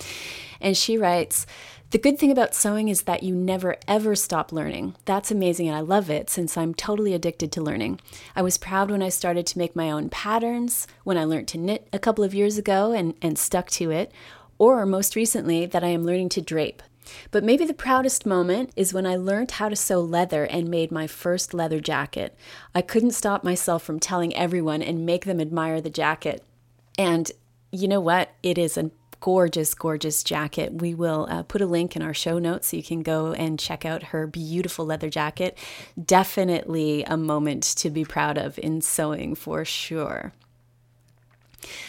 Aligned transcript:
And 0.61 0.77
she 0.77 0.97
writes, 0.97 1.47
the 1.95 1.99
good 1.99 2.19
thing 2.19 2.33
about 2.33 2.57
sewing 2.57 2.89
is 2.89 3.03
that 3.03 3.23
you 3.23 3.37
never 3.37 3.77
ever 3.87 4.17
stop 4.17 4.51
learning. 4.51 4.97
That's 5.05 5.31
amazing 5.31 5.69
and 5.69 5.77
I 5.77 5.81
love 5.81 6.11
it 6.11 6.29
since 6.29 6.57
I'm 6.57 6.75
totally 6.75 7.15
addicted 7.15 7.53
to 7.53 7.63
learning. 7.63 8.01
I 8.35 8.43
was 8.43 8.59
proud 8.59 8.91
when 8.91 9.01
I 9.01 9.11
started 9.11 9.47
to 9.47 9.59
make 9.59 9.77
my 9.77 9.93
own 9.93 10.09
patterns, 10.09 10.89
when 11.05 11.17
I 11.17 11.23
learned 11.23 11.47
to 11.49 11.59
knit 11.59 11.87
a 11.93 12.01
couple 12.01 12.25
of 12.25 12.35
years 12.35 12.59
ago 12.59 12.91
and, 12.91 13.15
and 13.23 13.39
stuck 13.39 13.71
to 13.71 13.93
it, 13.93 14.11
or 14.59 14.85
most 14.85 15.15
recently 15.15 15.67
that 15.67 15.85
I 15.85 15.91
am 15.91 16.03
learning 16.03 16.31
to 16.31 16.43
drape. 16.43 16.83
But 17.31 17.45
maybe 17.45 17.65
the 17.65 17.73
proudest 17.73 18.27
moment 18.27 18.73
is 18.75 18.93
when 18.93 19.07
I 19.07 19.15
learned 19.15 19.53
how 19.53 19.69
to 19.69 19.77
sew 19.77 20.01
leather 20.01 20.43
and 20.47 20.69
made 20.69 20.91
my 20.91 21.07
first 21.07 21.55
leather 21.55 21.79
jacket. 21.79 22.37
I 22.75 22.83
couldn't 22.83 23.13
stop 23.13 23.45
myself 23.45 23.85
from 23.85 24.01
telling 24.01 24.35
everyone 24.35 24.83
and 24.83 25.07
make 25.07 25.27
them 25.27 25.41
admire 25.41 25.81
the 25.81 25.91
jacket. 25.91 26.43
And 26.99 27.31
you 27.71 27.87
know 27.87 28.01
what? 28.01 28.31
It 28.43 28.59
is 28.59 28.77
a 28.77 28.91
gorgeous, 29.25 29.73
gorgeous 29.73 30.23
jacket. 30.23 30.83
We 30.83 30.93
will 30.93 31.27
uh, 31.31 31.45
put 31.45 31.63
a 31.63 31.67
link 31.67 31.97
in 31.97 32.03
our 32.03 32.13
show 32.13 32.39
notes 32.39 32.69
so 32.69 32.77
you 32.77 32.83
can 32.83 33.03
go 33.03 33.33
and 33.33 33.59
check 33.59 33.87
out 33.87 34.03
her 34.03 34.27
beautiful 34.27 34.85
leather 34.85 35.09
jacket. 35.09 35.57
Definitely 35.99 37.05
a 37.05 37.17
moment 37.17 37.63
to 37.79 37.89
be 37.89 38.05
proud 38.05 38.37
of 38.37 38.59
in 38.59 38.83
sewing 38.83 39.35
for 39.35 39.65
sure. 39.65 40.35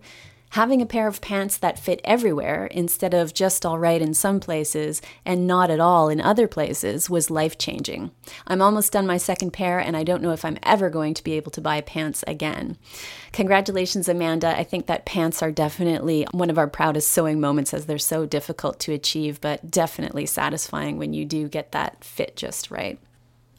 Having 0.50 0.80
a 0.80 0.86
pair 0.86 1.06
of 1.06 1.20
pants 1.20 1.58
that 1.58 1.78
fit 1.78 2.00
everywhere 2.04 2.66
instead 2.66 3.12
of 3.12 3.34
just 3.34 3.66
all 3.66 3.78
right 3.78 4.00
in 4.00 4.14
some 4.14 4.40
places 4.40 5.02
and 5.24 5.46
not 5.46 5.70
at 5.70 5.80
all 5.80 6.08
in 6.08 6.20
other 6.20 6.48
places 6.48 7.10
was 7.10 7.30
life 7.30 7.58
changing. 7.58 8.10
I'm 8.46 8.62
almost 8.62 8.92
done 8.92 9.06
my 9.06 9.18
second 9.18 9.52
pair 9.52 9.78
and 9.78 9.96
I 9.96 10.04
don't 10.04 10.22
know 10.22 10.32
if 10.32 10.44
I'm 10.44 10.58
ever 10.62 10.88
going 10.88 11.12
to 11.14 11.24
be 11.24 11.34
able 11.34 11.50
to 11.52 11.60
buy 11.60 11.82
pants 11.82 12.24
again. 12.26 12.78
Congratulations, 13.32 14.08
Amanda. 14.08 14.56
I 14.56 14.64
think 14.64 14.86
that 14.86 15.04
pants 15.04 15.42
are 15.42 15.52
definitely 15.52 16.26
one 16.32 16.50
of 16.50 16.58
our 16.58 16.68
proudest 16.68 17.10
sewing 17.10 17.40
moments 17.40 17.74
as 17.74 17.86
they're 17.86 17.98
so 17.98 18.24
difficult 18.24 18.80
to 18.80 18.92
achieve, 18.92 19.40
but 19.40 19.70
definitely 19.70 20.24
satisfying 20.26 20.96
when 20.96 21.12
you 21.12 21.24
do 21.24 21.48
get 21.48 21.72
that 21.72 22.02
fit 22.02 22.36
just 22.36 22.70
right. 22.70 22.98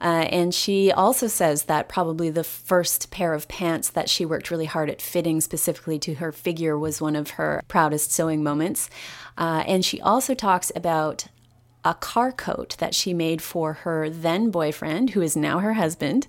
Uh, 0.01 0.25
and 0.31 0.55
she 0.55 0.91
also 0.91 1.27
says 1.27 1.63
that 1.63 1.89
probably 1.89 2.29
the 2.29 2.43
first 2.43 3.09
pair 3.11 3.33
of 3.33 3.47
pants 3.47 3.89
that 3.89 4.07
she 4.07 4.23
worked 4.23 4.51
really 4.51 4.65
hard 4.65 4.89
at 4.89 5.01
fitting 5.01 5.41
specifically 5.41 5.99
to 5.99 6.13
her 6.15 6.31
figure 6.31 6.77
was 6.77 7.01
one 7.01 7.17
of 7.17 7.31
her 7.31 7.61
proudest 7.67 8.11
sewing 8.11 8.43
moments. 8.43 8.89
Uh, 9.37 9.63
and 9.67 9.83
she 9.83 9.99
also 9.99 10.33
talks 10.33 10.71
about 10.75 11.25
a 11.83 11.95
car 11.95 12.31
coat 12.31 12.75
that 12.79 12.93
she 12.93 13.13
made 13.13 13.41
for 13.41 13.73
her 13.73 14.09
then 14.09 14.51
boyfriend, 14.51 15.11
who 15.11 15.21
is 15.21 15.35
now 15.35 15.59
her 15.59 15.73
husband, 15.73 16.27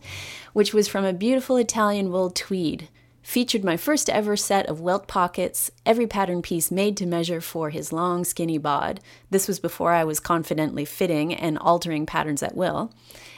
which 0.52 0.72
was 0.72 0.88
from 0.88 1.04
a 1.04 1.12
beautiful 1.12 1.56
Italian 1.56 2.10
wool 2.10 2.30
tweed 2.30 2.88
featured 3.22 3.64
my 3.64 3.76
first 3.76 4.08
ever 4.10 4.36
set 4.36 4.66
of 4.66 4.80
welt 4.80 5.06
pockets, 5.06 5.70
every 5.84 6.06
pattern 6.06 6.42
piece 6.42 6.70
made 6.70 6.96
to 6.96 7.06
measure 7.06 7.40
for 7.40 7.70
his 7.70 7.92
long, 7.92 8.24
skinny 8.24 8.58
bod. 8.58 9.00
This 9.30 9.46
was 9.46 9.60
before 9.60 9.92
I 9.92 10.04
was 10.04 10.20
confidently 10.20 10.84
fitting 10.84 11.34
and 11.34 11.58
altering 11.58 12.06
patterns 12.06 12.42
at 12.42 12.56
will. 12.56 12.92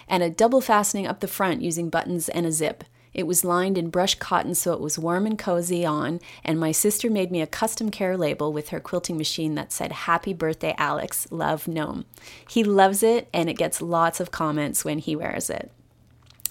And 0.09 0.22
a 0.22 0.31
double 0.31 0.60
fastening 0.60 1.06
up 1.06 1.20
the 1.20 1.28
front 1.28 1.62
using 1.62 1.91
buttons 1.91 2.28
and 2.28 2.47
a 2.47 2.53
zip. 2.53 2.84
It 3.15 3.26
was 3.26 3.44
lined 3.44 3.76
in 3.76 3.91
brushed 3.91 4.19
cotton 4.19 4.54
so 4.54 4.72
it 4.72 4.81
was 4.81 4.98
warm 4.98 5.26
and 5.26 5.38
cozy 5.38 5.84
on, 5.84 6.20
and 6.44 6.59
my 6.59 6.72
sister 6.72 7.10
made 7.10 7.31
me 7.31 7.43
a 7.43 7.47
custom 7.47 7.91
care 7.91 8.16
label 8.16 8.53
with 8.53 8.70
her 8.70 8.81
quilting 8.81 9.19
machine 9.19 9.54
that 9.56 9.72
said, 9.72 9.93
Happy 9.93 10.32
Birthday, 10.32 10.75
Alex, 10.78 11.26
love 11.31 11.69
Gnome. 11.69 12.06
He 12.49 12.64
loves 12.64 13.03
it, 13.03 13.28
and 13.34 13.50
it 13.50 13.59
gets 13.59 13.82
lots 13.82 14.19
of 14.19 14.31
comments 14.31 14.84
when 14.84 14.99
he 14.99 15.14
wears 15.14 15.50
it. 15.50 15.70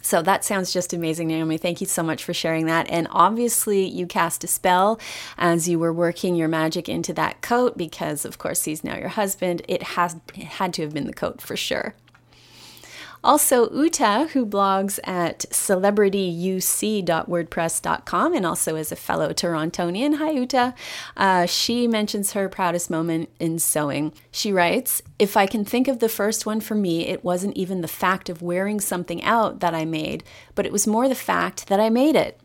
So 0.01 0.22
that 0.22 0.44
sounds 0.44 0.73
just 0.73 0.94
amazing, 0.94 1.28
Naomi. 1.28 1.57
Thank 1.57 1.81
you 1.81 1.88
so 1.88 2.03
much 2.03 2.23
for 2.23 2.34
sharing 2.34 2.66
that. 2.67 2.89
And 2.89 3.07
obviously, 3.12 3.85
you 3.85 4.06
cast 4.07 4.44
a 4.44 4.47
spell 4.47 5.00
as 5.38 5.67
you 5.69 5.79
were 5.79 5.94
working 5.94 6.35
your 6.35 6.47
magic 6.47 6.89
into 6.89 7.13
that 7.13 7.41
coat 7.41 7.78
because, 7.78 8.25
of 8.25 8.38
course, 8.38 8.66
he's 8.66 8.84
now 8.84 8.97
your 8.97 9.09
husband. 9.09 9.61
It 9.67 9.84
has 9.84 10.17
it 10.35 10.44
had 10.44 10.73
to 10.75 10.84
have 10.84 10.94
been 10.94 11.07
the 11.07 11.13
coat 11.13 11.41
for 11.41 11.56
sure. 11.56 11.95
Also, 13.23 13.69
Uta, 13.69 14.29
who 14.33 14.47
blogs 14.47 14.99
at 15.03 15.41
celebrityuc.wordpress.com 15.51 18.33
and 18.33 18.45
also 18.47 18.75
is 18.75 18.91
a 18.91 18.95
fellow 18.95 19.31
Torontonian. 19.31 20.15
Hi, 20.15 20.31
Uta. 20.31 20.73
Uh, 21.15 21.45
she 21.45 21.87
mentions 21.87 22.33
her 22.33 22.49
proudest 22.49 22.89
moment 22.89 23.29
in 23.39 23.59
sewing. 23.59 24.11
She 24.31 24.51
writes 24.51 25.03
If 25.19 25.37
I 25.37 25.45
can 25.45 25.63
think 25.63 25.87
of 25.87 25.99
the 25.99 26.09
first 26.09 26.47
one 26.47 26.61
for 26.61 26.73
me, 26.73 27.07
it 27.07 27.23
wasn't 27.23 27.55
even 27.55 27.81
the 27.81 27.87
fact 27.87 28.27
of 28.27 28.41
wearing 28.41 28.79
something 28.79 29.23
out 29.23 29.59
that 29.59 29.75
I 29.75 29.85
made, 29.85 30.23
but 30.55 30.65
it 30.65 30.71
was 30.71 30.87
more 30.87 31.07
the 31.07 31.13
fact 31.13 31.67
that 31.67 31.79
I 31.79 31.91
made 31.91 32.15
it. 32.15 32.39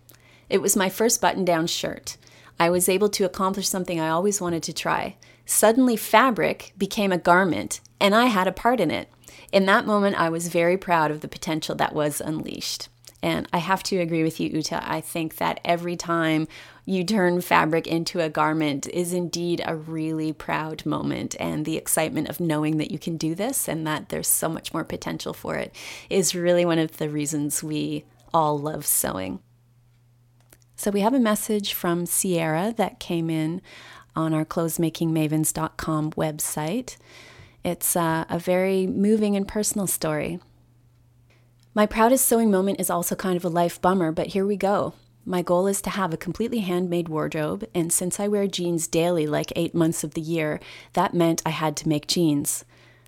It 0.51 0.61
was 0.61 0.77
my 0.77 0.91
first 0.91 1.23
button 1.23 1.47
down 1.47 1.69
shirt. 1.69 2.19
I 2.61 2.69
was 2.69 2.87
able 2.89 3.09
to 3.11 3.25
accomplish 3.25 3.69
something 3.69 3.99
I 3.99 4.11
always 4.11 4.43
wanted 4.43 4.63
to 4.65 4.75
try. 4.75 5.17
Suddenly, 5.47 5.97
fabric 5.97 6.75
became 6.77 7.13
a 7.13 7.19
garment, 7.19 7.81
and 7.99 8.15
I 8.15 8.27
had 8.27 8.47
a 8.47 8.53
part 8.53 8.81
in 8.81 8.91
it. 8.91 9.09
In 9.53 9.67
that 9.67 9.87
moment, 9.87 10.19
I 10.19 10.29
was 10.29 10.49
very 10.49 10.77
proud 10.77 11.11
of 11.11 11.21
the 11.21 11.29
potential 11.29 11.75
that 11.77 11.95
was 11.95 12.21
unleashed. 12.21 12.89
And 13.23 13.49
I 13.53 13.59
have 13.59 13.83
to 13.85 13.99
agree 13.99 14.23
with 14.23 14.39
you, 14.39 14.51
Uta. 14.51 14.81
I 14.89 15.01
think 15.01 15.37
that 15.37 15.61
every 15.65 15.97
time 15.97 16.47
you 16.85 17.03
turn 17.03 17.41
fabric 17.41 17.87
into 17.87 18.21
a 18.21 18.29
garment 18.29 18.87
is 18.89 19.13
indeed 19.13 19.63
a 19.65 19.75
really 19.75 20.33
proud 20.33 20.85
moment. 20.87 21.35
And 21.41 21.65
the 21.65 21.77
excitement 21.77 22.29
of 22.29 22.41
knowing 22.41 22.77
that 22.77 22.91
you 22.91 22.99
can 22.99 23.17
do 23.17 23.35
this 23.35 23.69
and 23.69 23.87
that 23.87 24.11
there's 24.11 24.29
so 24.29 24.49
much 24.49 24.73
more 24.73 24.85
potential 24.85 25.33
for 25.33 25.57
it 25.57 25.75
is 26.09 26.35
really 26.35 26.65
one 26.65 26.79
of 26.79 26.99
the 26.99 27.09
reasons 27.09 27.65
we 27.65 28.05
all 28.33 28.59
love 28.59 28.87
sewing. 28.87 29.41
So 30.77 30.91
we 30.91 31.01
have 31.01 31.15
a 31.15 31.19
message 31.19 31.73
from 31.73 32.05
Sierra 32.05 32.75
that 32.77 33.01
came 33.01 33.31
in 33.31 33.63
on 34.15 34.35
our 34.35 34.45
clothesmakingmavens.com 34.45 36.13
website. 36.13 36.97
It's 37.67 37.97
uh, 37.97 38.27
a 38.31 38.39
very 38.39 38.87
moving 38.87 39.35
and 39.35 39.47
personal 39.47 39.89
story. 39.89 40.39
My 41.75 41.85
proudest 41.85 42.25
sewing 42.25 42.49
moment 42.49 42.79
is 42.79 42.91
also 42.91 43.17
kind 43.17 43.37
of 43.37 43.45
a 43.45 43.49
life 43.49 43.83
bummer, 43.83 44.13
but 44.13 44.29
here 44.29 44.47
we 44.47 44.57
go. 44.57 44.95
My 45.25 45.43
goal 45.43 45.67
is 45.67 45.83
to 45.83 45.91
have 45.91 46.15
a 46.15 46.17
completely 46.17 46.61
handmade 46.61 47.09
wardrobe, 47.09 47.67
and 47.75 47.93
since 47.93 48.21
I 48.21 48.29
wear 48.29 48.47
jeans 48.47 48.87
daily 48.87 49.27
like 49.27 49.53
eight 49.57 49.75
months 49.75 50.05
of 50.05 50.15
the 50.15 50.21
year, 50.21 50.61
that 50.93 51.13
meant 51.13 51.43
I 51.45 51.51
had 51.51 51.77
to 51.79 51.89
make 51.89 52.07
jeans. 52.07 52.65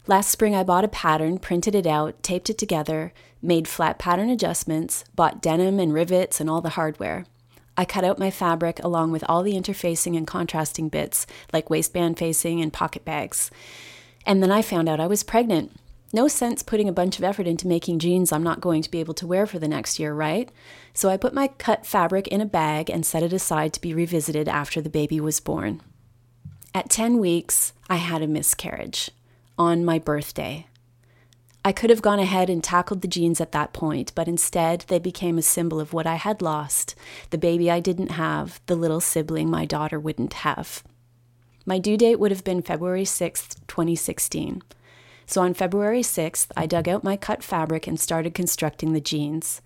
Last 0.09 0.29
spring, 0.29 0.57
I 0.57 0.65
bought 0.65 0.85
a 0.85 0.89
pattern, 0.89 1.39
printed 1.39 1.77
it 1.77 1.87
out, 1.87 2.21
taped 2.25 2.51
it 2.51 2.59
together, 2.59 3.13
made 3.41 3.69
flat 3.69 3.97
pattern 4.01 4.29
adjustments, 4.29 5.05
bought 5.15 5.41
denim 5.41 5.79
and 5.79 5.95
rivets 5.95 6.41
and 6.41 6.51
all 6.51 6.63
the 6.63 6.71
hardware. 6.71 7.27
I 7.77 7.85
cut 7.85 8.03
out 8.03 8.19
my 8.19 8.33
fabric 8.33 8.83
along 8.83 9.13
with 9.13 9.23
all 9.29 9.45
the 9.45 9.55
interfacing 9.55 10.17
and 10.17 10.27
contrasting 10.27 10.89
bits, 10.89 11.29
like 11.53 11.71
waistband 11.71 12.19
facing 12.19 12.61
and 12.61 12.73
pocket 12.73 13.05
bags. 13.05 13.53
And 14.27 14.43
then 14.43 14.51
I 14.51 14.63
found 14.63 14.89
out 14.89 15.01
I 15.01 15.07
was 15.07 15.23
pregnant. 15.23 15.73
No 16.13 16.27
sense 16.27 16.63
putting 16.63 16.89
a 16.89 16.93
bunch 16.93 17.19
of 17.19 17.25
effort 17.25 17.47
into 17.47 17.69
making 17.69 17.99
jeans 17.99 18.33
I'm 18.33 18.43
not 18.43 18.63
going 18.63 18.83
to 18.83 18.91
be 18.91 19.01
able 19.01 19.15
to 19.15 19.27
wear 19.27 19.47
for 19.47 19.59
the 19.59 19.69
next 19.69 19.99
year, 19.99 20.15
right? 20.15 20.51
So 20.95 21.11
I 21.11 21.19
put 21.19 21.35
my 21.35 21.49
cut 21.49 21.85
fabric 21.85 22.29
in 22.29 22.41
a 22.41 22.47
bag 22.47 22.89
and 22.89 23.05
set 23.05 23.23
it 23.23 23.33
aside 23.33 23.75
to 23.75 23.81
be 23.81 23.93
revisited 23.93 24.49
after 24.49 24.81
the 24.81 24.89
baby 24.89 25.21
was 25.21 25.41
born. 25.41 25.83
At 26.75 26.89
10 26.89 27.19
weeks, 27.19 27.75
I 27.91 27.97
had 27.97 28.23
a 28.23 28.27
miscarriage 28.27 29.11
on 29.59 29.85
my 29.85 29.99
birthday. 29.99 30.67
I 31.65 31.73
could 31.73 31.91
have 31.91 32.01
gone 32.01 32.19
ahead 32.19 32.49
and 32.49 32.65
tackled 32.65 33.03
the 33.03 33.09
jeans 33.09 33.41
at 33.41 33.53
that 33.53 33.75
point, 33.75 34.13
but 34.15 34.29
instead 34.29 34.85
they 34.89 34.99
became 34.99 35.37
a 35.37 35.43
symbol 35.43 35.81
of 35.81 35.93
what 35.93 36.07
I 36.07 36.15
had 36.15 36.41
lost 36.41 36.95
the 37.31 37.37
baby 37.37 37.71
I 37.71 37.81
didn't 37.81 38.13
have, 38.13 38.61
the 38.67 38.77
little 38.77 39.01
sibling 39.01 39.51
my 39.51 39.67
daughter 39.67 40.01
wouldn't 40.01 40.33
have. 40.33 40.83
My 41.69 41.79
due 41.79 41.99
date 41.99 42.19
would 42.19 42.31
have 42.31 42.45
been 42.45 42.63
February 42.63 43.05
6, 43.05 43.57
2016. 43.67 44.63
So 45.27 45.43
on 45.43 45.53
February 45.53 46.01
6th, 46.01 46.47
I 46.57 46.65
dug 46.65 46.89
out 46.89 47.05
my 47.05 47.15
cut 47.19 47.43
fabric 47.43 47.87
and 47.87 48.01
started 48.01 48.33
constructing 48.33 48.95
the 48.95 49.03
jeans. 49.03 49.61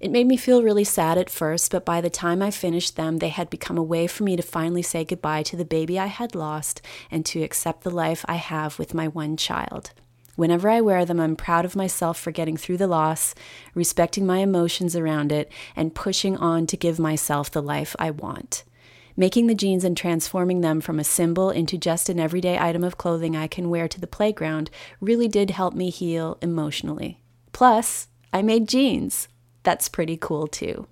It 0.00 0.10
made 0.10 0.26
me 0.26 0.36
feel 0.36 0.64
really 0.64 0.82
sad 0.82 1.18
at 1.18 1.30
first, 1.30 1.70
but 1.70 1.84
by 1.84 2.00
the 2.00 2.10
time 2.10 2.42
I 2.42 2.50
finished 2.50 2.96
them, 2.96 3.18
they 3.18 3.28
had 3.28 3.48
become 3.48 3.78
a 3.78 3.82
way 3.84 4.08
for 4.08 4.24
me 4.24 4.34
to 4.34 4.42
finally 4.42 4.82
say 4.82 5.04
goodbye 5.04 5.44
to 5.44 5.54
the 5.54 5.64
baby 5.64 6.00
I 6.00 6.06
had 6.06 6.34
lost 6.34 6.82
and 7.12 7.24
to 7.26 7.44
accept 7.44 7.84
the 7.84 7.90
life 7.92 8.24
I 8.26 8.34
have 8.34 8.80
with 8.80 8.92
my 8.92 9.06
one 9.06 9.36
child. 9.36 9.92
Whenever 10.34 10.68
I 10.68 10.80
wear 10.80 11.04
them, 11.04 11.20
I'm 11.20 11.36
proud 11.36 11.64
of 11.64 11.76
myself 11.76 12.18
for 12.18 12.32
getting 12.32 12.56
through 12.56 12.78
the 12.78 12.88
loss, 12.88 13.36
respecting 13.72 14.26
my 14.26 14.38
emotions 14.38 14.96
around 14.96 15.30
it, 15.30 15.52
and 15.76 15.94
pushing 15.94 16.36
on 16.38 16.66
to 16.66 16.76
give 16.76 16.98
myself 16.98 17.52
the 17.52 17.62
life 17.62 17.94
I 18.00 18.10
want. 18.10 18.64
Making 19.16 19.46
the 19.46 19.54
jeans 19.54 19.82
and 19.82 19.96
transforming 19.96 20.60
them 20.60 20.80
from 20.80 21.00
a 21.00 21.04
symbol 21.04 21.50
into 21.50 21.78
just 21.78 22.08
an 22.08 22.20
everyday 22.20 22.58
item 22.58 22.84
of 22.84 22.98
clothing 22.98 23.34
I 23.34 23.46
can 23.46 23.70
wear 23.70 23.88
to 23.88 24.00
the 24.00 24.06
playground 24.06 24.70
really 25.00 25.26
did 25.26 25.50
help 25.50 25.74
me 25.74 25.88
heal 25.88 26.36
emotionally. 26.42 27.20
Plus, 27.52 28.08
I 28.32 28.42
made 28.42 28.68
jeans. 28.68 29.28
That's 29.62 29.88
pretty 29.88 30.18
cool 30.18 30.46
too. 30.46 30.86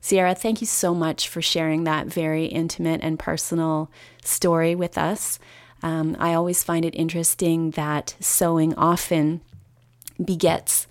Sierra, 0.00 0.34
thank 0.34 0.62
you 0.62 0.66
so 0.66 0.94
much 0.94 1.28
for 1.28 1.42
sharing 1.42 1.84
that 1.84 2.06
very 2.06 2.46
intimate 2.46 3.02
and 3.02 3.18
personal 3.18 3.90
story 4.24 4.74
with 4.74 4.96
us. 4.96 5.38
Um, 5.82 6.16
I 6.18 6.32
always 6.32 6.64
find 6.64 6.86
it 6.86 6.94
interesting 6.94 7.72
that 7.72 8.16
sewing 8.18 8.74
often 8.76 9.42
begets 10.22 10.86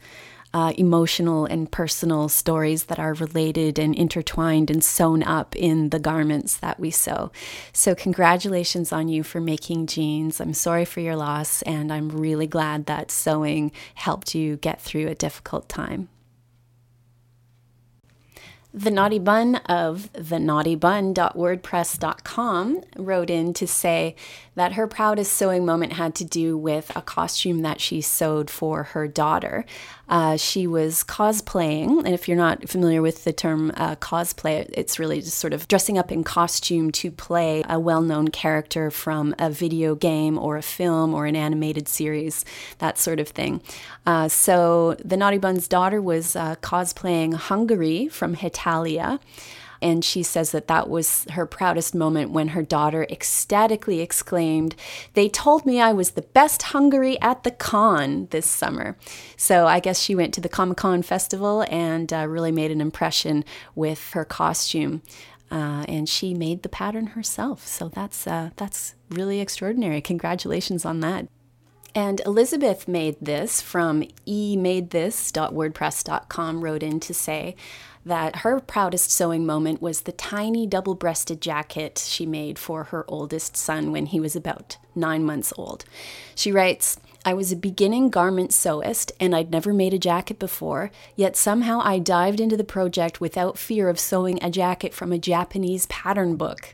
uh, 0.54 0.74
emotional 0.78 1.46
and 1.46 1.72
personal 1.72 2.28
stories 2.28 2.86
that 2.86 3.00
are 3.00 3.14
related 3.14 3.78
and 3.78 3.96
intertwined 3.96 4.72
and 4.72 4.84
sewn 4.84 5.22
up 5.24 5.56
in 5.56 5.90
the 5.90 6.00
garments 6.00 6.58
that 6.58 6.80
we 6.80 6.90
sew. 6.90 7.32
So, 7.72 7.94
congratulations 7.94 8.92
on 8.92 9.10
you 9.10 9.24
for 9.24 9.40
making 9.40 9.88
jeans. 9.88 10.42
I'm 10.42 10.54
sorry 10.54 10.86
for 10.86 11.02
your 11.02 11.16
loss, 11.16 11.62
and 11.64 11.94
I'm 11.94 12.10
really 12.10 12.48
glad 12.48 12.88
that 12.88 13.12
sewing 13.12 13.72
helped 13.96 14.34
you 14.34 14.58
get 14.58 14.82
through 14.82 15.08
a 15.08 15.16
difficult 15.16 15.70
time. 15.70 16.10
The 18.72 18.92
Naughty 18.92 19.18
Bun 19.18 19.56
of 19.66 20.14
thenaughtybun.wordpress.com 20.14 22.82
wrote 22.98 23.32
in 23.32 23.52
to 23.56 23.66
say 23.66 24.16
that 24.60 24.74
her 24.74 24.88
proudest 24.88 25.32
sewing 25.32 25.66
moment 25.66 25.94
had 25.94 26.14
to 26.14 26.26
do 26.26 26.58
with 26.58 26.92
a 26.94 27.02
costume 27.02 27.62
that 27.62 27.80
she 27.80 28.02
sewed 28.02 28.50
for 28.50 28.84
her 28.84 29.08
daughter. 29.08 29.64
Uh, 30.10 30.36
she 30.36 30.68
was 30.68 31.02
cosplaying, 31.02 32.00
and 32.00 32.10
if 32.10 32.28
you're 32.28 32.36
not 32.36 32.68
familiar 32.68 33.02
with 33.02 33.24
the 33.24 33.32
term 33.32 33.72
uh, 33.78 33.96
cosplay, 33.96 34.70
it's 34.74 35.00
really 35.00 35.22
just 35.22 35.38
sort 35.38 35.54
of 35.54 35.66
dressing 35.70 35.98
up 35.98 36.12
in 36.12 36.26
costume 36.26 36.92
to 36.92 37.10
play 37.10 37.64
a 37.70 37.80
well 37.80 38.02
known 38.02 38.28
character 38.28 38.92
from 38.92 39.34
a 39.40 39.50
video 39.50 39.96
game 39.96 40.38
or 40.38 40.58
a 40.58 40.62
film 40.62 41.14
or 41.14 41.26
an 41.26 41.38
animated 41.38 41.88
series, 41.88 42.44
that 42.80 42.98
sort 42.98 43.22
of 43.22 43.30
thing. 43.30 43.62
Uh, 44.06 44.28
so 44.28 44.98
the 45.06 45.16
Naughty 45.16 45.38
Bun's 45.38 45.70
daughter 45.70 46.02
was 46.02 46.36
uh, 46.36 46.56
cosplaying 46.58 47.34
Hungary 47.34 48.10
from 48.10 48.36
Hetalia. 48.36 49.22
And 49.82 50.04
she 50.04 50.24
says 50.24 50.52
that 50.52 50.68
that 50.68 50.90
was 50.90 51.26
her 51.32 51.46
proudest 51.46 51.96
moment 51.96 52.32
when 52.32 52.50
her 52.50 52.64
daughter 52.64 53.06
ecstatically 53.10 54.02
exclaimed, 54.02 54.76
They 55.14 55.30
told 55.30 55.66
me 55.66 55.80
I 55.80 55.94
was 55.94 56.12
the 56.12 56.22
best 56.22 56.64
Hungary 56.64 57.20
at 57.22 57.44
the 57.44 57.52
con 57.52 58.28
this 58.32 58.46
summer. 58.46 58.98
So 59.38 59.68
I 59.68 59.80
guess 59.80 60.02
she 60.02 60.16
went 60.16 60.34
to 60.34 60.42
the 60.42 60.50
Comic 60.50 60.78
Con 60.78 61.02
festival 61.02 61.66
and 61.70 62.12
uh, 62.12 62.28
really 62.28 62.52
made 62.52 62.72
an 62.72 62.82
impression 62.82 63.46
with 63.76 64.12
her 64.12 64.26
costume. 64.26 65.02
Uh, 65.52 65.84
and 65.88 66.08
she 66.08 66.34
made 66.34 66.62
the 66.62 66.70
pattern 66.70 67.08
herself. 67.08 67.66
So 67.66 67.90
that's 67.90 68.28
uh, 68.28 68.52
that's 68.56 68.94
really 69.10 69.40
extraordinary. 69.40 70.00
Congratulations 70.00 70.86
on 70.86 71.00
that. 71.00 71.28
And 71.96 72.22
Elizabeth 72.26 72.88
made 72.88 73.18
this 73.20 73.62
from 73.62 74.04
emadethis.wordpress.com, 74.28 76.62
wrote 76.62 76.84
in 76.84 77.00
to 77.00 77.16
say, 77.16 77.56
that 78.06 78.38
her 78.38 78.60
proudest 78.60 79.12
sewing 79.12 79.46
moment 79.46 79.82
was 79.82 80.02
the 80.02 80.12
tiny 80.12 80.66
double 80.66 80.96
breasted 80.96 81.42
jacket 81.42 82.04
she 82.06 82.26
made 82.26 82.58
for 82.58 82.86
her 82.86 83.06
oldest 83.08 83.58
son 83.58 83.92
when 83.92 84.08
he 84.08 84.20
was 84.20 84.36
about 84.36 84.78
nine 84.96 85.24
months 85.24 85.54
old. 85.58 85.86
She 86.36 86.52
writes, 86.52 87.00
I 87.26 87.34
was 87.34 87.52
a 87.52 87.58
beginning 87.58 88.10
garment 88.10 88.52
sewist 88.52 89.12
and 89.20 89.36
I'd 89.36 89.52
never 89.52 89.74
made 89.74 89.94
a 89.94 90.00
jacket 90.00 90.40
before, 90.40 90.90
yet 91.16 91.36
somehow 91.36 91.82
I 91.84 92.00
dived 92.00 92.40
into 92.40 92.56
the 92.56 92.64
project 92.64 93.20
without 93.20 93.58
fear 93.58 93.90
of 93.90 94.00
sewing 94.00 94.42
a 94.42 94.50
jacket 94.50 94.94
from 94.94 95.12
a 95.12 95.20
Japanese 95.20 95.86
pattern 95.88 96.38
book. 96.38 96.74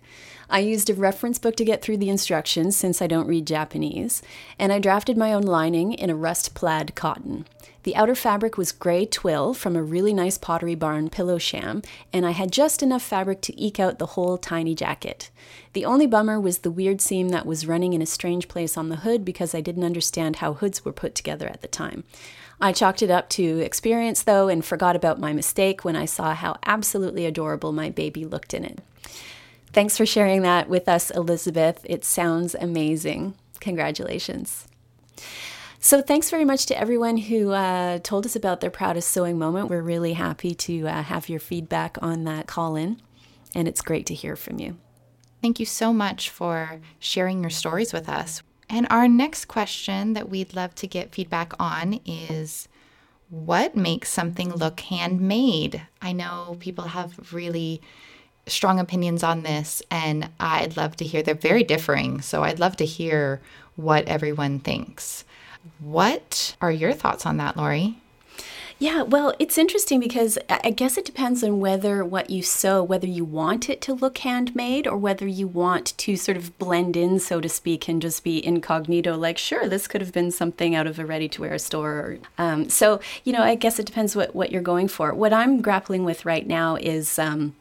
I 0.49 0.59
used 0.59 0.89
a 0.89 0.93
reference 0.93 1.39
book 1.39 1.55
to 1.57 1.65
get 1.65 1.81
through 1.81 1.97
the 1.97 2.09
instructions 2.09 2.75
since 2.75 3.01
I 3.01 3.07
don't 3.07 3.27
read 3.27 3.47
Japanese, 3.47 4.21
and 4.59 4.71
I 4.71 4.79
drafted 4.79 5.17
my 5.17 5.33
own 5.33 5.43
lining 5.43 5.93
in 5.93 6.09
a 6.09 6.15
rust 6.15 6.53
plaid 6.53 6.95
cotton. 6.95 7.45
The 7.83 7.95
outer 7.95 8.15
fabric 8.15 8.57
was 8.57 8.71
gray 8.71 9.05
twill 9.05 9.53
from 9.53 9.75
a 9.75 9.83
really 9.83 10.11
nice 10.11 10.39
Pottery 10.39 10.73
Barn 10.73 11.09
pillow 11.09 11.37
sham, 11.37 11.83
and 12.11 12.25
I 12.25 12.31
had 12.31 12.51
just 12.51 12.81
enough 12.81 13.03
fabric 13.03 13.41
to 13.41 13.61
eke 13.61 13.79
out 13.79 13.99
the 13.99 14.07
whole 14.07 14.37
tiny 14.39 14.73
jacket. 14.73 15.29
The 15.73 15.85
only 15.85 16.07
bummer 16.07 16.39
was 16.39 16.59
the 16.59 16.71
weird 16.71 16.99
seam 16.99 17.29
that 17.29 17.45
was 17.45 17.67
running 17.67 17.93
in 17.93 18.01
a 18.01 18.07
strange 18.07 18.47
place 18.47 18.75
on 18.75 18.89
the 18.89 18.97
hood 18.97 19.23
because 19.23 19.53
I 19.53 19.61
didn't 19.61 19.83
understand 19.83 20.37
how 20.37 20.53
hoods 20.53 20.83
were 20.83 20.93
put 20.93 21.13
together 21.13 21.47
at 21.47 21.61
the 21.61 21.67
time. 21.67 22.05
I 22.59 22.71
chalked 22.71 23.03
it 23.03 23.11
up 23.11 23.29
to 23.31 23.59
experience, 23.59 24.23
though, 24.23 24.47
and 24.47 24.65
forgot 24.65 24.95
about 24.95 25.19
my 25.19 25.33
mistake 25.33 25.85
when 25.85 25.95
I 25.95 26.05
saw 26.05 26.33
how 26.33 26.57
absolutely 26.65 27.25
adorable 27.25 27.71
my 27.71 27.89
baby 27.89 28.25
looked 28.25 28.53
in 28.53 28.63
it. 28.65 28.79
Thanks 29.75 29.97
for 29.97 30.05
sharing 30.05 30.41
that 30.43 30.69
with 30.69 30.87
us, 30.87 31.11
Elizabeth. 31.11 31.81
It 31.83 32.05
sounds 32.05 32.55
amazing. 32.55 33.33
Congratulations. 33.59 34.69
So, 35.81 36.01
thanks 36.01 36.29
very 36.29 36.45
much 36.45 36.65
to 36.67 36.79
everyone 36.79 37.17
who 37.17 37.51
uh, 37.51 37.99
told 37.99 38.25
us 38.25 38.37
about 38.37 38.61
their 38.61 38.69
proudest 38.69 39.09
sewing 39.09 39.37
moment. 39.37 39.69
We're 39.69 39.81
really 39.81 40.13
happy 40.13 40.55
to 40.55 40.87
uh, 40.87 41.03
have 41.03 41.27
your 41.27 41.41
feedback 41.41 41.97
on 42.01 42.23
that 42.23 42.47
call 42.47 42.77
in, 42.77 43.01
and 43.53 43.67
it's 43.67 43.81
great 43.81 44.05
to 44.05 44.13
hear 44.13 44.37
from 44.37 44.61
you. 44.61 44.77
Thank 45.41 45.59
you 45.59 45.65
so 45.65 45.91
much 45.91 46.29
for 46.29 46.79
sharing 46.97 47.41
your 47.41 47.49
stories 47.49 47.91
with 47.91 48.07
us. 48.07 48.43
And 48.69 48.87
our 48.89 49.09
next 49.09 49.49
question 49.49 50.13
that 50.13 50.29
we'd 50.29 50.55
love 50.55 50.73
to 50.75 50.87
get 50.87 51.13
feedback 51.13 51.51
on 51.59 51.99
is 52.05 52.69
what 53.29 53.75
makes 53.75 54.09
something 54.09 54.55
look 54.55 54.79
handmade? 54.79 55.81
I 56.01 56.13
know 56.13 56.55
people 56.61 56.85
have 56.85 57.33
really 57.33 57.81
strong 58.47 58.79
opinions 58.79 59.23
on 59.23 59.43
this, 59.43 59.81
and 59.89 60.29
I'd 60.39 60.77
love 60.77 60.95
to 60.97 61.05
hear 61.05 61.23
they're 61.23 61.35
very 61.35 61.63
differing. 61.63 62.21
So 62.21 62.43
I'd 62.43 62.59
love 62.59 62.77
to 62.77 62.85
hear 62.85 63.41
what 63.75 64.07
everyone 64.07 64.59
thinks. 64.59 65.25
What 65.79 66.55
are 66.61 66.71
your 66.71 66.93
thoughts 66.93 67.25
on 67.25 67.37
that, 67.37 67.57
Lori? 67.57 67.97
Yeah, 68.77 69.03
well, 69.03 69.33
it's 69.39 69.57
interesting 69.57 70.01
because 70.01 70.37
I 70.49 70.69
guess 70.69 70.97
it 70.97 71.05
depends 71.05 71.41
on 71.45 71.61
whether 71.61 72.03
what 72.03 72.29
you 72.29 72.43
sew, 72.43 72.83
whether 72.83 73.07
you 73.07 73.23
want 73.23 73.69
it 73.69 73.79
to 73.83 73.93
look 73.93 74.17
handmade 74.17 74.85
or 74.85 74.97
whether 74.97 75.25
you 75.25 75.47
want 75.47 75.97
to 75.97 76.17
sort 76.17 76.35
of 76.35 76.57
blend 76.59 76.97
in, 76.97 77.19
so 77.19 77.39
to 77.39 77.47
speak, 77.47 77.87
and 77.87 78.01
just 78.01 78.23
be 78.25 78.45
incognito. 78.45 79.15
Like, 79.15 79.37
sure, 79.37 79.69
this 79.69 79.87
could 79.87 80.01
have 80.01 80.11
been 80.11 80.29
something 80.29 80.75
out 80.75 80.87
of 80.87 80.99
a 80.99 81.05
ready-to-wear 81.05 81.57
store. 81.57 82.17
Um, 82.37 82.67
so, 82.67 82.99
you 83.23 83.31
know, 83.31 83.43
I 83.43 83.55
guess 83.55 83.79
it 83.79 83.85
depends 83.85 84.13
what 84.13 84.35
what 84.35 84.51
you're 84.51 84.61
going 84.61 84.89
for. 84.89 85.13
What 85.13 85.31
I'm 85.31 85.61
grappling 85.61 86.03
with 86.03 86.25
right 86.25 86.45
now 86.45 86.75
is. 86.75 87.17
Um, 87.17 87.55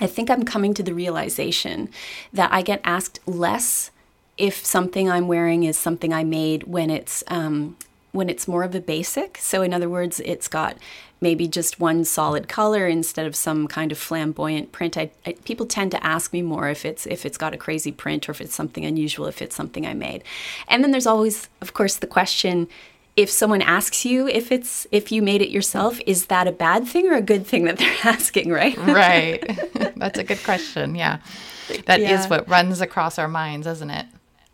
I 0.00 0.06
think 0.06 0.30
I'm 0.30 0.44
coming 0.44 0.74
to 0.74 0.82
the 0.82 0.94
realization 0.94 1.90
that 2.32 2.52
I 2.52 2.62
get 2.62 2.80
asked 2.84 3.20
less 3.26 3.90
if 4.38 4.64
something 4.64 5.10
I'm 5.10 5.28
wearing 5.28 5.64
is 5.64 5.76
something 5.78 6.12
I 6.12 6.24
made 6.24 6.64
when 6.64 6.90
it's 6.90 7.22
um, 7.28 7.76
when 8.12 8.28
it's 8.28 8.46
more 8.46 8.62
of 8.62 8.74
a 8.74 8.80
basic. 8.80 9.38
So, 9.38 9.62
in 9.62 9.72
other 9.74 9.88
words, 9.88 10.20
it's 10.20 10.48
got 10.48 10.76
maybe 11.20 11.46
just 11.46 11.78
one 11.78 12.04
solid 12.04 12.48
color 12.48 12.86
instead 12.88 13.26
of 13.26 13.36
some 13.36 13.68
kind 13.68 13.92
of 13.92 13.98
flamboyant 13.98 14.72
print. 14.72 14.98
I, 14.98 15.10
I, 15.24 15.34
people 15.44 15.66
tend 15.66 15.92
to 15.92 16.04
ask 16.04 16.32
me 16.32 16.42
more 16.42 16.68
if 16.68 16.84
it's 16.84 17.06
if 17.06 17.24
it's 17.24 17.38
got 17.38 17.54
a 17.54 17.58
crazy 17.58 17.92
print 17.92 18.28
or 18.28 18.32
if 18.32 18.40
it's 18.40 18.54
something 18.54 18.84
unusual, 18.84 19.26
if 19.26 19.40
it's 19.40 19.56
something 19.56 19.86
I 19.86 19.94
made. 19.94 20.24
And 20.68 20.82
then 20.82 20.90
there's 20.90 21.06
always, 21.06 21.48
of 21.60 21.74
course, 21.74 21.96
the 21.96 22.06
question: 22.06 22.68
if 23.16 23.30
someone 23.30 23.62
asks 23.62 24.04
you 24.04 24.26
if 24.28 24.50
it's 24.50 24.86
if 24.90 25.12
you 25.12 25.22
made 25.22 25.42
it 25.42 25.50
yourself, 25.50 26.00
is 26.06 26.26
that 26.26 26.48
a 26.48 26.52
bad 26.52 26.86
thing 26.86 27.08
or 27.08 27.14
a 27.14 27.22
good 27.22 27.46
thing 27.46 27.64
that 27.64 27.78
they're 27.78 27.96
asking? 28.04 28.50
Right. 28.50 28.76
right. 28.78 29.94
That's 29.96 30.18
a 30.18 30.24
good 30.24 30.42
question. 30.44 30.94
Yeah, 30.94 31.18
that 31.86 32.00
yeah. 32.00 32.18
is 32.18 32.26
what 32.28 32.48
runs 32.48 32.80
across 32.80 33.18
our 33.18 33.28
minds, 33.28 33.66
isn't 33.66 33.90
it? 33.90 34.06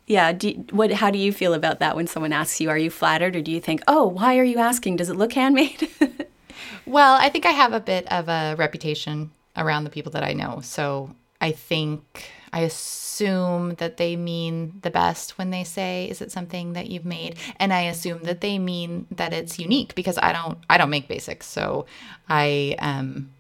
Yeah. 0.07 0.33
Do 0.33 0.51
what? 0.71 0.91
How 0.93 1.11
do 1.11 1.19
you 1.19 1.33
feel 1.33 1.55
about 1.55 1.79
that 1.81 1.95
when 1.95 2.07
someone 2.07 2.33
asks 2.33 2.61
you? 2.61 2.71
Are 2.71 2.79
you 2.79 2.91
flattered, 2.91 3.37
or 3.37 3.43
do 3.43 3.51
you 3.53 3.61
think, 3.61 3.83
"Oh, 3.87 4.07
why 4.07 4.39
are 4.39 4.45
you 4.45 4.59
asking? 4.59 4.97
Does 4.97 5.11
it 5.11 5.17
look 5.17 5.33
handmade?" 5.33 5.89
well, 6.87 7.17
I 7.21 7.29
think 7.29 7.47
I 7.47 7.51
have 7.51 7.73
a 7.73 7.81
bit 7.81 8.11
of 8.11 8.29
a 8.29 8.57
reputation 8.57 9.31
around 9.57 9.85
the 9.85 9.91
people 9.91 10.13
that 10.13 10.25
I 10.25 10.33
know, 10.33 10.61
so 10.63 11.15
I 11.41 11.53
think 11.53 12.31
I 12.59 12.63
assume 12.63 13.75
that 13.77 13.99
they 13.99 14.17
mean 14.17 14.81
the 14.83 14.91
best 14.91 15.39
when 15.39 15.51
they 15.51 15.63
say, 15.63 16.09
"Is 16.11 16.21
it 16.21 16.33
something 16.33 16.73
that 16.73 16.91
you've 16.91 17.05
made?" 17.05 17.37
And 17.61 17.73
I 17.73 17.83
assume 17.83 18.21
that 18.25 18.41
they 18.41 18.59
mean 18.59 19.07
that 19.13 19.33
it's 19.33 19.61
unique 19.61 19.95
because 19.95 20.19
I 20.19 20.33
don't. 20.33 20.59
I 20.69 20.77
don't 20.77 20.91
make 20.91 21.07
basics, 21.07 21.47
so 21.47 21.87
I 22.29 22.75
um. 22.81 23.31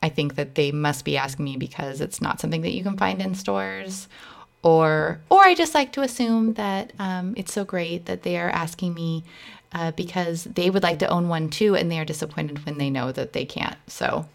I 0.00 0.08
think 0.08 0.36
that 0.36 0.54
they 0.54 0.70
must 0.70 1.04
be 1.04 1.16
asking 1.16 1.44
me 1.44 1.56
because 1.56 2.00
it's 2.00 2.20
not 2.20 2.40
something 2.40 2.62
that 2.62 2.72
you 2.72 2.84
can 2.84 2.96
find 2.96 3.20
in 3.20 3.34
stores 3.34 4.08
or 4.62 5.20
or 5.28 5.40
I 5.42 5.54
just 5.54 5.74
like 5.74 5.92
to 5.92 6.02
assume 6.02 6.54
that 6.54 6.92
um, 6.98 7.34
it's 7.36 7.52
so 7.52 7.64
great 7.64 8.06
that 8.06 8.22
they 8.22 8.38
are 8.38 8.50
asking 8.50 8.94
me 8.94 9.24
uh, 9.72 9.90
because 9.92 10.44
they 10.44 10.70
would 10.70 10.82
like 10.82 10.98
to 11.00 11.08
own 11.08 11.28
one 11.28 11.48
too, 11.48 11.76
and 11.76 11.90
they 11.90 11.98
are 11.98 12.04
disappointed 12.04 12.64
when 12.64 12.78
they 12.78 12.90
know 12.90 13.12
that 13.12 13.32
they 13.32 13.44
can't. 13.44 13.76
So, 13.86 14.26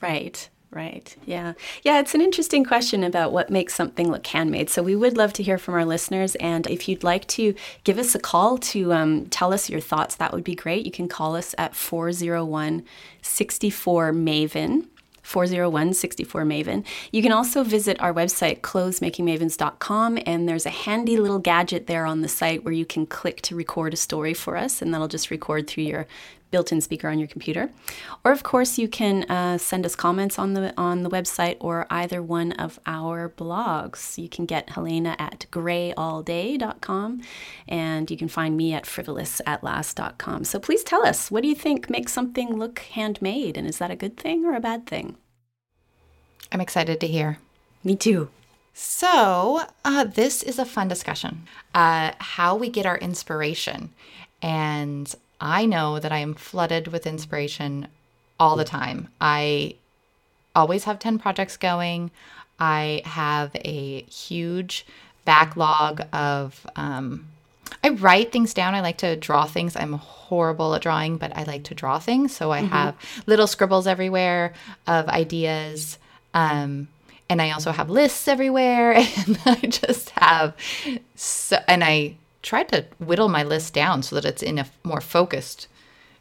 right. 0.00 0.48
Right. 0.70 1.16
Yeah. 1.24 1.54
Yeah. 1.82 1.98
It's 1.98 2.14
an 2.14 2.20
interesting 2.20 2.62
question 2.62 3.02
about 3.02 3.32
what 3.32 3.48
makes 3.48 3.74
something 3.74 4.10
look 4.10 4.26
handmade. 4.26 4.68
So 4.68 4.82
we 4.82 4.94
would 4.94 5.16
love 5.16 5.32
to 5.34 5.42
hear 5.42 5.56
from 5.56 5.74
our 5.74 5.84
listeners. 5.84 6.34
And 6.36 6.66
if 6.66 6.88
you'd 6.88 7.02
like 7.02 7.26
to 7.28 7.54
give 7.84 7.98
us 7.98 8.14
a 8.14 8.18
call 8.18 8.58
to 8.58 8.92
um, 8.92 9.26
tell 9.26 9.54
us 9.54 9.70
your 9.70 9.80
thoughts, 9.80 10.16
that 10.16 10.32
would 10.32 10.44
be 10.44 10.54
great. 10.54 10.84
You 10.84 10.92
can 10.92 11.08
call 11.08 11.36
us 11.36 11.54
at 11.56 11.74
401 11.74 12.84
64 13.22 14.12
Maven. 14.12 14.88
401 15.22 15.92
64 15.92 16.44
Maven. 16.44 16.84
You 17.12 17.22
can 17.22 17.32
also 17.32 17.62
visit 17.62 18.00
our 18.00 18.14
website, 18.14 18.60
clothesmakingmavens.com, 18.62 20.18
and 20.24 20.48
there's 20.48 20.64
a 20.64 20.70
handy 20.70 21.18
little 21.18 21.38
gadget 21.38 21.86
there 21.86 22.06
on 22.06 22.22
the 22.22 22.28
site 22.28 22.64
where 22.64 22.72
you 22.72 22.86
can 22.86 23.04
click 23.04 23.42
to 23.42 23.54
record 23.54 23.92
a 23.92 23.96
story 23.98 24.32
for 24.32 24.56
us, 24.56 24.80
and 24.80 24.92
that'll 24.92 25.06
just 25.06 25.30
record 25.30 25.66
through 25.66 25.84
your 25.84 26.06
built-in 26.50 26.80
speaker 26.80 27.08
on 27.08 27.18
your 27.18 27.28
computer. 27.28 27.70
Or 28.24 28.32
of 28.32 28.42
course, 28.42 28.78
you 28.78 28.88
can 28.88 29.24
uh, 29.30 29.58
send 29.58 29.84
us 29.84 29.94
comments 29.94 30.38
on 30.38 30.54
the 30.54 30.72
on 30.76 31.02
the 31.02 31.10
website 31.10 31.56
or 31.60 31.86
either 31.90 32.22
one 32.22 32.52
of 32.52 32.78
our 32.86 33.28
blogs. 33.28 34.18
You 34.18 34.28
can 34.28 34.46
get 34.46 34.70
Helena 34.70 35.16
at 35.18 35.46
grayallday.com 35.50 37.22
and 37.66 38.10
you 38.10 38.16
can 38.16 38.28
find 38.28 38.56
me 38.56 38.72
at 38.72 38.84
frivolousatLast.com. 38.84 40.44
So 40.44 40.58
please 40.58 40.82
tell 40.82 41.06
us, 41.06 41.30
what 41.30 41.42
do 41.42 41.48
you 41.48 41.54
think 41.54 41.90
makes 41.90 42.12
something 42.12 42.56
look 42.56 42.80
handmade 42.80 43.56
and 43.56 43.66
is 43.66 43.78
that 43.78 43.90
a 43.90 43.96
good 43.96 44.16
thing 44.16 44.44
or 44.44 44.54
a 44.54 44.60
bad 44.60 44.86
thing? 44.86 45.16
I'm 46.50 46.60
excited 46.60 47.00
to 47.00 47.06
hear. 47.06 47.38
Me 47.84 47.94
too. 47.94 48.30
So, 48.72 49.62
uh, 49.84 50.04
this 50.04 50.42
is 50.42 50.58
a 50.58 50.64
fun 50.64 50.86
discussion. 50.86 51.42
Uh, 51.74 52.12
how 52.18 52.54
we 52.54 52.68
get 52.68 52.86
our 52.86 52.96
inspiration. 52.96 53.92
And 54.40 55.12
I 55.40 55.66
know 55.66 55.98
that 55.98 56.12
I 56.12 56.18
am 56.18 56.34
flooded 56.34 56.88
with 56.88 57.06
inspiration 57.06 57.88
all 58.40 58.56
the 58.56 58.64
time. 58.64 59.08
I 59.20 59.76
always 60.54 60.84
have 60.84 60.98
10 60.98 61.18
projects 61.18 61.56
going. 61.56 62.10
I 62.58 63.02
have 63.04 63.54
a 63.54 64.02
huge 64.02 64.84
backlog 65.24 66.02
of, 66.12 66.66
um, 66.74 67.28
I 67.84 67.90
write 67.90 68.32
things 68.32 68.54
down. 68.54 68.74
I 68.74 68.80
like 68.80 68.98
to 68.98 69.14
draw 69.14 69.44
things. 69.44 69.76
I'm 69.76 69.92
horrible 69.92 70.74
at 70.74 70.82
drawing, 70.82 71.18
but 71.18 71.36
I 71.36 71.44
like 71.44 71.64
to 71.64 71.74
draw 71.74 71.98
things. 71.98 72.34
So 72.34 72.50
I 72.50 72.62
mm-hmm. 72.62 72.72
have 72.72 72.96
little 73.26 73.46
scribbles 73.46 73.86
everywhere 73.86 74.54
of 74.86 75.08
ideas. 75.08 75.98
Um, 76.34 76.88
and 77.28 77.42
I 77.42 77.50
also 77.50 77.72
have 77.72 77.90
lists 77.90 78.26
everywhere. 78.26 78.94
And 79.26 79.38
I 79.44 79.56
just 79.66 80.10
have, 80.10 80.54
so, 81.14 81.58
and 81.68 81.84
I 81.84 82.16
tried 82.48 82.66
to 82.70 82.82
whittle 82.98 83.28
my 83.28 83.42
list 83.42 83.74
down 83.74 84.02
so 84.02 84.14
that 84.14 84.24
it's 84.24 84.42
in 84.42 84.58
a 84.58 84.66
more 84.82 85.02
focused 85.02 85.68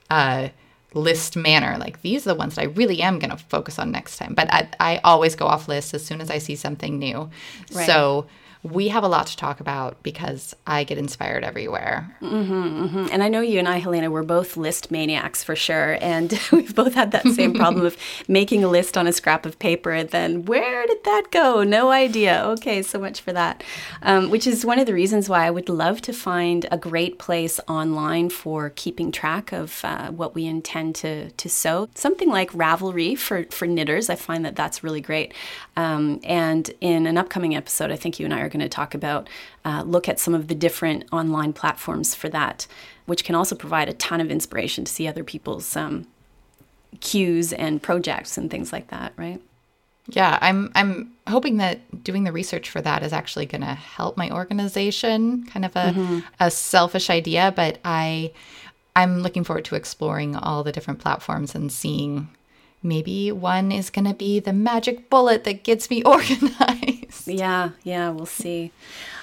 uh, 0.09 0.49
list 0.93 1.37
manner. 1.37 1.77
Like 1.77 2.01
these 2.01 2.27
are 2.27 2.33
the 2.33 2.35
ones 2.35 2.55
that 2.55 2.63
I 2.63 2.65
really 2.65 3.01
am 3.01 3.17
going 3.17 3.29
to 3.29 3.37
focus 3.37 3.79
on 3.79 3.91
next 3.91 4.17
time. 4.17 4.33
But 4.33 4.53
I, 4.53 4.67
I, 4.77 4.97
always 5.05 5.35
go 5.35 5.45
off 5.45 5.69
list 5.69 5.93
as 5.93 6.05
soon 6.05 6.19
as 6.19 6.29
I 6.29 6.39
see 6.39 6.57
something 6.57 6.99
new. 6.99 7.29
Right. 7.71 7.85
So 7.85 8.25
we 8.63 8.87
have 8.89 9.03
a 9.03 9.07
lot 9.07 9.27
to 9.27 9.37
talk 9.37 9.59
about 9.59 10.01
because 10.03 10.55
I 10.65 10.83
get 10.83 10.97
inspired 10.97 11.43
everywhere. 11.43 12.15
Mm-hmm, 12.21 12.53
mm-hmm. 12.53 13.05
And 13.11 13.23
I 13.23 13.29
know 13.29 13.41
you 13.41 13.59
and 13.59 13.67
I, 13.67 13.77
Helena, 13.77 14.09
we're 14.09 14.23
both 14.23 14.57
list 14.57 14.91
maniacs 14.91 15.43
for 15.43 15.55
sure. 15.55 15.97
And 16.01 16.39
we've 16.51 16.75
both 16.75 16.93
had 16.93 17.11
that 17.11 17.27
same 17.27 17.53
problem 17.53 17.85
of 17.85 17.97
making 18.27 18.63
a 18.63 18.67
list 18.67 18.97
on 18.97 19.07
a 19.07 19.13
scrap 19.13 19.45
of 19.45 19.59
paper 19.59 19.91
and 19.91 20.09
then 20.09 20.45
where 20.45 20.85
did 20.87 21.03
that 21.03 21.31
go? 21.31 21.63
No 21.63 21.91
idea. 21.91 22.43
Okay, 22.45 22.81
so 22.81 22.99
much 22.99 23.21
for 23.21 23.33
that. 23.33 23.63
Um, 24.01 24.29
which 24.29 24.47
is 24.47 24.65
one 24.65 24.79
of 24.79 24.85
the 24.85 24.93
reasons 24.93 25.29
why 25.29 25.45
I 25.45 25.51
would 25.51 25.69
love 25.69 26.01
to 26.01 26.13
find 26.13 26.65
a 26.71 26.77
great 26.77 27.19
place 27.19 27.59
online 27.67 28.29
for 28.29 28.71
keeping 28.71 29.11
track 29.11 29.51
of 29.51 29.81
uh, 29.83 30.11
what 30.11 30.35
we 30.35 30.45
intend 30.45 30.95
to, 30.95 31.31
to 31.31 31.49
sew. 31.49 31.89
Something 31.95 32.29
like 32.29 32.51
Ravelry 32.51 33.17
for, 33.17 33.45
for 33.45 33.67
knitters. 33.67 34.09
I 34.09 34.15
find 34.15 34.43
that 34.45 34.55
that's 34.55 34.83
really 34.83 35.01
great. 35.01 35.33
Um, 35.75 36.19
and 36.23 36.69
in 36.81 37.05
an 37.05 37.17
upcoming 37.17 37.55
episode, 37.55 37.91
I 37.91 37.95
think 37.95 38.19
you 38.19 38.25
and 38.25 38.33
I 38.33 38.41
are 38.41 38.46
going 38.49 38.59
to 38.59 38.69
talk 38.69 38.93
about, 38.93 39.29
uh, 39.65 39.83
look 39.85 40.07
at 40.09 40.19
some 40.19 40.33
of 40.33 40.47
the 40.47 40.55
different 40.55 41.05
online 41.11 41.53
platforms 41.53 42.15
for 42.15 42.29
that, 42.29 42.67
which 43.05 43.23
can 43.23 43.35
also 43.35 43.55
provide 43.55 43.89
a 43.89 43.93
ton 43.93 44.21
of 44.21 44.31
inspiration 44.31 44.85
to 44.85 44.91
see 44.91 45.07
other 45.07 45.23
people's 45.23 45.75
um, 45.75 46.07
cues 46.99 47.53
and 47.53 47.81
projects 47.81 48.37
and 48.37 48.49
things 48.49 48.71
like 48.71 48.87
that, 48.89 49.13
right? 49.17 49.41
Yeah, 50.09 50.37
I'm 50.41 50.71
I'm 50.73 51.11
hoping 51.27 51.57
that 51.57 52.03
doing 52.03 52.23
the 52.23 52.31
research 52.31 52.69
for 52.69 52.79
that 52.81 53.03
is 53.03 53.11
actually 53.11 53.45
going 53.45 53.61
to 53.61 53.67
help 53.67 54.15
my 54.15 54.31
organization. 54.31 55.45
Kind 55.47 55.65
of 55.65 55.75
a 55.75 55.91
mm-hmm. 55.91 56.19
a 56.39 56.49
selfish 56.49 57.09
idea, 57.09 57.51
but 57.53 57.79
I 57.83 58.31
I'm 58.95 59.19
looking 59.19 59.43
forward 59.43 59.65
to 59.65 59.75
exploring 59.75 60.35
all 60.35 60.63
the 60.63 60.71
different 60.71 60.99
platforms 60.99 61.55
and 61.55 61.71
seeing 61.71 62.29
maybe 62.83 63.31
one 63.31 63.71
is 63.71 63.89
going 63.89 64.05
to 64.05 64.13
be 64.13 64.39
the 64.39 64.53
magic 64.53 65.09
bullet 65.09 65.43
that 65.43 65.63
gets 65.63 65.89
me 65.89 66.03
organized. 66.05 67.27
Yeah, 67.27 67.71
yeah, 67.83 68.09
we'll 68.09 68.25
see. 68.25 68.71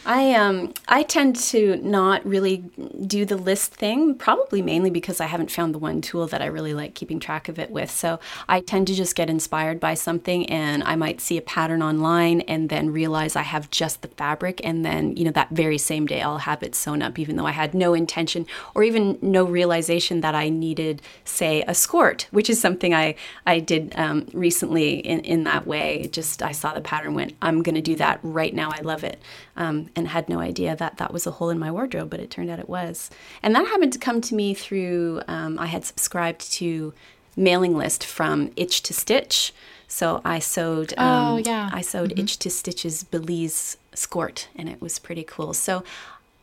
I 0.06 0.34
um 0.34 0.74
I 0.86 1.02
tend 1.02 1.36
to 1.36 1.76
not 1.76 2.24
really 2.26 2.58
do 3.06 3.24
the 3.24 3.36
list 3.36 3.74
thing, 3.74 4.14
probably 4.14 4.60
mainly 4.60 4.90
because 4.90 5.20
I 5.20 5.26
haven't 5.26 5.50
found 5.50 5.74
the 5.74 5.78
one 5.78 6.02
tool 6.02 6.26
that 6.26 6.42
I 6.42 6.46
really 6.46 6.74
like 6.74 6.94
keeping 6.94 7.18
track 7.18 7.48
of 7.48 7.58
it 7.58 7.70
with. 7.70 7.90
So 7.90 8.20
I 8.48 8.60
tend 8.60 8.86
to 8.88 8.94
just 8.94 9.16
get 9.16 9.30
inspired 9.30 9.80
by 9.80 9.94
something 9.94 10.48
and 10.50 10.82
I 10.84 10.94
might 10.96 11.20
see 11.20 11.38
a 11.38 11.42
pattern 11.42 11.82
online 11.82 12.42
and 12.42 12.68
then 12.68 12.90
realize 12.90 13.34
I 13.34 13.42
have 13.42 13.70
just 13.70 14.02
the 14.02 14.08
fabric 14.08 14.60
and 14.62 14.84
then, 14.84 15.16
you 15.16 15.24
know, 15.24 15.30
that 15.32 15.50
very 15.50 15.78
same 15.78 16.06
day 16.06 16.20
I'll 16.20 16.38
have 16.38 16.62
it 16.62 16.74
sewn 16.74 17.00
up 17.00 17.18
even 17.18 17.36
though 17.36 17.46
I 17.46 17.52
had 17.52 17.72
no 17.72 17.94
intention 17.94 18.46
or 18.74 18.82
even 18.82 19.18
no 19.22 19.44
realization 19.44 20.20
that 20.20 20.34
I 20.34 20.50
needed, 20.50 21.00
say, 21.24 21.64
a 21.66 21.74
skirt, 21.74 22.26
which 22.30 22.50
is 22.50 22.60
something 22.60 22.94
I 22.94 23.14
I 23.46 23.58
did 23.58 23.94
um, 23.96 24.26
recently 24.34 24.98
in 24.98 25.20
in 25.20 25.44
that 25.44 25.66
way. 25.66 26.08
Just 26.12 26.42
I 26.42 26.52
saw 26.52 26.74
the 26.74 26.82
pattern, 26.82 27.14
went, 27.14 27.34
I'm 27.40 27.62
going 27.62 27.74
to 27.74 27.80
do 27.80 27.96
that 27.96 28.20
right 28.22 28.54
now. 28.54 28.70
I 28.70 28.80
love 28.82 29.02
it 29.02 29.18
um, 29.56 29.88
and 29.96 30.08
had 30.08 30.28
no 30.28 30.40
idea 30.40 30.76
that 30.76 30.96
that 30.98 31.12
was 31.12 31.26
a 31.26 31.32
hole 31.32 31.50
in 31.50 31.58
my 31.58 31.70
wardrobe, 31.70 32.10
but 32.10 32.20
it 32.20 32.30
turned 32.30 32.50
out 32.50 32.58
it 32.58 32.68
was. 32.68 33.10
And 33.42 33.54
that 33.54 33.66
happened 33.66 33.92
to 33.92 33.98
come 33.98 34.20
to 34.22 34.34
me 34.34 34.54
through, 34.54 35.22
um, 35.28 35.58
I 35.58 35.66
had 35.66 35.84
subscribed 35.84 36.52
to 36.54 36.92
mailing 37.36 37.76
list 37.76 38.04
from 38.04 38.50
Itch 38.56 38.82
to 38.82 38.94
Stitch. 38.94 39.52
So 39.88 40.20
I 40.24 40.38
sewed. 40.38 40.94
Oh, 40.98 41.04
um, 41.04 41.34
oh 41.34 41.36
yeah. 41.38 41.70
I 41.72 41.80
sewed 41.80 42.10
mm-hmm. 42.10 42.20
Itch 42.20 42.38
to 42.40 42.50
Stitch's 42.50 43.04
Belize 43.04 43.76
skirt, 43.94 44.48
and 44.56 44.68
it 44.68 44.80
was 44.80 44.98
pretty 44.98 45.24
cool. 45.24 45.54
So 45.54 45.84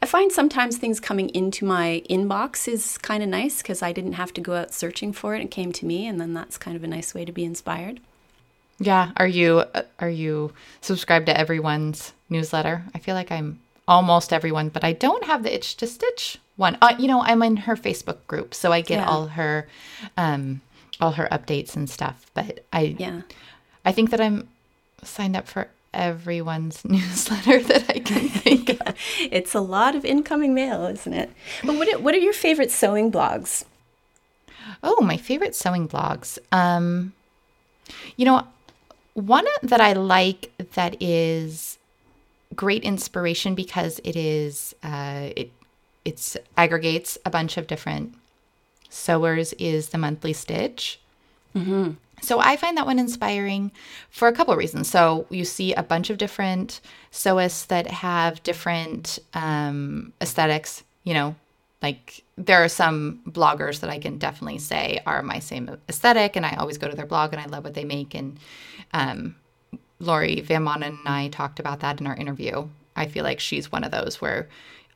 I 0.01 0.05
find 0.05 0.31
sometimes 0.31 0.77
things 0.77 0.99
coming 0.99 1.29
into 1.29 1.65
my 1.65 2.01
inbox 2.09 2.67
is 2.67 2.97
kind 2.97 3.21
of 3.21 3.29
nice 3.29 3.61
because 3.61 3.81
I 3.81 3.91
didn't 3.91 4.13
have 4.13 4.33
to 4.33 4.41
go 4.41 4.55
out 4.55 4.73
searching 4.73 5.11
for 5.11 5.35
it; 5.35 5.41
it 5.41 5.51
came 5.51 5.71
to 5.73 5.85
me, 5.85 6.07
and 6.07 6.19
then 6.19 6.33
that's 6.33 6.57
kind 6.57 6.77
of 6.77 6.83
a 6.83 6.87
nice 6.87 7.13
way 7.13 7.25
to 7.25 7.31
be 7.31 7.43
inspired. 7.43 7.99
Yeah. 8.81 9.11
Are 9.17 9.27
you 9.27 9.59
uh, 9.59 9.83
are 9.99 10.09
you 10.09 10.53
subscribed 10.81 11.27
to 11.27 11.37
everyone's 11.37 12.13
newsletter? 12.29 12.83
I 12.95 12.99
feel 12.99 13.15
like 13.15 13.31
I'm 13.31 13.59
almost 13.87 14.33
everyone, 14.33 14.69
but 14.69 14.83
I 14.83 14.93
don't 14.93 15.23
have 15.25 15.43
the 15.43 15.53
itch 15.53 15.77
to 15.77 15.87
stitch 15.87 16.39
one. 16.55 16.77
Uh, 16.81 16.95
you 16.97 17.07
know, 17.07 17.21
I'm 17.21 17.43
in 17.43 17.57
her 17.57 17.75
Facebook 17.75 18.25
group, 18.27 18.53
so 18.53 18.71
I 18.71 18.81
get 18.81 18.99
yeah. 18.99 19.07
all 19.07 19.27
her 19.27 19.67
um 20.17 20.61
all 20.99 21.11
her 21.11 21.27
updates 21.31 21.75
and 21.75 21.89
stuff. 21.89 22.25
But 22.33 22.65
I 22.73 22.95
yeah, 22.97 23.21
I 23.85 23.91
think 23.91 24.09
that 24.09 24.19
I'm 24.19 24.47
signed 25.03 25.35
up 25.35 25.47
for 25.47 25.67
everyone's 25.93 26.83
newsletter 26.85 27.61
that 27.61 27.89
I 27.89 27.99
can 27.99 28.29
think 28.29 28.69
of. 28.69 28.95
it's 29.19 29.53
a 29.53 29.61
lot 29.61 29.95
of 29.95 30.05
incoming 30.05 30.53
mail, 30.53 30.85
isn't 30.85 31.13
it? 31.13 31.29
But 31.63 31.75
what 31.75 31.93
are, 31.93 31.99
what 31.99 32.15
are 32.15 32.19
your 32.19 32.33
favorite 32.33 32.71
sewing 32.71 33.11
blogs? 33.11 33.65
Oh, 34.83 35.01
my 35.01 35.17
favorite 35.17 35.55
sewing 35.55 35.87
blogs. 35.87 36.39
Um, 36.51 37.13
you 38.15 38.25
know, 38.25 38.47
one 39.13 39.45
that 39.63 39.81
I 39.81 39.93
like 39.93 40.51
that 40.73 41.01
is 41.01 41.77
great 42.55 42.83
inspiration 42.83 43.55
because 43.55 43.99
it 44.03 44.15
is 44.15 44.75
uh, 44.83 45.29
it 45.35 45.51
it's 46.03 46.37
aggregates 46.57 47.17
a 47.25 47.29
bunch 47.29 47.57
of 47.57 47.67
different 47.67 48.15
sewers 48.89 49.53
is 49.53 49.89
the 49.89 49.97
monthly 49.97 50.33
stitch. 50.33 50.99
Mm-hmm. 51.55 51.91
So 52.21 52.39
I 52.39 52.55
find 52.55 52.77
that 52.77 52.85
one 52.85 52.99
inspiring 52.99 53.71
for 54.09 54.27
a 54.27 54.33
couple 54.33 54.53
of 54.53 54.59
reasons. 54.59 54.89
So 54.89 55.25
you 55.29 55.43
see 55.43 55.73
a 55.73 55.83
bunch 55.83 56.09
of 56.09 56.17
different 56.17 56.79
sewists 57.11 57.67
that 57.67 57.87
have 57.87 58.43
different 58.43 59.19
um, 59.33 60.13
aesthetics. 60.21 60.83
You 61.03 61.15
know, 61.15 61.35
like 61.81 62.23
there 62.37 62.63
are 62.63 62.69
some 62.69 63.21
bloggers 63.27 63.79
that 63.79 63.89
I 63.89 63.99
can 63.99 64.17
definitely 64.17 64.59
say 64.59 65.01
are 65.05 65.21
my 65.21 65.39
same 65.39 65.77
aesthetic, 65.89 66.35
and 66.35 66.45
I 66.45 66.55
always 66.55 66.77
go 66.77 66.87
to 66.87 66.95
their 66.95 67.05
blog 67.05 67.33
and 67.33 67.41
I 67.41 67.45
love 67.45 67.63
what 67.63 67.73
they 67.73 67.85
make. 67.85 68.13
And 68.13 68.39
um, 68.93 69.35
Lori 69.99 70.41
Van 70.41 70.63
Manen 70.63 70.99
and 70.99 71.07
I 71.07 71.29
talked 71.29 71.59
about 71.59 71.79
that 71.81 71.99
in 71.99 72.07
our 72.07 72.15
interview. 72.15 72.67
I 72.95 73.07
feel 73.07 73.23
like 73.23 73.39
she's 73.39 73.71
one 73.71 73.83
of 73.83 73.91
those 73.91 74.21
where 74.21 74.49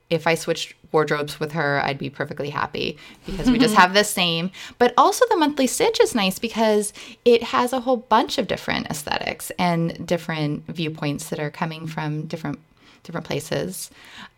if 0.10 0.28
I 0.28 0.36
switched 0.36 0.76
wardrobes 0.92 1.40
with 1.40 1.54
her, 1.54 1.82
I'd 1.84 1.98
be 1.98 2.10
perfectly 2.10 2.50
happy 2.50 2.98
because 3.26 3.50
we 3.50 3.58
just 3.58 3.76
have 3.82 3.94
the 3.94 4.04
same. 4.04 4.52
But 4.78 4.94
also, 4.98 5.26
the 5.30 5.38
monthly 5.38 5.68
stitch 5.68 6.00
is 6.00 6.14
nice 6.14 6.38
because 6.38 6.94
it 7.24 7.42
has 7.44 7.74
a 7.74 7.80
whole 7.80 7.98
bunch 7.98 8.38
of 8.38 8.48
different 8.48 8.88
aesthetics 8.88 9.52
and 9.58 10.06
different 10.06 10.68
viewpoints 10.68 11.30
that 11.30 11.40
are 11.40 11.50
coming 11.50 11.88
from 11.88 12.28
different 12.28 12.60
different 13.04 13.26
places, 13.26 13.92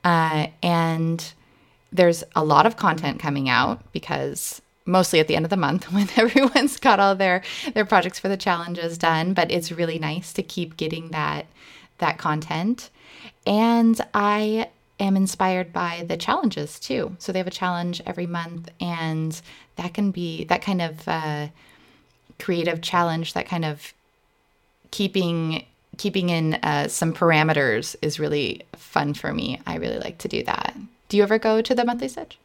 uh, 0.04 0.48
and 0.62 1.34
there's 1.92 2.24
a 2.36 2.44
lot 2.44 2.66
of 2.66 2.78
content 2.78 3.20
coming 3.20 3.50
out 3.50 3.82
because 3.92 4.62
mostly 4.86 5.20
at 5.20 5.28
the 5.28 5.36
end 5.36 5.46
of 5.46 5.50
the 5.50 5.58
month 5.58 5.86
when 5.94 6.08
everyone's 6.16 6.78
got 6.78 7.00
all 7.00 7.16
their 7.16 7.44
their 7.74 7.86
projects 7.86 8.20
for 8.20 8.30
the 8.30 8.38
challenges 8.38 8.98
done 8.98 9.34
but 9.34 9.52
it's 9.52 9.72
really 9.72 10.00
nice 10.00 10.34
to 10.34 10.44
keep 10.44 10.78
getting 10.78 11.10
that 11.10 11.46
that 12.00 12.18
content. 12.18 12.90
And 13.46 14.00
i 14.14 14.70
am 15.00 15.16
inspired 15.16 15.72
by 15.72 16.04
the 16.08 16.18
challenges 16.18 16.80
too. 16.80 17.16
So 17.20 17.32
they 17.32 17.40
have 17.40 17.48
a 17.48 17.52
challenge 17.52 18.02
every 18.06 18.26
month 18.26 18.70
and 18.82 19.40
that 19.76 19.94
can 19.94 20.12
be 20.12 20.44
that 20.46 20.62
kind 20.62 20.82
of 20.82 21.08
uh, 21.08 21.48
creative 22.40 22.82
challenge 22.82 23.34
that 23.34 23.48
kind 23.48 23.66
of 23.66 23.94
keeping 24.92 25.66
keeping 25.98 26.30
in 26.30 26.56
uh, 26.56 26.88
some 26.88 27.14
parameters 27.14 27.96
is 28.02 28.20
really 28.20 28.62
fun 28.76 29.14
for 29.14 29.34
me. 29.34 29.60
I 29.66 29.76
really 29.78 30.00
like 30.00 30.20
to 30.20 30.28
do 30.28 30.44
that 30.44 30.76
do 31.10 31.18
you 31.18 31.24
ever 31.24 31.38
go 31.38 31.62
to 31.62 31.76
the 31.76 31.86
monthly 31.86 32.08
stitch 32.08 32.38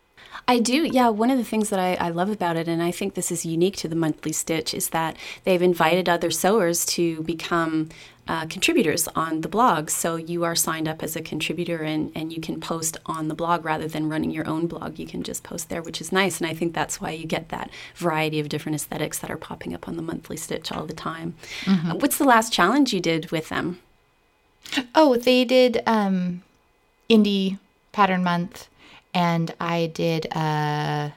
I 0.49 0.59
do, 0.59 0.89
yeah. 0.91 1.09
One 1.09 1.31
of 1.31 1.39
the 1.39 1.45
things 1.45 1.71
that 1.71 1.79
I, 1.79 1.95
I, 1.95 2.09
love 2.09 2.29
about 2.29 2.57
it, 2.57 2.67
and 2.67 2.83
I 2.83 2.91
think 2.91 3.15
this 3.15 3.31
is 3.31 3.47
unique 3.47 3.77
to 3.77 3.89
the 3.89 3.95
Monthly 3.95 4.33
Stitch, 4.33 4.75
is 4.75 4.89
that 4.89 5.17
they've 5.45 5.63
invited 5.63 6.09
other 6.09 6.31
sewers 6.31 6.85
to 6.87 7.23
become 7.23 7.91
uh, 8.29 8.47
contributors 8.47 9.09
on 9.09 9.41
the 9.41 9.49
blog. 9.49 9.91
So 9.91 10.17
you 10.17 10.45
are 10.45 10.55
signed 10.55 10.89
up 10.89 11.03
as 11.03 11.17
a 11.17 11.23
contributor 11.23 11.79
and, 11.79 12.13
and 12.15 12.33
you 12.33 12.41
can 12.41 12.61
post 12.61 12.97
on 13.07 13.29
the 13.29 13.35
blog 13.35 13.65
rather 13.65 13.89
than 13.89 14.09
running 14.09 14.31
your 14.31 14.49
own 14.49 14.67
blog. 14.67 14.99
You 14.99 15.07
can 15.07 15.23
just 15.23 15.43
post 15.43 15.69
there, 15.69 15.83
which 15.83 16.01
is 16.01 16.13
nice. 16.13 16.41
And 16.41 16.49
I 16.49 16.55
think 16.55 16.73
that's 16.73 17.01
why 17.01 17.11
you 17.11 17.27
get 17.27 17.49
that 17.49 17.71
variety 17.97 18.39
of 18.39 18.49
different 18.49 18.77
aesthetics 18.77 19.19
that 19.19 19.31
are 19.31 19.37
popping 19.37 19.75
up 19.75 19.89
on 19.89 19.97
the 19.97 20.03
Monthly 20.03 20.37
Stitch 20.37 20.71
all 20.71 20.87
the 20.87 20.93
time. 20.93 21.35
Mm-hmm. 21.65 21.91
Uh, 21.91 21.95
what's 21.97 22.19
the 22.19 22.25
last 22.25 22.53
challenge 22.53 22.93
you 22.93 23.01
did 23.01 23.31
with 23.31 23.49
them? 23.49 23.81
Oh, 24.95 25.17
they 25.17 25.45
did 25.45 25.83
um, 25.87 26.43
Indie 27.11 27.59
Pattern 27.93 28.25
Month 28.25 28.69
and 29.15 29.55
I 29.61 29.87
did 29.87 30.27
uh 30.35 31.11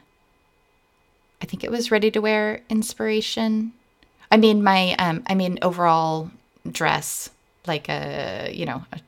I 1.42 1.46
think 1.46 1.64
it 1.64 1.72
was 1.72 1.92
ready 1.92 2.10
to 2.12 2.20
wear 2.20 2.62
inspiration. 2.70 3.74
I 4.32 4.38
mean 4.38 4.64
my 4.64 4.96
um 5.00 5.24
I 5.28 5.36
mean 5.36 5.60
overall 5.62 6.32
dress 6.70 7.30
like 7.68 7.90
a 7.90 8.52
you 8.54 8.66
know 8.66 8.86
a, 8.92 9.00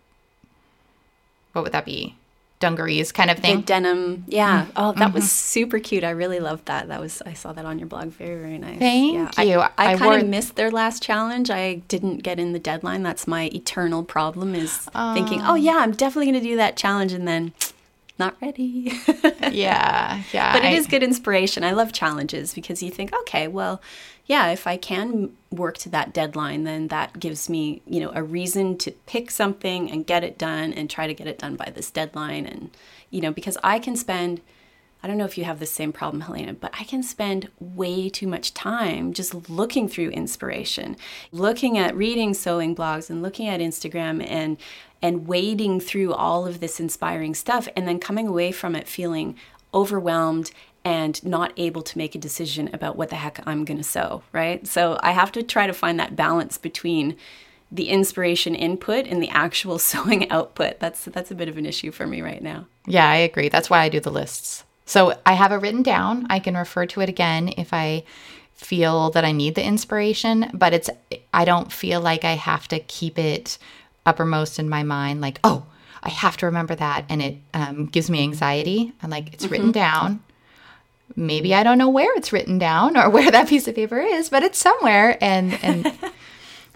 what 1.53 1.63
would 1.63 1.73
that 1.73 1.85
be? 1.85 2.15
Dungarees 2.59 3.11
kind 3.11 3.29
of 3.29 3.37
thing. 3.37 3.57
The 3.57 3.63
denim. 3.63 4.25
Yeah. 4.27 4.63
Mm-hmm. 4.63 4.71
Oh, 4.75 4.91
that 4.93 4.99
mm-hmm. 4.99 5.13
was 5.13 5.31
super 5.31 5.79
cute. 5.79 6.03
I 6.03 6.09
really 6.09 6.39
loved 6.39 6.65
that. 6.65 6.87
That 6.87 6.99
was 6.99 7.21
I 7.25 7.33
saw 7.33 7.53
that 7.53 7.65
on 7.65 7.77
your 7.77 7.87
blog. 7.87 8.07
Very, 8.09 8.39
very 8.41 8.57
nice. 8.57 8.79
Thank 8.79 9.37
yeah. 9.37 9.43
you. 9.43 9.59
I, 9.59 9.69
I, 9.77 9.93
I 9.93 9.97
kind 9.97 10.21
of 10.23 10.27
missed 10.27 10.55
their 10.55 10.71
last 10.71 11.03
challenge. 11.03 11.51
I 11.51 11.75
didn't 11.87 12.23
get 12.23 12.39
in 12.39 12.53
the 12.53 12.59
deadline. 12.59 13.03
That's 13.03 13.27
my 13.27 13.49
eternal 13.53 14.03
problem 14.03 14.55
is 14.55 14.89
uh, 14.95 15.13
thinking, 15.13 15.41
oh 15.43 15.55
yeah, 15.55 15.77
I'm 15.77 15.91
definitely 15.91 16.31
gonna 16.31 16.43
do 16.43 16.55
that 16.55 16.77
challenge 16.77 17.13
and 17.13 17.27
then 17.27 17.53
not 18.19 18.35
ready. 18.41 18.91
yeah, 19.51 20.21
yeah. 20.33 20.53
But 20.53 20.63
it 20.63 20.69
I, 20.69 20.71
is 20.71 20.87
good 20.87 21.03
inspiration. 21.03 21.63
I 21.63 21.71
love 21.71 21.93
challenges 21.93 22.53
because 22.53 22.81
you 22.81 22.91
think, 22.91 23.13
okay, 23.21 23.47
well, 23.47 23.81
yeah, 24.25 24.49
if 24.49 24.67
I 24.67 24.75
can 24.77 25.31
work 25.51 25.77
to 25.79 25.89
that 25.89 26.13
deadline, 26.13 26.65
then 26.65 26.89
that 26.89 27.19
gives 27.19 27.49
me, 27.49 27.81
you 27.85 28.01
know, 28.01 28.11
a 28.13 28.21
reason 28.21 28.77
to 28.79 28.91
pick 28.91 29.31
something 29.31 29.89
and 29.89 30.05
get 30.05 30.23
it 30.23 30.37
done 30.37 30.73
and 30.73 30.89
try 30.89 31.07
to 31.07 31.13
get 31.13 31.27
it 31.27 31.39
done 31.39 31.55
by 31.55 31.71
this 31.73 31.89
deadline. 31.89 32.45
And, 32.45 32.71
you 33.09 33.21
know, 33.21 33.31
because 33.31 33.57
I 33.63 33.79
can 33.79 33.95
spend, 33.95 34.41
I 35.03 35.07
don't 35.07 35.17
know 35.17 35.25
if 35.25 35.37
you 35.37 35.43
have 35.43 35.59
the 35.59 35.65
same 35.65 35.93
problem, 35.93 36.21
Helena, 36.21 36.53
but 36.53 36.73
I 36.79 36.83
can 36.83 37.03
spend 37.03 37.49
way 37.59 38.09
too 38.09 38.27
much 38.27 38.53
time 38.53 39.13
just 39.13 39.49
looking 39.49 39.87
through 39.87 40.09
inspiration, 40.09 40.97
looking 41.31 41.77
at 41.77 41.95
reading 41.95 42.33
sewing 42.33 42.75
blogs 42.75 43.09
and 43.09 43.21
looking 43.21 43.47
at 43.47 43.59
Instagram 43.59 44.25
and 44.27 44.57
and 45.01 45.27
wading 45.27 45.79
through 45.79 46.11
all 46.13 46.47
of 46.47 46.59
this 46.59 46.79
inspiring 46.79 47.35
stuff 47.35 47.67
and 47.75 47.87
then 47.87 47.99
coming 47.99 48.27
away 48.27 48.51
from 48.51 48.75
it 48.75 48.87
feeling 48.87 49.35
overwhelmed 49.71 50.51
and 50.83 51.23
not 51.23 51.51
able 51.57 51.81
to 51.81 51.97
make 51.97 52.15
a 52.15 52.19
decision 52.19 52.69
about 52.73 52.95
what 52.95 53.09
the 53.09 53.15
heck 53.15 53.45
I'm 53.45 53.65
going 53.65 53.77
to 53.77 53.83
sew, 53.83 54.23
right? 54.31 54.65
So 54.65 54.97
I 55.03 55.11
have 55.11 55.31
to 55.33 55.43
try 55.43 55.67
to 55.67 55.73
find 55.73 55.99
that 55.99 56.15
balance 56.15 56.57
between 56.57 57.17
the 57.71 57.89
inspiration 57.89 58.55
input 58.55 59.05
and 59.05 59.21
the 59.21 59.29
actual 59.29 59.79
sewing 59.91 60.31
output. 60.31 60.79
That's 60.79 61.05
that's 61.05 61.29
a 61.29 61.35
bit 61.35 61.49
of 61.49 61.57
an 61.57 61.65
issue 61.65 61.91
for 61.91 62.07
me 62.07 62.21
right 62.21 62.41
now. 62.41 62.67
Yeah, 62.85 63.07
I 63.07 63.17
agree. 63.17 63.49
That's 63.49 63.69
why 63.69 63.81
I 63.81 63.89
do 63.89 63.99
the 63.99 64.11
lists. 64.11 64.63
So 64.87 65.19
I 65.25 65.33
have 65.33 65.51
it 65.51 65.57
written 65.57 65.83
down. 65.83 66.25
I 66.29 66.39
can 66.39 66.57
refer 66.57 66.85
to 66.87 67.01
it 67.01 67.09
again 67.09 67.53
if 67.57 67.73
I 67.73 68.03
feel 68.55 69.11
that 69.11 69.23
I 69.23 69.33
need 69.33 69.53
the 69.53 69.63
inspiration, 69.63 70.49
but 70.53 70.73
it's 70.73 70.89
I 71.33 71.45
don't 71.45 71.71
feel 71.71 72.01
like 72.01 72.23
I 72.23 72.31
have 72.31 72.67
to 72.69 72.79
keep 72.79 73.19
it 73.19 73.59
uppermost 74.05 74.57
in 74.57 74.69
my 74.69 74.83
mind, 74.83 75.21
like, 75.21 75.39
oh, 75.43 75.65
I 76.01 76.09
have 76.09 76.37
to 76.37 76.45
remember 76.45 76.73
that. 76.75 77.05
And 77.09 77.21
it 77.21 77.37
um, 77.53 77.85
gives 77.87 78.09
me 78.09 78.21
anxiety. 78.23 78.93
I'm 79.03 79.09
like, 79.09 79.33
it's 79.33 79.43
mm-hmm. 79.43 79.51
written 79.51 79.71
down. 79.71 80.23
Maybe 81.15 81.53
I 81.53 81.63
don't 81.63 81.77
know 81.77 81.89
where 81.89 82.15
it's 82.15 82.31
written 82.31 82.57
down 82.57 82.95
or 82.95 83.09
where 83.11 83.29
that 83.29 83.49
piece 83.49 83.67
of 83.67 83.75
paper 83.75 83.99
is, 83.99 84.29
but 84.29 84.41
it's 84.41 84.57
somewhere. 84.57 85.17
And, 85.21 85.53
and 85.61 85.85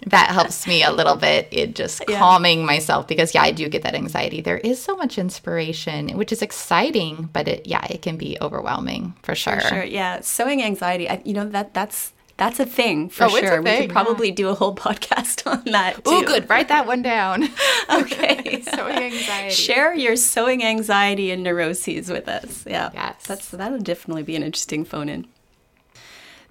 that 0.07 0.31
helps 0.31 0.65
me 0.65 0.83
a 0.83 0.91
little 0.91 1.15
bit 1.15 1.47
in 1.51 1.73
just 1.73 2.03
yeah. 2.07 2.17
calming 2.17 2.65
myself 2.65 3.07
because, 3.07 3.33
yeah, 3.33 3.43
I 3.43 3.51
do 3.51 3.69
get 3.69 3.83
that 3.83 3.93
anxiety. 3.93 4.41
There 4.41 4.57
is 4.57 4.81
so 4.81 4.95
much 4.95 5.17
inspiration, 5.17 6.09
which 6.17 6.31
is 6.31 6.41
exciting, 6.41 7.29
but 7.33 7.47
it, 7.47 7.67
yeah, 7.67 7.85
it 7.89 8.01
can 8.01 8.17
be 8.17 8.37
overwhelming 8.41 9.13
for 9.21 9.35
sure. 9.35 9.59
For 9.59 9.67
sure. 9.67 9.83
Yeah. 9.83 10.21
Sewing 10.21 10.63
anxiety, 10.63 11.09
I, 11.09 11.21
you 11.23 11.33
know, 11.33 11.47
that 11.49 11.73
that's, 11.73 12.13
that's 12.37 12.59
a 12.59 12.65
thing 12.65 13.09
for 13.09 13.25
oh, 13.25 13.29
sure. 13.29 13.61
Thing, 13.61 13.81
we 13.81 13.81
could 13.85 13.91
probably 13.91 14.29
yeah. 14.29 14.35
do 14.35 14.49
a 14.49 14.55
whole 14.55 14.75
podcast 14.87 15.45
on 15.45 15.63
that. 15.65 16.01
Oh, 16.05 16.23
good. 16.23 16.49
Write 16.49 16.69
that 16.69 16.87
one 16.87 17.03
down. 17.03 17.43
okay. 17.93 18.63
sewing 18.63 18.97
anxiety. 18.97 19.53
Share 19.53 19.93
your 19.93 20.15
sewing 20.15 20.63
anxiety 20.63 21.29
and 21.29 21.43
neuroses 21.43 22.09
with 22.09 22.27
us. 22.27 22.65
Yeah. 22.65 22.89
Yes. 22.93 23.23
That's 23.27 23.49
that'll 23.49 23.77
definitely 23.77 24.23
be 24.23 24.35
an 24.35 24.41
interesting 24.41 24.85
phone 24.85 25.09
in. 25.09 25.27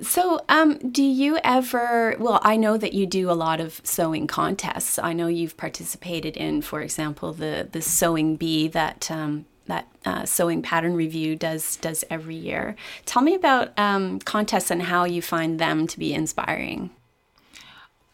So, 0.03 0.41
um, 0.49 0.79
do 0.91 1.03
you 1.03 1.39
ever? 1.45 2.17
Well, 2.19 2.41
I 2.43 2.57
know 2.57 2.77
that 2.77 2.95
you 2.95 3.07
do 3.07 3.31
a 3.31 3.33
lot 3.33 3.61
of 3.61 3.81
sewing 3.85 4.27
contests. 4.27 4.99
I 4.99 5.13
know 5.13 5.27
you've 5.27 5.57
participated 5.57 6.37
in, 6.37 6.63
for 6.63 6.81
example, 6.81 7.33
the 7.33 7.69
the 7.71 7.83
sewing 7.83 8.37
bee 8.37 8.69
that 8.69 9.11
um, 9.11 9.47
that 9.67 9.89
uh, 10.05 10.25
sewing 10.25 10.63
pattern 10.63 10.95
review 10.95 11.37
does 11.37 11.77
does 11.77 12.05
every 12.11 12.37
year. 12.37 12.77
Tell 13.05 13.23
me 13.23 13.35
about 13.35 13.79
um, 13.79 14.19
contests 14.21 14.71
and 14.71 14.83
how 14.83 15.05
you 15.05 15.23
find 15.23 15.59
them 15.59 15.87
to 15.87 15.99
be 15.99 16.15
inspiring. 16.15 16.91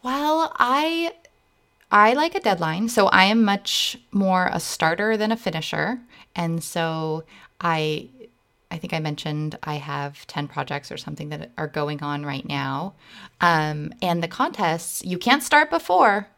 Well, 0.03 0.53
I 0.57 1.13
I 1.91 2.15
like 2.15 2.35
a 2.35 2.41
deadline, 2.41 2.89
so 2.89 3.07
I 3.09 3.25
am 3.25 3.45
much 3.45 3.99
more 4.13 4.51
a 4.53 4.61
starter 4.61 5.17
than 5.17 5.33
a 5.33 5.37
finisher, 5.37 6.01
and 6.35 6.63
so 6.63 7.25
I 7.61 8.09
I 8.77 8.79
think 8.79 8.93
I 8.93 9.01
mentioned 9.01 9.59
I 9.63 9.77
have 9.77 10.27
10 10.27 10.49
projects 10.49 10.93
or 10.93 10.99
something 10.99 11.31
that 11.31 11.51
are 11.57 11.67
going 11.67 12.03
on 12.03 12.27
right 12.27 12.47
now. 12.47 12.93
Um, 13.41 13.91
and 14.03 14.23
the 14.23 14.29
contests, 14.29 15.03
you 15.03 15.17
can't 15.17 15.43
start 15.43 15.71
before 15.71 16.29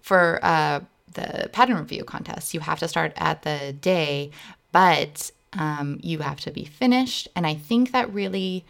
for 0.00 0.40
uh, 0.42 0.80
the 1.14 1.48
pattern 1.52 1.76
review 1.76 2.02
contest. 2.02 2.52
You 2.52 2.58
have 2.58 2.80
to 2.80 2.88
start 2.88 3.12
at 3.14 3.42
the 3.42 3.76
day, 3.80 4.32
but 4.72 5.30
um, 5.52 6.00
you 6.02 6.18
have 6.18 6.40
to 6.40 6.50
be 6.50 6.64
finished. 6.64 7.28
And 7.36 7.46
I 7.46 7.54
think 7.54 7.92
that 7.92 8.12
really 8.12 8.64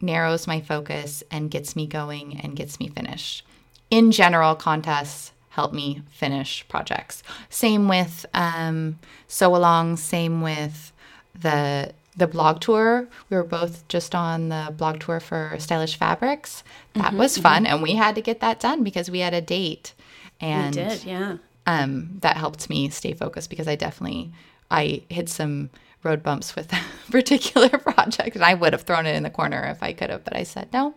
narrows 0.00 0.46
my 0.46 0.60
focus 0.60 1.24
and 1.32 1.50
gets 1.50 1.74
me 1.74 1.88
going 1.88 2.38
and 2.38 2.54
gets 2.54 2.78
me 2.78 2.86
finished. 2.86 3.44
In 3.90 4.12
general, 4.12 4.54
contests 4.54 5.32
help 5.48 5.72
me 5.72 6.02
finish 6.12 6.64
projects. 6.68 7.24
Same 7.48 7.88
with 7.88 8.24
um, 8.34 9.00
sew 9.26 9.56
along. 9.56 9.96
Same 9.96 10.42
with 10.42 10.92
the 11.34 11.92
the 12.16 12.26
blog 12.26 12.60
tour. 12.60 13.08
We 13.28 13.36
were 13.36 13.44
both 13.44 13.86
just 13.88 14.14
on 14.14 14.48
the 14.48 14.74
blog 14.76 15.00
tour 15.00 15.20
for 15.20 15.54
Stylish 15.58 15.96
Fabrics. 15.96 16.62
That 16.94 17.06
mm-hmm, 17.06 17.18
was 17.18 17.38
fun, 17.38 17.64
mm-hmm. 17.64 17.74
and 17.74 17.82
we 17.82 17.94
had 17.94 18.14
to 18.16 18.20
get 18.20 18.40
that 18.40 18.60
done 18.60 18.82
because 18.84 19.10
we 19.10 19.20
had 19.20 19.34
a 19.34 19.40
date. 19.40 19.94
And 20.40 20.74
we 20.74 20.82
did, 20.82 21.04
yeah. 21.04 21.36
Um, 21.66 22.18
that 22.20 22.36
helped 22.36 22.68
me 22.68 22.88
stay 22.90 23.12
focused 23.12 23.50
because 23.50 23.68
I 23.68 23.76
definitely 23.76 24.32
I 24.70 25.02
hit 25.08 25.28
some 25.28 25.70
road 26.02 26.22
bumps 26.22 26.56
with 26.56 26.68
that 26.70 26.84
particular 27.10 27.68
project, 27.78 28.36
and 28.36 28.44
I 28.44 28.54
would 28.54 28.72
have 28.72 28.82
thrown 28.82 29.06
it 29.06 29.14
in 29.14 29.22
the 29.22 29.30
corner 29.30 29.64
if 29.64 29.82
I 29.82 29.92
could 29.92 30.10
have, 30.10 30.24
but 30.24 30.36
I 30.36 30.42
said 30.42 30.68
no. 30.72 30.94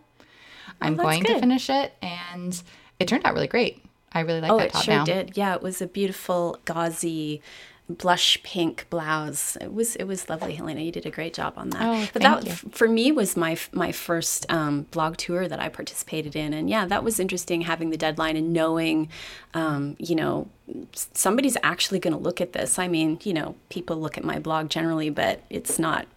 I'm 0.82 0.96
going 0.98 1.24
good. 1.24 1.36
to 1.36 1.40
finish 1.40 1.70
it, 1.70 1.94
and 2.02 2.62
it 3.00 3.08
turned 3.08 3.26
out 3.26 3.34
really 3.34 3.48
great. 3.48 3.86
I 4.12 4.22
really 4.22 4.42
like 4.42 4.52
oh, 4.52 4.58
that 4.60 4.74
top 4.74 4.82
it 4.82 4.86
sure 4.86 4.96
now. 4.96 5.06
did. 5.06 5.38
Yeah, 5.38 5.56
it 5.56 5.62
was 5.62 5.82
a 5.82 5.88
beautiful 5.88 6.60
gauzy 6.66 7.42
blush 7.90 8.42
pink 8.44 8.88
blouse. 8.90 9.58
It 9.58 9.74
was 9.74 9.96
it 9.98 10.06
was 10.06 10.30
lovely, 10.30 10.56
Helena. 10.56 10.82
You 10.82 10.92
did 10.92 11.06
a 11.06 11.12
great 11.12 11.34
job 11.34 11.54
on 11.58 11.70
that. 11.72 11.82
Oh, 11.82 12.10
but 12.14 12.22
that 12.22 12.46
you. 12.46 12.52
for 12.52 12.88
me 12.88 13.12
was 13.12 13.36
my 13.36 13.58
my 13.72 13.92
first 13.92 14.52
um, 14.52 14.84
blog 14.92 15.18
tour 15.18 15.48
that 15.48 15.60
I 15.60 15.70
participated 15.70 16.36
in, 16.36 16.54
and 16.54 16.70
yeah, 16.70 16.86
that 16.86 17.04
was 17.04 17.20
interesting 17.20 17.62
having 17.62 17.90
the 17.90 17.98
deadline 17.98 18.38
and 18.38 18.54
knowing, 18.54 19.10
um, 19.54 19.96
you 20.00 20.16
know, 20.16 20.48
somebody's 20.94 21.58
actually 21.64 22.00
going 22.00 22.16
to 22.16 22.20
look 22.20 22.40
at 22.40 22.54
this. 22.54 22.80
I 22.80 22.88
mean, 22.88 23.20
you 23.24 23.34
know, 23.34 23.56
people 23.70 23.98
look 23.98 24.18
at 24.18 24.24
my 24.24 24.40
blog 24.40 24.70
generally, 24.70 25.10
but 25.10 25.42
it's 25.50 25.78
not 25.78 26.08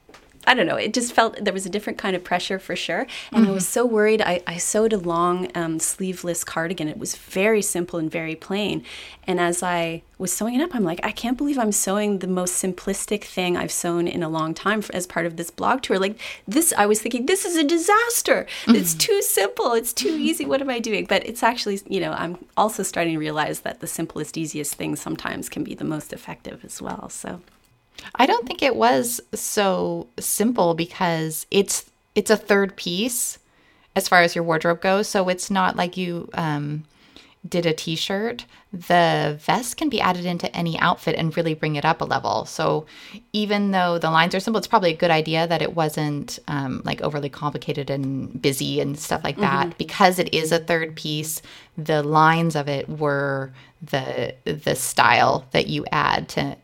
I 0.46 0.54
don't 0.54 0.66
know. 0.66 0.76
It 0.76 0.94
just 0.94 1.12
felt 1.12 1.44
there 1.44 1.52
was 1.52 1.66
a 1.66 1.70
different 1.70 1.98
kind 1.98 2.14
of 2.14 2.22
pressure 2.22 2.58
for 2.58 2.76
sure. 2.76 3.06
And 3.32 3.42
mm-hmm. 3.42 3.50
I 3.50 3.54
was 3.54 3.66
so 3.66 3.84
worried. 3.84 4.22
I, 4.22 4.42
I 4.46 4.58
sewed 4.58 4.92
a 4.92 4.98
long 4.98 5.50
um, 5.54 5.80
sleeveless 5.80 6.44
cardigan. 6.44 6.88
It 6.88 6.98
was 6.98 7.16
very 7.16 7.62
simple 7.62 7.98
and 7.98 8.10
very 8.10 8.36
plain. 8.36 8.84
And 9.26 9.40
as 9.40 9.62
I 9.62 10.02
was 10.18 10.32
sewing 10.32 10.54
it 10.54 10.62
up, 10.62 10.74
I'm 10.74 10.84
like, 10.84 11.00
I 11.02 11.10
can't 11.10 11.36
believe 11.36 11.58
I'm 11.58 11.72
sewing 11.72 12.20
the 12.20 12.28
most 12.28 12.62
simplistic 12.62 13.24
thing 13.24 13.56
I've 13.56 13.72
sewn 13.72 14.06
in 14.06 14.22
a 14.22 14.28
long 14.28 14.54
time 14.54 14.82
for, 14.82 14.94
as 14.94 15.06
part 15.06 15.26
of 15.26 15.36
this 15.36 15.50
blog 15.50 15.82
tour. 15.82 15.98
Like 15.98 16.18
this, 16.46 16.72
I 16.78 16.86
was 16.86 17.02
thinking, 17.02 17.26
this 17.26 17.44
is 17.44 17.56
a 17.56 17.64
disaster. 17.64 18.46
It's 18.68 18.92
mm-hmm. 18.92 18.98
too 18.98 19.22
simple. 19.22 19.72
It's 19.72 19.92
too 19.92 20.16
easy. 20.16 20.46
What 20.46 20.62
am 20.62 20.70
I 20.70 20.78
doing? 20.78 21.06
But 21.06 21.26
it's 21.26 21.42
actually, 21.42 21.80
you 21.88 22.00
know, 22.00 22.12
I'm 22.12 22.38
also 22.56 22.84
starting 22.84 23.14
to 23.14 23.18
realize 23.18 23.60
that 23.60 23.80
the 23.80 23.86
simplest, 23.88 24.38
easiest 24.38 24.74
things 24.74 25.00
sometimes 25.00 25.48
can 25.48 25.64
be 25.64 25.74
the 25.74 25.84
most 25.84 26.12
effective 26.12 26.64
as 26.64 26.80
well. 26.80 27.08
So. 27.08 27.40
I 28.14 28.26
don't 28.26 28.46
think 28.46 28.62
it 28.62 28.76
was 28.76 29.20
so 29.34 30.06
simple 30.18 30.74
because 30.74 31.46
it's 31.50 31.90
it's 32.14 32.30
a 32.30 32.36
third 32.36 32.76
piece 32.76 33.38
as 33.94 34.08
far 34.08 34.22
as 34.22 34.34
your 34.34 34.44
wardrobe 34.44 34.80
goes. 34.80 35.08
So 35.08 35.28
it's 35.28 35.50
not 35.50 35.76
like 35.76 35.96
you 35.96 36.28
um, 36.34 36.84
did 37.48 37.66
a 37.66 37.72
t-shirt. 37.72 38.44
The 38.72 39.38
vest 39.40 39.76
can 39.76 39.88
be 39.88 40.00
added 40.00 40.26
into 40.26 40.54
any 40.54 40.78
outfit 40.78 41.14
and 41.16 41.34
really 41.36 41.54
bring 41.54 41.76
it 41.76 41.84
up 41.84 42.00
a 42.00 42.04
level. 42.04 42.44
So 42.44 42.86
even 43.32 43.70
though 43.70 43.98
the 43.98 44.10
lines 44.10 44.34
are 44.34 44.40
simple, 44.40 44.58
it's 44.58 44.66
probably 44.66 44.92
a 44.92 44.96
good 44.96 45.10
idea 45.10 45.46
that 45.46 45.62
it 45.62 45.74
wasn't 45.74 46.38
um, 46.48 46.82
like 46.84 47.00
overly 47.00 47.30
complicated 47.30 47.88
and 47.88 48.40
busy 48.40 48.80
and 48.80 48.98
stuff 48.98 49.24
like 49.24 49.38
that. 49.38 49.68
Mm-hmm. 49.68 49.78
Because 49.78 50.18
it 50.18 50.32
is 50.34 50.52
a 50.52 50.58
third 50.58 50.96
piece, 50.96 51.40
the 51.78 52.02
lines 52.02 52.56
of 52.56 52.68
it 52.68 52.88
were 52.88 53.52
the 53.82 54.34
the 54.44 54.74
style 54.74 55.46
that 55.52 55.68
you 55.68 55.84
add 55.92 56.28
to 56.30 56.56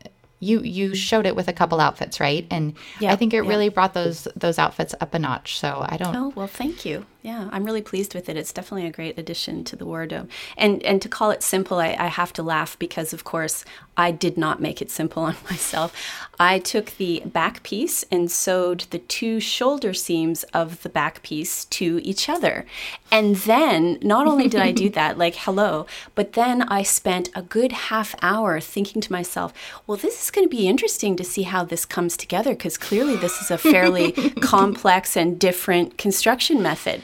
you 0.43 0.61
you 0.61 0.95
showed 0.95 1.25
it 1.25 1.37
with 1.37 1.49
a 1.49 1.53
couple 1.53 1.81
outfits, 1.81 2.19
right? 2.19 2.47
And 2.51 2.75
yeah, 2.99 3.13
I 3.13 3.17
think 3.17 3.33
it 3.33 3.45
yeah. 3.45 3.49
really 3.49 3.69
brought 3.69 3.95
those 3.95 4.27
those 4.35 4.59
outfits 4.59 4.95
up 5.01 5.15
a 5.15 5.19
notch. 5.19 5.59
So 5.59 5.87
I 5.89 5.97
don't. 5.97 6.15
Oh 6.15 6.33
well, 6.35 6.49
thank 6.49 6.85
you 6.85 7.07
yeah, 7.23 7.49
I'm 7.53 7.65
really 7.65 7.83
pleased 7.83 8.15
with 8.15 8.29
it. 8.29 8.37
It's 8.37 8.53
definitely 8.53 8.89
a 8.89 8.93
great 8.93 9.17
addition 9.17 9.63
to 9.65 9.77
the 9.77 9.87
wardrobe. 9.87 10.29
And 10.57 10.83
and 10.83 11.01
to 11.03 11.09
call 11.09 11.31
it 11.31 11.45
simple, 11.45 11.79
I, 11.79 11.97
I 11.97 12.09
have 12.09 12.33
to 12.33 12.43
laugh 12.43 12.77
because 12.81 13.13
of 13.13 13.23
course 13.23 13.65
I 13.97 14.11
did 14.11 14.37
not 14.37 14.61
make 14.61 14.83
it 14.83 14.91
simple 14.91 15.23
on 15.31 15.37
myself. 15.49 15.95
I 16.41 16.59
took 16.59 16.97
the 16.97 17.23
back 17.25 17.63
piece 17.63 18.05
and 18.11 18.29
sewed 18.29 18.87
the 18.91 18.99
two 18.99 19.39
shoulder 19.39 19.95
seams 19.95 20.43
of 20.53 20.83
the 20.83 20.89
back 20.89 21.23
piece 21.23 21.65
to 21.67 22.01
each 22.03 22.29
other. 22.29 22.67
And 23.13 23.37
then 23.37 23.99
not 24.03 24.27
only 24.27 24.49
did 24.49 24.61
I 24.61 24.73
do 24.73 24.89
that, 24.99 25.17
like 25.17 25.37
hello, 25.37 25.87
but 26.17 26.33
then 26.33 26.63
I 26.63 26.83
spent 26.83 27.31
a 27.37 27.43
good 27.43 27.71
half 27.71 28.17
hour 28.21 28.59
thinking 28.59 29.01
to 29.01 29.13
myself, 29.13 29.53
well, 29.87 29.97
this 29.97 30.25
is 30.25 30.31
going 30.33 30.49
to 30.49 30.57
be 30.57 30.67
interesting 30.67 31.15
to 31.17 31.25
see 31.25 31.43
how 31.43 31.63
this 31.63 31.85
comes 31.85 32.17
together 32.17 32.51
because 32.51 32.77
clearly 32.77 33.15
this 33.15 33.41
is 33.41 33.53
a 33.53 33.59
fairly 33.59 34.11
complex 34.41 35.17
and 35.17 35.39
different 35.39 35.99
construction 35.99 36.61
method 36.61 37.01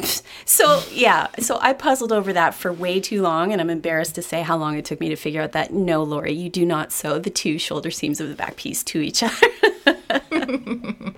so 0.44 0.82
yeah 0.92 1.26
so 1.38 1.58
i 1.60 1.72
puzzled 1.72 2.12
over 2.12 2.32
that 2.32 2.54
for 2.54 2.72
way 2.72 3.00
too 3.00 3.20
long 3.20 3.52
and 3.52 3.60
i'm 3.60 3.70
embarrassed 3.70 4.14
to 4.14 4.22
say 4.22 4.42
how 4.42 4.56
long 4.56 4.76
it 4.76 4.84
took 4.84 5.00
me 5.00 5.08
to 5.08 5.16
figure 5.16 5.42
out 5.42 5.52
that 5.52 5.72
no 5.72 6.02
lori 6.02 6.32
you 6.32 6.48
do 6.48 6.64
not 6.64 6.92
sew 6.92 7.18
the 7.18 7.30
two 7.30 7.58
shoulder 7.58 7.90
seams 7.90 8.20
of 8.20 8.28
the 8.28 8.34
back 8.34 8.56
piece 8.56 8.82
to 8.84 9.00
each 9.00 9.22
other. 9.22 9.46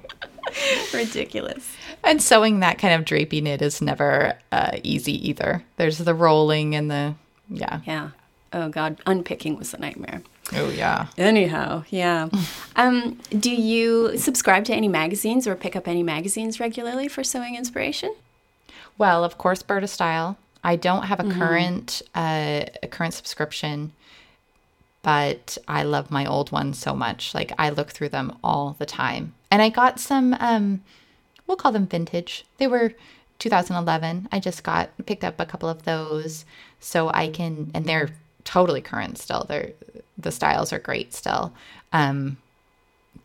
Ridiculous. 0.93 1.77
And 2.03 2.23
sewing 2.23 2.61
that 2.61 2.79
kind 2.79 2.95
of 2.95 3.05
drapey 3.07 3.43
knit 3.43 3.63
is 3.63 3.81
never 3.81 4.39
uh, 4.51 4.79
easy 4.83 5.29
either. 5.29 5.65
There's 5.77 5.99
the 5.99 6.15
rolling 6.15 6.75
and 6.75 6.91
the 6.91 7.15
yeah. 7.49 7.81
Yeah. 7.87 8.11
Oh 8.53 8.69
god 8.69 9.01
unpicking 9.07 9.57
was 9.57 9.75
a 9.75 9.79
nightmare. 9.79 10.23
Oh 10.53 10.71
yeah. 10.71 11.09
Anyhow 11.17 11.85
yeah. 11.91 12.29
Um, 12.77 13.19
do 13.39 13.51
you 13.51 14.17
subscribe 14.17 14.65
to 14.67 14.75
any 14.75 14.89
magazines 14.89 15.47
or 15.47 15.55
pick 15.55 15.77
up 15.77 15.87
any 15.87 16.03
magazines 16.03 16.59
regularly 16.61 17.09
for 17.09 17.23
sewing 17.23 17.57
inspiration 17.57 18.15
well, 19.01 19.25
of 19.25 19.39
course, 19.39 19.63
Burda 19.63 19.89
Style. 19.89 20.37
I 20.63 20.77
don't 20.77 21.05
have 21.05 21.21
a 21.21 21.23
mm-hmm. 21.23 21.39
current 21.41 22.03
uh, 22.15 22.67
a 22.83 22.87
current 22.87 23.15
subscription, 23.15 23.93
but 25.03 25.57
I 25.67 25.85
love 25.85 26.11
my 26.11 26.27
old 26.27 26.53
ones 26.53 26.79
so 26.79 26.95
much. 26.95 27.35
Like 27.35 27.51
I 27.59 27.71
look 27.71 27.93
through 27.93 28.11
them 28.11 28.37
all 28.45 28.77
the 28.79 28.85
time. 28.85 29.33
And 29.51 29.63
I 29.63 29.71
got 29.71 29.99
some 29.99 30.37
um, 30.39 30.83
we'll 31.47 31.57
call 31.57 31.73
them 31.73 31.87
vintage. 31.87 32.45
They 32.59 32.67
were 32.67 32.93
2011. 33.39 34.29
I 34.31 34.39
just 34.39 34.63
got 34.63 34.91
picked 35.07 35.25
up 35.25 35.41
a 35.41 35.47
couple 35.47 35.71
of 35.71 35.85
those 35.85 36.45
so 36.79 37.09
I 37.09 37.29
can 37.29 37.71
and 37.73 37.87
they're 37.87 38.11
totally 38.45 38.83
current 38.83 39.17
still. 39.17 39.47
They're 39.49 39.73
the 40.19 40.31
styles 40.31 40.75
are 40.75 40.79
great 40.79 41.15
still. 41.15 41.55
Um, 41.95 42.37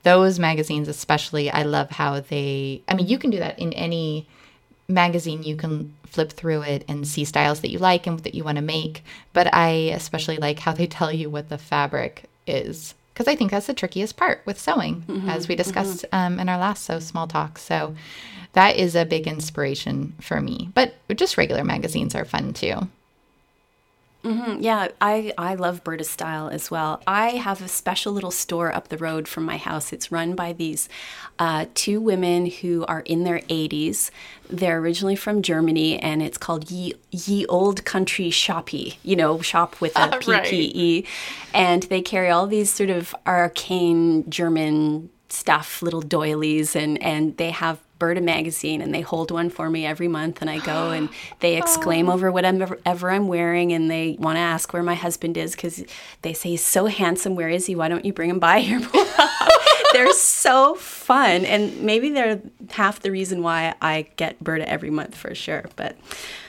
those 0.03 0.39
magazines 0.39 0.87
especially, 0.87 1.49
I 1.49 1.63
love 1.63 1.89
how 1.89 2.21
they 2.21 2.81
I 2.87 2.93
mean, 2.93 3.07
you 3.07 3.17
can 3.17 3.29
do 3.29 3.39
that 3.39 3.59
in 3.59 3.73
any 3.73 4.25
magazine, 4.87 5.43
you 5.43 5.55
can 5.55 5.93
flip 6.05 6.31
through 6.31 6.61
it 6.61 6.85
and 6.87 7.07
see 7.07 7.25
styles 7.25 7.61
that 7.61 7.71
you 7.71 7.79
like 7.79 8.07
and 8.07 8.19
that 8.19 8.35
you 8.35 8.43
want 8.43 8.57
to 8.57 8.61
make. 8.61 9.03
But 9.33 9.53
I 9.53 9.69
especially 9.93 10.37
like 10.37 10.59
how 10.59 10.73
they 10.73 10.87
tell 10.97 11.11
you 11.11 11.29
what 11.29 11.49
the 11.49 11.57
fabric 11.57 12.25
is 12.47 12.93
because 13.15 13.29
I 13.29 13.35
think 13.37 13.51
that's 13.51 13.67
the 13.67 13.73
trickiest 13.73 14.17
part 14.17 14.41
with 14.45 14.59
sewing, 14.59 15.03
mm-hmm, 15.07 15.29
as 15.29 15.47
we 15.47 15.55
discussed 15.55 16.03
mm-hmm. 16.03 16.33
um, 16.33 16.39
in 16.39 16.49
our 16.49 16.57
last 16.57 16.83
So 16.83 16.99
Small 16.99 17.27
Talk. 17.27 17.57
So 17.57 17.95
that 18.51 18.75
is 18.75 18.93
a 18.93 19.05
big 19.05 19.25
inspiration 19.25 20.13
for 20.19 20.41
me. 20.41 20.69
But 20.73 20.95
just 21.15 21.37
regular 21.37 21.63
magazines 21.63 22.13
are 22.13 22.25
fun 22.25 22.51
too. 22.53 22.89
Mm-hmm. 24.25 24.61
Yeah, 24.61 24.87
I, 24.99 25.33
I 25.37 25.53
love 25.53 25.83
Burda 25.83 26.03
Style 26.03 26.49
as 26.49 26.71
well. 26.71 26.99
I 27.05 27.31
have 27.31 27.61
a 27.61 27.67
special 27.67 28.11
little 28.11 28.31
store 28.31 28.73
up 28.73 28.87
the 28.87 28.97
road 28.97 29.27
from 29.27 29.45
my 29.45 29.57
house. 29.57 29.93
It's 29.93 30.11
run 30.11 30.33
by 30.33 30.51
these 30.51 30.89
uh, 31.37 31.67
two 31.75 32.01
women 32.01 32.47
who 32.47 32.85
are 32.87 33.01
in 33.01 33.23
their 33.23 33.39
80s. 33.41 34.09
They're 34.49 34.79
originally 34.79 35.15
from 35.15 35.43
Germany, 35.43 35.99
and 35.99 36.23
it's 36.23 36.39
called 36.39 36.71
Ye, 36.71 36.95
Ye 37.11 37.45
Old 37.45 37.85
Country 37.85 38.31
Shoppy, 38.31 38.97
you 39.03 39.15
know, 39.15 39.41
shop 39.41 39.79
with 39.79 39.95
a 39.95 40.09
PPE. 40.09 41.05
Right. 41.05 41.05
And 41.53 41.83
they 41.83 42.01
carry 42.01 42.29
all 42.29 42.47
these 42.47 42.71
sort 42.71 42.89
of 42.89 43.15
arcane 43.25 44.29
German 44.29 45.09
stuff, 45.29 45.81
little 45.81 46.01
doilies, 46.01 46.75
and, 46.75 47.01
and 47.01 47.37
they 47.37 47.51
have 47.51 47.79
Burda 47.99 48.21
magazine 48.21 48.81
and 48.81 48.93
they 48.93 49.01
hold 49.01 49.31
one 49.31 49.49
for 49.49 49.69
me 49.69 49.85
every 49.85 50.07
month 50.07 50.41
and 50.41 50.49
I 50.49 50.59
go 50.59 50.91
and 50.91 51.09
they 51.39 51.57
exclaim 51.57 52.09
over 52.09 52.31
whatever 52.31 52.79
ever 52.85 53.11
I'm 53.11 53.27
wearing 53.27 53.71
and 53.71 53.89
they 53.89 54.17
want 54.19 54.35
to 54.35 54.41
ask 54.41 54.73
where 54.73 54.83
my 54.83 54.95
husband 54.95 55.37
is 55.37 55.55
because 55.55 55.83
they 56.21 56.33
say 56.33 56.49
he's 56.49 56.65
so 56.65 56.87
handsome. 56.87 57.35
Where 57.35 57.49
is 57.49 57.65
he? 57.65 57.75
Why 57.75 57.87
don't 57.87 58.05
you 58.05 58.13
bring 58.13 58.29
him 58.29 58.39
by 58.39 58.59
here? 58.59 58.81
they're 59.93 60.11
so 60.13 60.75
fun 60.75 61.45
and 61.45 61.81
maybe 61.81 62.09
they're 62.09 62.41
half 62.71 62.99
the 62.99 63.11
reason 63.11 63.41
why 63.41 63.75
I 63.81 64.07
get 64.17 64.43
Burda 64.43 64.65
every 64.65 64.89
month 64.89 65.15
for 65.15 65.33
sure. 65.33 65.65
But 65.75 65.95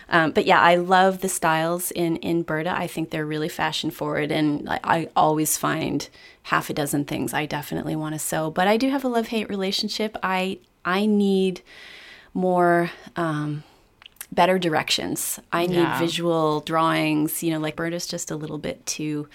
um, 0.09 0.31
but 0.31 0.47
yeah, 0.47 0.61
I 0.61 0.77
love 0.77 1.21
the 1.21 1.29
styles 1.29 1.91
in 1.91 2.17
in 2.17 2.45
Burda. 2.45 2.69
I 2.73 2.87
think 2.87 3.11
they're 3.11 3.27
really 3.27 3.49
fashion 3.49 3.91
forward, 3.91 4.31
and 4.31 4.69
I, 4.69 4.81
I 4.85 5.09
always 5.17 5.57
find 5.57 6.09
half 6.45 6.71
a 6.71 6.73
dozen 6.73 7.05
things 7.05 7.35
I 7.35 7.47
definitely 7.47 7.97
want 7.97 8.15
to 8.15 8.19
sew. 8.21 8.51
But 8.51 8.69
I 8.69 8.77
do 8.77 8.89
have 8.91 9.05
a 9.05 9.09
love 9.09 9.29
hate 9.29 9.49
relationship. 9.49 10.17
I 10.23 10.59
I 10.87 11.05
need 11.05 11.61
more 12.33 12.90
um, 13.16 13.64
better 14.33 14.59
directions. 14.59 15.38
I 15.53 15.66
need 15.66 15.77
yeah. 15.77 15.99
visual 15.99 16.61
drawings. 16.61 17.42
You 17.42 17.53
know, 17.53 17.59
like 17.59 17.77
Burda 17.77 17.94
is 17.94 18.07
just 18.07 18.31
a 18.31 18.37
little 18.37 18.59
bit 18.59 18.87
too 18.87 19.29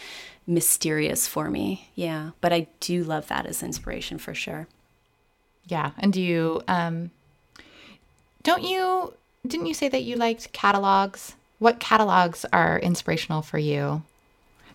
mysterious 0.47 1.27
for 1.27 1.51
me. 1.51 1.89
Yeah, 1.93 2.31
but 2.41 2.51
I 2.51 2.67
do 2.79 3.03
love 3.03 3.27
that 3.27 3.45
as 3.45 3.61
inspiration 3.61 4.17
for 4.17 4.33
sure. 4.33 4.67
Yeah, 5.67 5.91
and 5.99 6.11
do 6.11 6.21
you 6.21 6.63
um, 6.67 7.11
don't 8.41 8.63
you 8.63 9.13
didn't 9.45 9.67
you 9.67 9.73
say 9.73 9.89
that 9.89 10.03
you 10.03 10.15
liked 10.15 10.51
catalogs 10.53 11.35
what 11.61 11.79
catalogs 11.79 12.43
are 12.51 12.79
inspirational 12.79 13.43
for 13.43 13.59
you? 13.59 14.01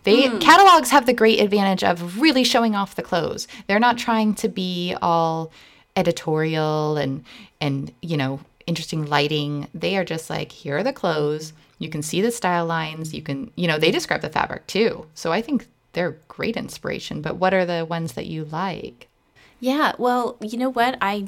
They 0.03 0.29
catalogs 0.39 0.89
have 0.91 1.05
the 1.05 1.11
great 1.11 1.41
advantage 1.41 1.83
of 1.83 2.21
really 2.21 2.45
showing 2.45 2.75
off 2.75 2.95
the 2.95 3.03
clothes. 3.03 3.45
They're 3.67 3.77
not 3.77 3.97
trying 3.97 4.35
to 4.35 4.47
be 4.47 4.95
all 5.01 5.51
editorial 5.97 6.95
and 6.95 7.25
and 7.59 7.91
you 8.01 8.15
know 8.15 8.39
interesting 8.65 9.05
lighting. 9.05 9.67
They 9.73 9.97
are 9.97 10.05
just 10.05 10.29
like 10.29 10.53
here 10.53 10.77
are 10.77 10.83
the 10.83 10.93
clothes. 10.93 11.51
You 11.79 11.89
can 11.89 12.01
see 12.01 12.21
the 12.21 12.31
style 12.31 12.65
lines. 12.65 13.13
You 13.13 13.21
can 13.21 13.51
you 13.55 13.67
know 13.67 13.77
they 13.77 13.91
describe 13.91 14.21
the 14.21 14.29
fabric 14.29 14.65
too. 14.67 15.07
So 15.13 15.33
I 15.33 15.41
think 15.41 15.67
they're 15.97 16.17
great 16.27 16.55
inspiration. 16.55 17.21
But 17.21 17.37
what 17.37 17.53
are 17.53 17.65
the 17.65 17.83
ones 17.83 18.13
that 18.13 18.27
you 18.27 18.45
like? 18.45 19.07
Yeah, 19.59 19.93
well, 19.97 20.37
you 20.41 20.57
know 20.57 20.69
what? 20.69 20.95
I, 21.01 21.27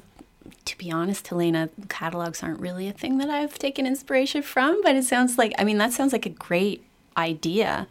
to 0.65 0.77
be 0.77 0.91
honest, 0.91 1.27
Helena, 1.27 1.69
catalogs 1.89 2.43
aren't 2.43 2.59
really 2.59 2.87
a 2.87 2.93
thing 2.93 3.17
that 3.17 3.29
I've 3.29 3.57
taken 3.57 3.87
inspiration 3.87 4.43
from, 4.43 4.81
but 4.83 4.95
it 4.95 5.05
sounds 5.05 5.39
like, 5.39 5.53
I 5.57 5.63
mean, 5.63 5.79
that 5.79 5.93
sounds 5.93 6.13
like 6.13 6.27
a 6.27 6.29
great 6.29 6.83
idea. 7.17 7.87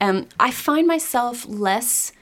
Um, 0.00 0.28
I 0.38 0.52
find 0.52 0.86
myself 0.86 1.46
less 1.48 2.12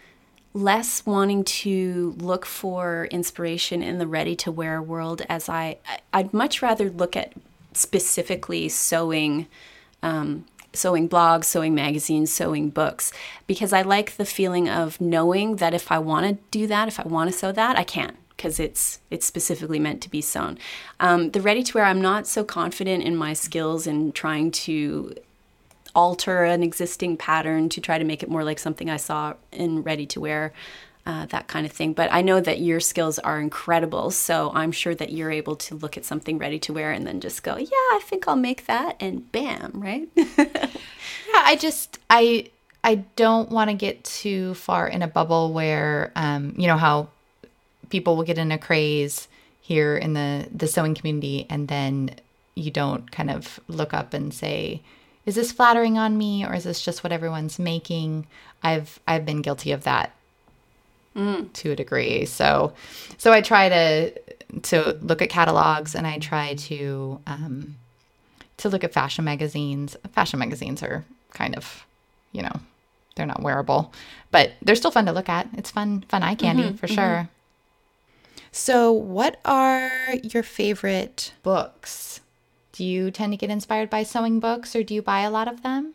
less 0.54 1.04
wanting 1.06 1.44
to 1.44 2.14
look 2.18 2.44
for 2.44 3.06
inspiration 3.10 3.82
in 3.82 3.98
the 3.98 4.06
ready 4.06 4.36
to 4.36 4.52
wear 4.52 4.82
world 4.82 5.22
as 5.28 5.48
I 5.48 5.78
I'd 6.12 6.32
much 6.32 6.60
rather 6.60 6.90
look 6.90 7.16
at 7.16 7.32
specifically 7.72 8.68
sewing 8.68 9.46
um, 10.02 10.44
sewing 10.74 11.08
blogs, 11.08 11.44
sewing 11.44 11.74
magazines, 11.74 12.32
sewing 12.32 12.70
books, 12.70 13.12
because 13.46 13.72
I 13.72 13.82
like 13.82 14.16
the 14.16 14.24
feeling 14.24 14.68
of 14.68 15.00
knowing 15.00 15.56
that 15.56 15.74
if 15.74 15.92
I 15.92 15.98
want 15.98 16.26
to 16.26 16.42
do 16.50 16.66
that, 16.66 16.88
if 16.88 16.98
I 16.98 17.04
want 17.04 17.30
to 17.30 17.36
sew 17.36 17.52
that, 17.52 17.78
I 17.78 17.84
can 17.84 18.16
because 18.36 18.58
it's 18.58 18.98
it's 19.10 19.24
specifically 19.24 19.78
meant 19.78 20.02
to 20.02 20.10
be 20.10 20.20
sewn. 20.20 20.58
Um, 21.00 21.30
the 21.30 21.40
ready 21.40 21.62
to 21.62 21.78
wear, 21.78 21.84
I'm 21.84 22.02
not 22.02 22.26
so 22.26 22.44
confident 22.44 23.04
in 23.04 23.16
my 23.16 23.32
skills 23.32 23.86
in 23.86 24.12
trying 24.12 24.50
to 24.50 25.14
alter 25.94 26.44
an 26.44 26.62
existing 26.62 27.16
pattern 27.16 27.68
to 27.70 27.80
try 27.80 27.98
to 27.98 28.04
make 28.04 28.22
it 28.22 28.30
more 28.30 28.44
like 28.44 28.58
something 28.58 28.88
I 28.90 28.96
saw 28.96 29.34
in 29.50 29.82
ready 29.82 30.06
to 30.06 30.20
wear. 30.20 30.52
Uh, 31.04 31.26
that 31.26 31.48
kind 31.48 31.66
of 31.66 31.72
thing. 31.72 31.92
But 31.92 32.12
I 32.12 32.22
know 32.22 32.40
that 32.40 32.60
your 32.60 32.78
skills 32.78 33.18
are 33.18 33.40
incredible, 33.40 34.12
so 34.12 34.52
I'm 34.54 34.70
sure 34.70 34.94
that 34.94 35.10
you're 35.10 35.32
able 35.32 35.56
to 35.56 35.74
look 35.74 35.96
at 35.96 36.04
something 36.04 36.38
ready 36.38 36.60
to 36.60 36.72
wear 36.72 36.92
and 36.92 37.04
then 37.04 37.18
just 37.18 37.42
go, 37.42 37.56
yeah, 37.56 37.66
I 37.72 38.00
think 38.04 38.28
I'll 38.28 38.36
make 38.36 38.66
that, 38.66 38.98
and 39.00 39.32
bam, 39.32 39.72
right? 39.74 40.08
Yeah, 41.32 41.42
I 41.44 41.56
just 41.56 41.98
I 42.10 42.50
I 42.84 42.96
don't 43.16 43.50
want 43.50 43.70
to 43.70 43.76
get 43.76 44.04
too 44.04 44.54
far 44.54 44.86
in 44.88 45.02
a 45.02 45.08
bubble 45.08 45.52
where 45.52 46.12
um, 46.16 46.54
you 46.56 46.66
know 46.66 46.76
how 46.76 47.08
people 47.88 48.16
will 48.16 48.24
get 48.24 48.38
in 48.38 48.52
a 48.52 48.58
craze 48.58 49.28
here 49.60 49.96
in 49.96 50.12
the 50.12 50.48
the 50.52 50.66
sewing 50.66 50.94
community 50.94 51.46
and 51.48 51.68
then 51.68 52.10
you 52.54 52.70
don't 52.70 53.10
kind 53.10 53.30
of 53.30 53.60
look 53.68 53.94
up 53.94 54.12
and 54.12 54.34
say 54.34 54.82
is 55.24 55.34
this 55.34 55.52
flattering 55.52 55.98
on 55.98 56.18
me 56.18 56.44
or 56.44 56.54
is 56.54 56.64
this 56.64 56.82
just 56.82 57.04
what 57.04 57.12
everyone's 57.12 57.58
making? 57.58 58.26
I've 58.62 59.00
i've 59.06 59.24
been 59.24 59.42
guilty 59.42 59.72
of 59.72 59.84
that 59.84 60.12
mm. 61.16 61.52
to 61.52 61.70
a 61.72 61.76
degree. 61.76 62.24
So 62.26 62.72
so 63.18 63.32
i 63.32 63.40
try 63.40 63.68
to 63.68 64.10
to 64.62 64.98
look 65.00 65.22
at 65.22 65.30
catalogs 65.30 65.94
and 65.94 66.06
i 66.06 66.18
try 66.18 66.54
to 66.54 67.20
um 67.26 67.76
to 68.58 68.68
look 68.68 68.84
at 68.84 68.92
fashion 68.92 69.24
magazines. 69.24 69.96
Fashion 70.12 70.38
magazines 70.38 70.82
are 70.82 71.04
kind 71.32 71.56
of 71.56 71.84
you 72.32 72.42
know 72.42 72.60
they're 73.14 73.26
not 73.26 73.42
wearable 73.42 73.92
but 74.30 74.52
they're 74.62 74.74
still 74.74 74.90
fun 74.90 75.06
to 75.06 75.12
look 75.12 75.28
at. 75.28 75.46
It's 75.56 75.70
fun 75.70 76.04
fun 76.08 76.22
eye 76.22 76.34
candy 76.34 76.64
mm-hmm, 76.64 76.76
for 76.76 76.86
mm-hmm. 76.86 76.94
sure. 76.94 77.28
So 78.50 78.92
what 78.92 79.40
are 79.44 80.14
your 80.22 80.42
favorite 80.42 81.32
books 81.42 82.20
do 82.72 82.84
you 82.84 83.10
tend 83.10 83.32
to 83.32 83.36
get 83.36 83.50
inspired 83.50 83.90
by 83.90 84.02
sewing 84.02 84.40
books 84.40 84.74
or 84.74 84.82
do 84.82 84.94
you 84.94 85.02
buy 85.02 85.20
a 85.20 85.30
lot 85.30 85.48
of 85.48 85.62
them 85.62 85.94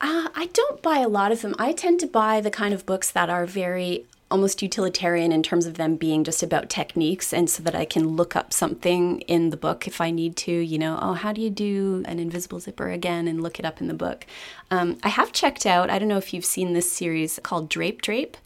Uh, 0.00 0.28
I 0.34 0.46
don't 0.52 0.82
buy 0.82 0.98
a 0.98 1.08
lot 1.08 1.30
of 1.30 1.42
them. 1.42 1.54
I 1.60 1.72
tend 1.72 2.00
to 2.00 2.08
buy 2.08 2.40
the 2.40 2.50
kind 2.50 2.74
of 2.74 2.84
books 2.84 3.10
that 3.12 3.30
are 3.30 3.46
very 3.46 4.04
almost 4.32 4.62
utilitarian 4.62 5.30
in 5.30 5.42
terms 5.42 5.66
of 5.66 5.74
them 5.74 5.94
being 5.96 6.24
just 6.24 6.42
about 6.42 6.70
techniques 6.70 7.32
and 7.32 7.48
so 7.50 7.62
that 7.62 7.74
I 7.74 7.84
can 7.84 8.16
look 8.16 8.34
up 8.34 8.52
something 8.52 9.20
in 9.22 9.50
the 9.50 9.56
book 9.58 9.86
if 9.86 10.00
I 10.00 10.10
need 10.10 10.36
to, 10.38 10.52
you 10.52 10.78
know, 10.78 10.98
oh, 11.00 11.12
how 11.12 11.32
do 11.32 11.40
you 11.40 11.50
do 11.50 12.02
an 12.06 12.18
invisible 12.18 12.58
zipper 12.58 12.88
again 12.90 13.28
and 13.28 13.42
look 13.42 13.58
it 13.58 13.66
up 13.66 13.80
in 13.80 13.88
the 13.88 13.94
book. 13.94 14.26
Um, 14.70 14.96
I 15.02 15.10
have 15.10 15.32
checked 15.32 15.66
out, 15.66 15.90
I 15.90 15.98
don't 15.98 16.08
know 16.08 16.16
if 16.16 16.32
you've 16.32 16.46
seen 16.46 16.72
this 16.72 16.90
series 16.90 17.38
called 17.42 17.68
Drape 17.68 18.00
Drape. 18.02 18.36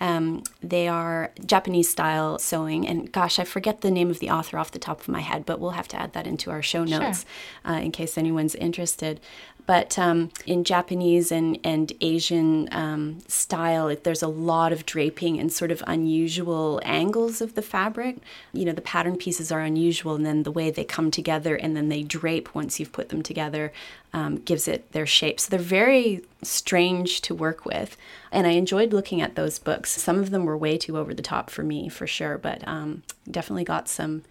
Um, 0.00 0.42
they 0.62 0.88
are 0.88 1.32
Japanese 1.46 1.88
style 1.88 2.38
sewing, 2.38 2.86
and 2.86 3.10
gosh, 3.10 3.38
I 3.38 3.44
forget 3.44 3.80
the 3.80 3.90
name 3.90 4.10
of 4.10 4.18
the 4.18 4.30
author 4.30 4.58
off 4.58 4.70
the 4.72 4.78
top 4.78 5.00
of 5.00 5.08
my 5.08 5.20
head, 5.20 5.46
but 5.46 5.60
we'll 5.60 5.70
have 5.70 5.88
to 5.88 6.00
add 6.00 6.12
that 6.12 6.26
into 6.26 6.50
our 6.50 6.62
show 6.62 6.84
notes 6.84 7.24
uh, 7.64 7.80
in 7.82 7.92
case 7.92 8.18
anyone's 8.18 8.54
interested. 8.54 9.20
But 9.66 9.98
um, 9.98 10.30
in 10.46 10.64
Japanese 10.64 11.32
and, 11.32 11.58
and 11.64 11.92
Asian 12.00 12.68
um, 12.70 13.20
style, 13.28 13.94
there's 14.02 14.22
a 14.22 14.28
lot 14.28 14.72
of 14.72 14.84
draping 14.84 15.38
and 15.40 15.50
sort 15.50 15.70
of 15.70 15.82
unusual 15.86 16.80
angles 16.84 17.40
of 17.40 17.54
the 17.54 17.62
fabric. 17.62 18.18
You 18.52 18.66
know, 18.66 18.72
the 18.72 18.82
pattern 18.82 19.16
pieces 19.16 19.50
are 19.50 19.60
unusual, 19.60 20.14
and 20.14 20.26
then 20.26 20.42
the 20.42 20.52
way 20.52 20.70
they 20.70 20.84
come 20.84 21.10
together 21.10 21.56
and 21.56 21.74
then 21.74 21.88
they 21.88 22.02
drape 22.02 22.54
once 22.54 22.78
you've 22.78 22.92
put 22.92 23.08
them 23.08 23.22
together 23.22 23.72
um, 24.12 24.36
gives 24.36 24.68
it 24.68 24.92
their 24.92 25.06
shape. 25.06 25.40
So 25.40 25.50
they're 25.50 25.58
very 25.58 26.22
strange 26.42 27.20
to 27.22 27.34
work 27.34 27.64
with. 27.64 27.96
And 28.30 28.46
I 28.46 28.50
enjoyed 28.50 28.92
looking 28.92 29.22
at 29.22 29.34
those 29.34 29.58
books. 29.58 29.90
Some 29.90 30.18
of 30.18 30.30
them 30.30 30.44
were 30.44 30.56
way 30.56 30.78
too 30.78 30.98
over 30.98 31.14
the 31.14 31.22
top 31.22 31.50
for 31.50 31.62
me, 31.62 31.88
for 31.88 32.06
sure, 32.06 32.38
but 32.38 32.66
um, 32.68 33.02
definitely 33.30 33.64
got 33.64 33.88
some 33.88 34.22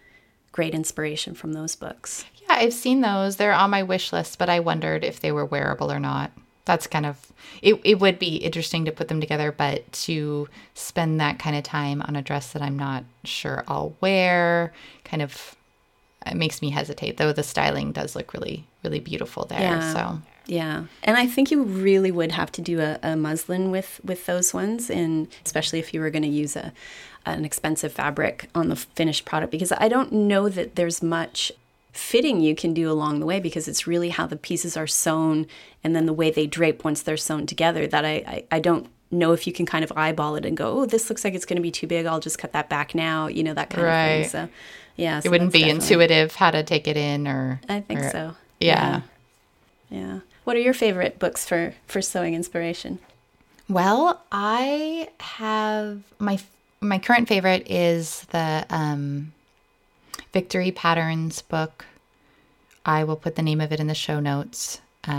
great 0.54 0.72
inspiration 0.74 1.34
from 1.34 1.52
those 1.52 1.74
books. 1.74 2.24
yeah 2.42 2.54
i've 2.60 2.72
seen 2.72 3.00
those 3.00 3.36
they're 3.36 3.52
on 3.52 3.68
my 3.70 3.82
wish 3.82 4.12
list 4.12 4.38
but 4.38 4.48
i 4.48 4.60
wondered 4.60 5.02
if 5.04 5.18
they 5.20 5.32
were 5.32 5.44
wearable 5.44 5.90
or 5.90 5.98
not 5.98 6.30
that's 6.64 6.86
kind 6.86 7.04
of 7.04 7.32
it, 7.60 7.78
it 7.84 7.98
would 7.98 8.18
be 8.20 8.36
interesting 8.36 8.84
to 8.84 8.92
put 8.92 9.08
them 9.08 9.20
together 9.20 9.50
but 9.50 9.90
to 9.92 10.48
spend 10.74 11.20
that 11.20 11.40
kind 11.40 11.56
of 11.56 11.64
time 11.64 12.00
on 12.02 12.14
a 12.14 12.22
dress 12.22 12.52
that 12.52 12.62
i'm 12.62 12.78
not 12.78 13.02
sure 13.24 13.64
i'll 13.66 13.94
wear 14.00 14.72
kind 15.04 15.22
of 15.22 15.56
it 16.24 16.36
makes 16.36 16.62
me 16.62 16.70
hesitate 16.70 17.16
though 17.16 17.32
the 17.32 17.42
styling 17.42 17.90
does 17.90 18.14
look 18.14 18.32
really 18.32 18.64
really 18.84 19.00
beautiful 19.00 19.44
there 19.46 19.60
Yeah. 19.60 19.92
so 19.92 20.22
Yeah, 20.46 20.84
and 21.02 21.16
I 21.16 21.26
think 21.26 21.50
you 21.50 21.62
really 21.64 22.10
would 22.12 22.32
have 22.32 22.52
to 22.52 22.62
do 22.62 22.78
a, 22.80 22.98
a 23.02 23.16
muslin 23.16 23.70
with 23.70 23.98
with 24.04 24.26
those 24.26 24.52
ones, 24.54 24.90
and 24.90 25.26
especially 25.46 25.78
if 25.80 25.92
you 25.94 26.00
were 26.02 26.10
going 26.10 26.22
to 26.30 26.38
use 26.42 26.54
a 26.54 26.72
an 27.26 27.44
expensive 27.44 27.92
fabric 27.92 28.48
on 28.54 28.68
the 28.68 28.76
finished 28.76 29.24
product, 29.24 29.50
because 29.52 29.72
I 29.72 29.88
don't 29.88 30.12
know 30.12 30.48
that 30.48 30.74
there's 30.76 31.02
much 31.02 31.50
fitting 31.92 32.40
you 32.40 32.54
can 32.56 32.74
do 32.74 32.90
along 32.90 33.20
the 33.20 33.26
way 33.26 33.38
because 33.38 33.68
it's 33.68 33.86
really 33.86 34.08
how 34.08 34.26
the 34.26 34.36
pieces 34.36 34.76
are 34.76 34.86
sewn 34.86 35.46
and 35.84 35.94
then 35.94 36.06
the 36.06 36.12
way 36.12 36.28
they 36.30 36.46
drape 36.46 36.82
once 36.84 37.02
they're 37.02 37.16
sewn 37.16 37.46
together 37.46 37.86
that 37.86 38.04
I, 38.04 38.10
I, 38.26 38.44
I 38.52 38.58
don't 38.58 38.88
know 39.12 39.32
if 39.32 39.46
you 39.46 39.52
can 39.52 39.64
kind 39.64 39.84
of 39.84 39.92
eyeball 39.94 40.34
it 40.34 40.44
and 40.44 40.56
go, 40.56 40.80
oh, 40.80 40.86
this 40.86 41.08
looks 41.08 41.22
like 41.24 41.34
it's 41.34 41.44
going 41.44 41.54
to 41.56 41.62
be 41.62 41.70
too 41.70 41.86
big. 41.86 42.04
I'll 42.04 42.18
just 42.18 42.36
cut 42.38 42.52
that 42.52 42.68
back 42.68 42.96
now. 42.96 43.28
You 43.28 43.44
know 43.44 43.54
that 43.54 43.70
kind 43.70 43.82
of 43.82 43.86
Right. 43.88 44.20
thing. 44.22 44.28
So, 44.28 44.48
yeah, 44.96 45.20
it 45.24 45.30
wouldn't 45.30 45.52
be 45.52 45.68
intuitive 45.70 46.34
how 46.34 46.50
to 46.50 46.64
take 46.64 46.88
it 46.88 46.96
in 46.96 47.28
or 47.28 47.60
I 47.68 47.80
think 47.80 48.00
or- 48.00 48.10
so. 48.10 48.34
yeah. 48.58 49.02
Yeah. 49.88 50.20
What 50.42 50.56
are 50.56 50.60
your 50.60 50.74
favorite 50.74 51.18
books 51.20 51.46
for 51.46 51.74
for 51.86 52.02
sewing 52.02 52.34
inspiration? 52.34 52.98
Well, 53.68 54.20
I 54.32 55.08
have 55.20 56.02
my 56.18 56.38
my 56.84 56.98
current 56.98 57.28
favorite 57.28 57.70
is 57.70 58.22
the 58.30 58.66
um, 58.70 59.32
Victory 60.32 60.70
Patterns 60.70 61.42
book. 61.42 61.86
I 62.84 63.04
will 63.04 63.16
put 63.16 63.36
the 63.36 63.42
name 63.42 63.60
of 63.60 63.72
it 63.72 63.80
in 63.80 63.86
the 63.86 63.94
show 63.94 64.20
notes 64.20 64.80
because 65.00 65.18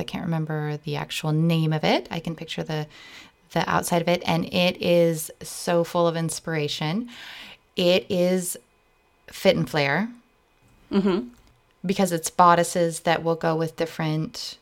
I 0.00 0.04
can't 0.04 0.24
remember 0.24 0.78
the 0.84 0.96
actual 0.96 1.32
name 1.32 1.72
of 1.72 1.84
it. 1.84 2.08
I 2.10 2.20
can 2.20 2.34
picture 2.34 2.62
the 2.62 2.86
the 3.52 3.68
outside 3.70 4.02
of 4.02 4.08
it, 4.08 4.22
and 4.26 4.52
it 4.52 4.82
is 4.82 5.30
so 5.40 5.84
full 5.84 6.08
of 6.08 6.16
inspiration. 6.16 7.08
It 7.76 8.06
is 8.08 8.56
fit 9.28 9.56
and 9.56 9.68
flare 9.70 10.08
because 11.84 12.12
it's 12.12 12.30
bodices 12.30 13.00
that 13.00 13.22
will 13.22 13.36
go 13.36 13.54
with 13.54 13.76
different 13.76 14.58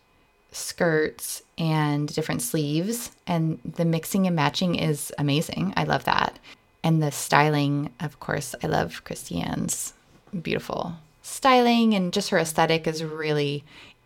skirts 0.53 1.43
and 1.59 2.13
different 2.15 2.43
sleeves 2.43 3.11
and 3.27 3.59
the 3.65 3.85
mixing 3.85 4.27
and 4.27 4.37
matching 4.37 4.75
is 4.75 5.13
amazing. 5.19 5.73
I 5.77 5.85
love 5.85 6.05
that. 6.05 6.39
And 6.83 7.03
the 7.03 7.11
styling 7.13 7.91
of 8.01 8.21
course 8.21 8.55
i 8.63 8.67
love 8.67 9.03
Kristiann's 9.05 9.95
beautiful 10.43 10.95
styling 11.23 11.95
and 11.95 12.13
just 12.13 12.29
her 12.31 12.39
aesthetic 12.39 12.87
is 12.87 13.03
really 13.03 13.65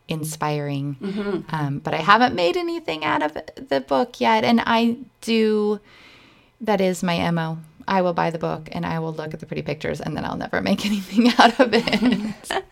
inspiring. 0.08 0.96
Um, 1.50 1.78
but 1.80 1.92
i 1.94 1.98
haven't 1.98 2.34
made 2.34 2.56
anything 2.56 3.04
out 3.04 3.22
of 3.22 3.36
the 3.68 3.80
book 3.80 4.20
yet 4.20 4.44
and 4.44 4.60
i 4.64 4.96
do 5.20 5.80
that 6.60 6.80
is 6.80 7.02
my 7.02 7.30
mo 7.30 7.58
i 7.88 8.00
will 8.02 8.12
buy 8.12 8.30
the 8.30 8.38
book 8.38 8.68
and 8.72 8.84
i 8.86 8.98
will 8.98 9.12
look 9.12 9.34
at 9.34 9.40
the 9.40 9.46
pretty 9.46 9.62
pictures 9.62 10.00
and 10.00 10.16
then 10.16 10.24
i'll 10.24 10.36
never 10.36 10.60
make 10.60 10.84
anything 10.92 11.28
out 11.38 11.58
of 11.60 11.70
it 11.72 12.34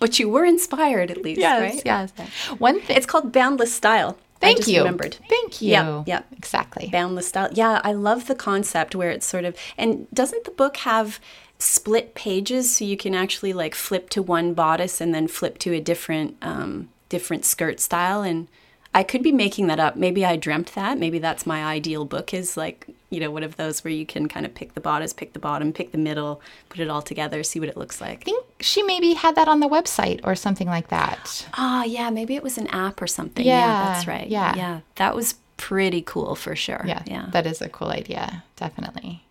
But 0.00 0.18
you 0.18 0.28
were 0.28 0.44
inspired 0.44 1.10
at 1.12 1.22
least, 1.22 1.42
right? 1.42 1.80
yes 1.84 2.12
one 2.58 2.80
thing 2.80 2.96
It's 2.96 3.06
called 3.06 3.32
Boundless 3.32 3.72
Style. 3.72 4.18
Thank 4.40 4.56
I 4.56 4.58
just 4.58 4.68
you. 4.68 4.78
remembered. 4.78 5.16
Thank 5.28 5.60
you. 5.62 5.70
Yep, 5.70 6.08
yep. 6.08 6.26
Exactly. 6.36 6.88
Boundless 6.90 7.28
style. 7.28 7.50
Yeah, 7.52 7.80
I 7.84 7.92
love 7.92 8.26
the 8.26 8.34
concept 8.34 8.96
where 8.96 9.10
it's 9.10 9.26
sort 9.26 9.44
of 9.44 9.54
and 9.78 10.08
doesn't 10.12 10.44
the 10.44 10.50
book 10.50 10.78
have 10.78 11.20
split 11.58 12.14
pages 12.14 12.74
so 12.74 12.84
you 12.84 12.96
can 12.96 13.14
actually 13.14 13.52
like 13.52 13.74
flip 13.74 14.08
to 14.10 14.22
one 14.22 14.54
bodice 14.54 15.00
and 15.00 15.14
then 15.14 15.28
flip 15.28 15.58
to 15.58 15.72
a 15.74 15.80
different 15.80 16.36
um, 16.42 16.88
different 17.10 17.44
skirt 17.44 17.78
style 17.80 18.22
and 18.22 18.48
I 18.94 19.02
could 19.04 19.22
be 19.22 19.30
making 19.30 19.68
that 19.68 19.78
up. 19.78 19.94
Maybe 19.94 20.24
I 20.24 20.34
dreamt 20.36 20.74
that. 20.74 20.98
Maybe 20.98 21.18
that's 21.20 21.46
my 21.46 21.62
ideal 21.64 22.04
book 22.04 22.34
is 22.34 22.56
like, 22.56 22.88
you 23.10 23.20
know, 23.20 23.30
one 23.30 23.42
of 23.42 23.56
those 23.56 23.82
where 23.84 23.92
you 23.92 24.06
can 24.06 24.28
kind 24.28 24.46
of 24.46 24.54
pick 24.54 24.74
the 24.74 24.80
bodice, 24.80 25.12
pick 25.12 25.32
the 25.32 25.38
bottom, 25.38 25.72
pick 25.72 25.90
the 25.92 25.98
middle, 25.98 26.40
put 26.68 26.80
it 26.80 26.88
all 26.88 27.02
together, 27.02 27.42
see 27.42 27.58
what 27.60 27.68
it 27.68 27.76
looks 27.76 28.00
like. 28.00 28.20
I 28.22 28.24
think 28.24 28.46
she 28.60 28.82
maybe 28.84 29.14
had 29.14 29.34
that 29.34 29.48
on 29.48 29.60
the 29.60 29.68
website 29.68 30.20
or 30.24 30.34
something 30.34 30.68
like 30.68 30.88
that. 30.88 31.46
Ah, 31.54 31.84
yeah, 31.84 32.08
maybe 32.10 32.36
it 32.36 32.42
was 32.42 32.56
an 32.56 32.68
app 32.68 33.02
or 33.02 33.06
something. 33.06 33.44
Yeah, 33.44 33.92
that's 33.92 34.06
right. 34.06 34.28
yeah. 34.28 34.54
Yeah. 34.56 34.80
That 34.96 35.14
was 35.16 35.34
pretty 35.56 36.02
cool 36.02 36.34
for 36.36 36.54
sure. 36.56 36.84
Yeah, 36.86 37.02
Yeah. 37.06 37.26
that 37.32 37.46
is 37.46 37.60
a 37.60 37.68
cool 37.68 37.88
idea. 37.90 38.44
Definitely. 38.56 39.24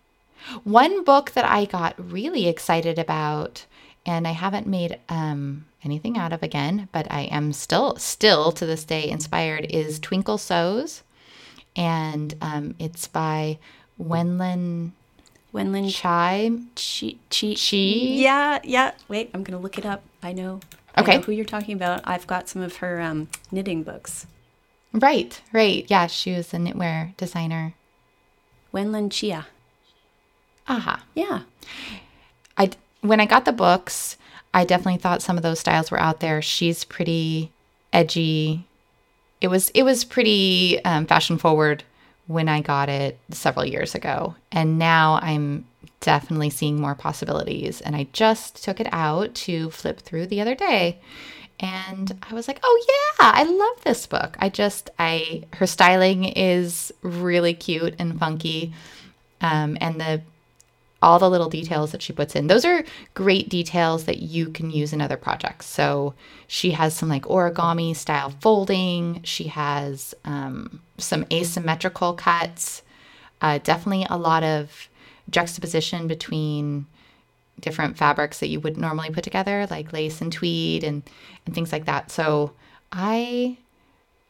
One 0.64 1.04
book 1.04 1.32
that 1.32 1.44
I 1.44 1.64
got 1.64 1.94
really 1.98 2.48
excited 2.48 2.98
about, 2.98 3.66
and 4.06 4.26
I 4.26 4.32
haven't 4.32 4.66
made 4.66 4.98
um, 5.08 5.66
anything 5.84 6.16
out 6.18 6.32
of 6.32 6.42
again, 6.42 6.88
but 6.92 7.06
I 7.10 7.22
am 7.22 7.52
still, 7.52 7.96
still 7.96 8.52
to 8.52 8.64
this 8.66 8.84
day 8.84 9.08
inspired, 9.08 9.64
is 9.66 9.98
Twinkle 9.98 10.38
Sews, 10.38 11.02
and 11.76 12.34
um, 12.40 12.74
it's 12.78 13.06
by 13.08 13.58
Wenlin 14.00 14.92
Wenlin 15.52 15.92
Chai. 15.92 16.50
Chi, 16.76 17.16
Chi. 17.30 17.54
Chi? 17.54 17.76
Yeah, 17.76 18.58
yeah. 18.62 18.92
Wait, 19.08 19.30
I'm 19.34 19.42
going 19.42 19.56
to 19.58 19.62
look 19.62 19.78
it 19.78 19.86
up. 19.86 20.02
I 20.22 20.32
know. 20.32 20.60
I 20.94 21.00
Okay. 21.02 21.16
know 21.16 21.22
who 21.22 21.32
you're 21.32 21.44
talking 21.44 21.74
about. 21.74 22.00
I've 22.04 22.26
got 22.26 22.48
some 22.48 22.62
of 22.62 22.76
her 22.76 23.00
um, 23.00 23.28
knitting 23.50 23.82
books. 23.82 24.26
Right, 24.92 25.40
right. 25.52 25.84
Yeah, 25.88 26.06
she 26.08 26.32
was 26.32 26.52
a 26.52 26.56
knitwear 26.56 27.16
designer. 27.16 27.74
Wenlan 28.72 29.10
Chia. 29.10 29.46
Aha. 30.68 31.04
Yeah. 31.14 31.42
I 32.56 32.70
when 33.00 33.18
I 33.20 33.26
got 33.26 33.44
the 33.44 33.52
books, 33.52 34.16
I 34.52 34.64
definitely 34.64 34.98
thought 34.98 35.22
some 35.22 35.36
of 35.36 35.42
those 35.42 35.58
styles 35.60 35.90
were 35.90 36.00
out 36.00 36.20
there. 36.20 36.42
She's 36.42 36.84
pretty 36.84 37.50
edgy. 37.92 38.66
It 39.40 39.48
was 39.48 39.70
it 39.70 39.82
was 39.82 40.04
pretty 40.04 40.82
um, 40.84 41.06
fashion 41.06 41.38
forward 41.38 41.84
when 42.26 42.48
I 42.48 42.60
got 42.60 42.88
it 42.88 43.18
several 43.30 43.64
years 43.64 43.94
ago, 43.94 44.34
and 44.52 44.78
now 44.78 45.18
I'm 45.22 45.66
definitely 46.00 46.50
seeing 46.50 46.80
more 46.80 46.94
possibilities. 46.94 47.80
And 47.80 47.96
I 47.96 48.06
just 48.12 48.62
took 48.62 48.80
it 48.80 48.88
out 48.92 49.34
to 49.34 49.70
flip 49.70 50.00
through 50.00 50.26
the 50.26 50.40
other 50.40 50.54
day, 50.54 50.98
and 51.58 52.16
I 52.28 52.34
was 52.34 52.48
like, 52.48 52.60
"Oh 52.62 52.84
yeah, 52.88 53.32
I 53.32 53.44
love 53.44 53.84
this 53.84 54.06
book." 54.06 54.36
I 54.40 54.48
just 54.48 54.90
I 54.98 55.44
her 55.54 55.66
styling 55.66 56.24
is 56.24 56.92
really 57.02 57.54
cute 57.54 57.94
and 57.98 58.18
funky, 58.18 58.72
um, 59.40 59.78
and 59.80 60.00
the 60.00 60.22
all 61.02 61.18
the 61.18 61.30
little 61.30 61.48
details 61.48 61.92
that 61.92 62.02
she 62.02 62.12
puts 62.12 62.36
in. 62.36 62.46
Those 62.46 62.64
are 62.64 62.84
great 63.14 63.48
details 63.48 64.04
that 64.04 64.18
you 64.18 64.50
can 64.50 64.70
use 64.70 64.92
in 64.92 65.00
other 65.00 65.16
projects. 65.16 65.66
So 65.66 66.14
she 66.46 66.72
has 66.72 66.94
some 66.94 67.08
like 67.08 67.22
origami 67.22 67.96
style 67.96 68.30
folding. 68.40 69.22
She 69.24 69.44
has 69.44 70.14
um, 70.24 70.82
some 70.98 71.24
asymmetrical 71.32 72.12
cuts. 72.14 72.82
Uh, 73.40 73.58
definitely 73.62 74.06
a 74.10 74.18
lot 74.18 74.42
of 74.42 74.88
juxtaposition 75.30 76.06
between 76.06 76.86
different 77.60 77.96
fabrics 77.96 78.40
that 78.40 78.48
you 78.48 78.60
would 78.60 78.76
normally 78.76 79.10
put 79.10 79.24
together, 79.24 79.66
like 79.70 79.92
lace 79.92 80.20
and 80.20 80.32
tweed 80.32 80.84
and 80.84 81.02
and 81.46 81.54
things 81.54 81.72
like 81.72 81.86
that. 81.86 82.10
So 82.10 82.52
I 82.92 83.56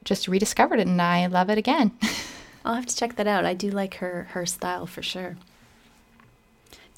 just 0.04 0.28
rediscovered 0.28 0.78
it 0.78 0.86
and 0.86 1.02
I 1.02 1.26
love 1.26 1.50
it 1.50 1.58
again. 1.58 1.92
I'll 2.64 2.74
have 2.74 2.86
to 2.86 2.96
check 2.96 3.16
that 3.16 3.26
out. 3.26 3.44
I 3.44 3.54
do 3.54 3.70
like 3.70 3.94
her 3.94 4.28
her 4.30 4.46
style 4.46 4.86
for 4.86 5.02
sure. 5.02 5.36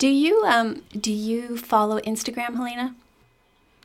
Do 0.02 0.08
you 0.08 0.42
um 0.46 0.82
do 1.00 1.12
you 1.12 1.56
follow 1.56 2.00
Instagram, 2.00 2.56
Helena? 2.56 2.96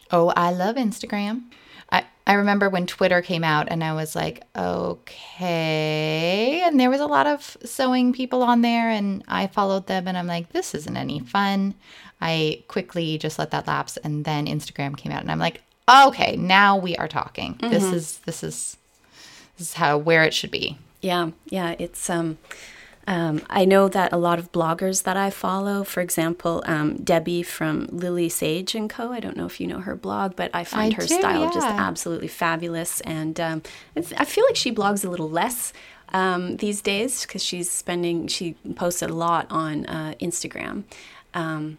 Oh, 0.10 0.34
I 0.36 0.52
love 0.52 0.76
Instagram. 0.76 1.44
I, 1.92 2.06
I 2.26 2.34
remember 2.34 2.72
when 2.72 2.88
Twitter 2.88 3.22
came 3.22 3.44
out 3.44 3.68
and 3.70 3.84
I 3.84 3.94
was 3.94 4.16
like, 4.16 4.42
okay. 4.58 6.64
And 6.66 6.80
there 6.80 6.90
was 6.90 7.02
a 7.02 7.06
lot 7.06 7.28
of 7.28 7.56
sewing 7.64 8.14
people 8.14 8.42
on 8.42 8.64
there 8.64 8.90
and 8.90 9.24
I 9.28 9.46
followed 9.46 9.86
them 9.86 10.08
and 10.08 10.18
I'm 10.18 10.26
like, 10.26 10.54
this 10.54 10.74
isn't 10.74 10.98
any 10.98 11.20
fun. 11.20 11.76
I 12.20 12.64
quickly 12.68 13.20
just 13.20 13.38
let 13.38 13.52
that 13.52 13.68
lapse 13.68 13.98
and 13.98 14.26
then 14.26 14.48
Instagram 14.48 14.98
came 14.98 15.12
out 15.12 15.22
and 15.22 15.30
I'm 15.30 15.38
like, 15.38 15.62
okay, 15.88 16.36
now 16.36 16.78
we 16.78 16.96
are 16.96 17.08
talking. 17.08 17.60
This 17.62 17.84
is 17.84 18.18
this 18.26 18.44
is 18.44 18.76
this 19.60 19.68
is 19.68 19.74
how 19.74 20.00
where 20.00 20.24
it 20.24 20.34
should 20.34 20.50
be. 20.50 20.80
Yeah, 21.00 21.30
yeah. 21.46 21.76
It's 21.78 22.10
um, 22.10 22.40
um, 23.08 23.42
I 23.50 23.64
know 23.64 23.88
that 23.88 24.12
a 24.12 24.18
lot 24.18 24.38
of 24.38 24.52
bloggers 24.52 25.04
that 25.04 25.16
I 25.16 25.30
follow, 25.30 25.84
for 25.86 26.02
example, 26.02 26.62
um, 26.66 26.98
Debbie 26.98 27.42
from 27.42 27.88
Lily 27.90 28.28
Sage 28.28 28.76
and 28.76 28.90
Co. 28.90 29.14
I 29.14 29.22
don't 29.22 29.38
know 29.38 29.46
if 29.46 29.62
you 29.62 29.68
know 29.68 29.80
her 29.80 29.96
blog, 29.96 30.36
but 30.36 30.52
I 30.54 30.66
find 30.66 30.94
I 30.94 30.98
her 30.98 31.08
do, 31.08 31.18
style 31.20 31.52
just 31.54 31.66
absolutely 31.68 32.28
fabulous. 32.28 33.00
And 33.02 33.40
um, 33.40 33.64
it's- 33.96 34.14
I 34.20 34.26
feel 34.26 34.44
like 34.46 34.58
she 34.58 34.74
blogs 34.74 35.06
a 35.06 35.10
little 35.10 35.30
less 35.30 35.72
um, 36.14 36.58
these 36.58 36.82
days 36.82 37.22
because 37.26 37.44
she's 37.44 37.72
spending. 37.72 38.28
She 38.28 38.54
posts 38.76 39.02
a 39.02 39.08
lot 39.08 39.48
on 39.50 39.86
uh, 39.86 40.14
Instagram. 40.22 40.84
Um, 41.34 41.78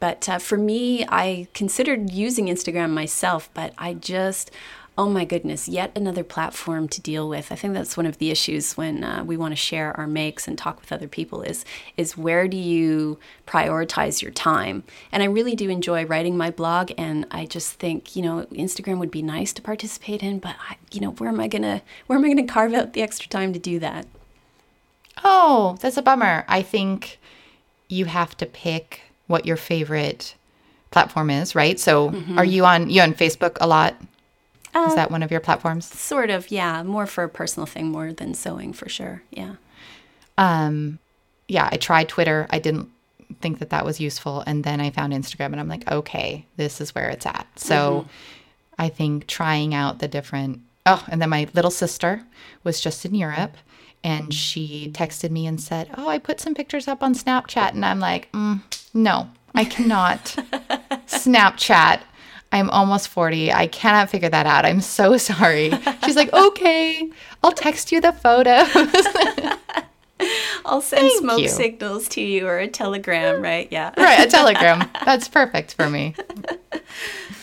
but 0.00 0.28
uh, 0.28 0.38
for 0.38 0.58
me, 0.58 1.04
I 1.08 1.48
considered 1.54 2.10
using 2.10 2.46
Instagram 2.46 2.90
myself, 2.90 3.48
but 3.54 3.72
I 3.78 3.94
just, 3.94 4.50
oh 4.98 5.08
my 5.08 5.24
goodness, 5.24 5.68
yet 5.68 5.96
another 5.96 6.24
platform 6.24 6.88
to 6.88 7.00
deal 7.00 7.28
with. 7.28 7.52
I 7.52 7.54
think 7.54 7.72
that's 7.72 7.96
one 7.96 8.04
of 8.04 8.18
the 8.18 8.32
issues 8.32 8.76
when 8.76 9.04
uh, 9.04 9.22
we 9.24 9.36
want 9.36 9.52
to 9.52 9.56
share 9.56 9.96
our 9.96 10.08
makes 10.08 10.48
and 10.48 10.58
talk 10.58 10.80
with 10.80 10.90
other 10.90 11.06
people 11.06 11.42
is 11.42 11.64
is 11.96 12.18
where 12.18 12.48
do 12.48 12.56
you 12.56 13.16
prioritize 13.46 14.20
your 14.20 14.32
time? 14.32 14.82
And 15.12 15.22
I 15.22 15.26
really 15.26 15.54
do 15.54 15.70
enjoy 15.70 16.04
writing 16.04 16.36
my 16.36 16.50
blog, 16.50 16.90
and 16.98 17.26
I 17.30 17.46
just 17.46 17.74
think 17.74 18.16
you 18.16 18.22
know 18.22 18.46
Instagram 18.50 18.98
would 18.98 19.12
be 19.12 19.22
nice 19.22 19.52
to 19.54 19.62
participate 19.62 20.22
in, 20.24 20.40
but 20.40 20.56
I, 20.68 20.76
you 20.90 21.00
know 21.00 21.12
where 21.12 21.30
am 21.30 21.38
I 21.38 21.46
gonna 21.46 21.80
where 22.08 22.18
am 22.18 22.24
I 22.24 22.28
gonna 22.28 22.46
carve 22.58 22.74
out 22.74 22.92
the 22.92 23.02
extra 23.02 23.28
time 23.28 23.52
to 23.52 23.58
do 23.60 23.78
that? 23.78 24.04
Oh, 25.22 25.76
that's 25.80 25.96
a 25.96 26.02
bummer. 26.02 26.44
I 26.48 26.62
think 26.62 27.20
you 27.88 28.06
have 28.06 28.36
to 28.38 28.46
pick 28.46 29.02
what 29.28 29.46
your 29.46 29.56
favorite 29.56 30.34
platform 30.90 31.30
is, 31.30 31.54
right? 31.54 31.78
So, 31.78 32.12
are 32.36 32.44
you 32.44 32.64
on 32.64 32.90
you 32.90 33.00
on 33.00 33.14
Facebook 33.14 33.58
a 33.60 33.68
lot? 33.68 33.94
Is 34.74 34.94
that 34.94 35.10
one 35.10 35.22
of 35.22 35.30
your 35.30 35.40
platforms? 35.40 35.86
Sort 35.86 36.30
of, 36.30 36.50
yeah, 36.50 36.82
more 36.82 37.06
for 37.06 37.24
a 37.24 37.28
personal 37.28 37.66
thing 37.66 37.90
more 37.90 38.12
than 38.12 38.34
sewing 38.34 38.72
for 38.72 38.88
sure. 38.88 39.22
Yeah. 39.30 39.54
Um, 40.36 40.98
yeah, 41.48 41.68
I 41.72 41.76
tried 41.76 42.08
Twitter. 42.08 42.46
I 42.50 42.58
didn't 42.58 42.88
think 43.40 43.58
that 43.58 43.70
that 43.70 43.84
was 43.84 44.00
useful, 44.00 44.42
and 44.46 44.64
then 44.64 44.80
I 44.80 44.90
found 44.90 45.12
Instagram, 45.12 45.46
and 45.46 45.60
I'm 45.60 45.68
like, 45.68 45.90
okay, 45.90 46.44
this 46.56 46.80
is 46.80 46.94
where 46.94 47.08
it's 47.08 47.26
at. 47.26 47.46
So, 47.56 48.06
I 48.78 48.88
think 48.88 49.26
trying 49.26 49.74
out 49.74 49.98
the 49.98 50.08
different. 50.08 50.60
Oh, 50.86 51.04
and 51.08 51.20
then 51.20 51.28
my 51.28 51.48
little 51.52 51.70
sister 51.70 52.22
was 52.64 52.80
just 52.80 53.04
in 53.04 53.14
Europe, 53.14 53.56
and 54.04 54.32
she 54.32 54.90
texted 54.94 55.30
me 55.30 55.46
and 55.46 55.60
said, 55.60 55.90
"Oh, 55.96 56.08
I 56.08 56.18
put 56.18 56.40
some 56.40 56.54
pictures 56.54 56.88
up 56.88 57.02
on 57.02 57.14
Snapchat," 57.14 57.72
and 57.72 57.84
I'm 57.84 58.00
like, 58.00 58.30
mm, 58.32 58.60
no, 58.94 59.28
I 59.54 59.64
cannot 59.64 60.24
Snapchat. 61.06 62.00
I'm 62.52 62.70
almost 62.70 63.08
40. 63.08 63.52
I 63.52 63.66
cannot 63.66 64.08
figure 64.10 64.28
that 64.30 64.46
out. 64.46 64.64
I'm 64.64 64.80
so 64.80 65.16
sorry. 65.30 65.70
She's 66.04 66.16
like, 66.16 66.32
okay, 66.32 67.10
I'll 67.42 67.52
text 67.52 67.92
you 67.92 68.00
the 68.00 68.12
photos. 68.12 68.68
I'll 70.64 70.80
send 70.80 71.02
Thank 71.08 71.20
smoke 71.20 71.40
you. 71.40 71.48
signals 71.48 72.08
to 72.10 72.20
you 72.20 72.46
or 72.46 72.58
a 72.58 72.66
telegram, 72.68 73.40
right? 73.40 73.68
Yeah. 73.70 73.92
right, 73.96 74.26
a 74.26 74.30
telegram. 74.30 74.90
That's 75.04 75.28
perfect 75.28 75.74
for 75.74 75.88
me. 75.88 76.14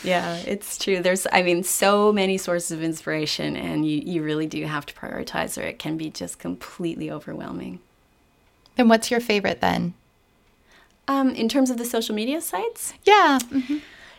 Yeah, 0.04 0.36
it's 0.46 0.78
true. 0.78 1.02
There's, 1.02 1.26
I 1.32 1.42
mean, 1.42 1.64
so 1.64 2.12
many 2.12 2.38
sources 2.38 2.72
of 2.72 2.84
inspiration, 2.84 3.56
and 3.56 3.88
you, 3.90 4.02
you 4.06 4.22
really 4.24 4.46
do 4.46 4.64
have 4.66 4.86
to 4.88 4.94
prioritize, 4.94 5.58
or 5.60 5.66
it 5.66 5.80
can 5.80 5.98
be 5.98 6.10
just 6.12 6.38
completely 6.38 7.10
overwhelming. 7.10 7.80
Then 8.76 8.90
what's 8.90 9.10
your 9.10 9.22
favorite 9.22 9.62
then? 9.62 9.94
Um, 11.08 11.30
in 11.32 11.48
terms 11.48 11.70
of 11.70 11.78
the 11.78 11.86
social 11.86 12.14
media 12.14 12.42
sites, 12.42 12.94
Yeah. 13.06 13.40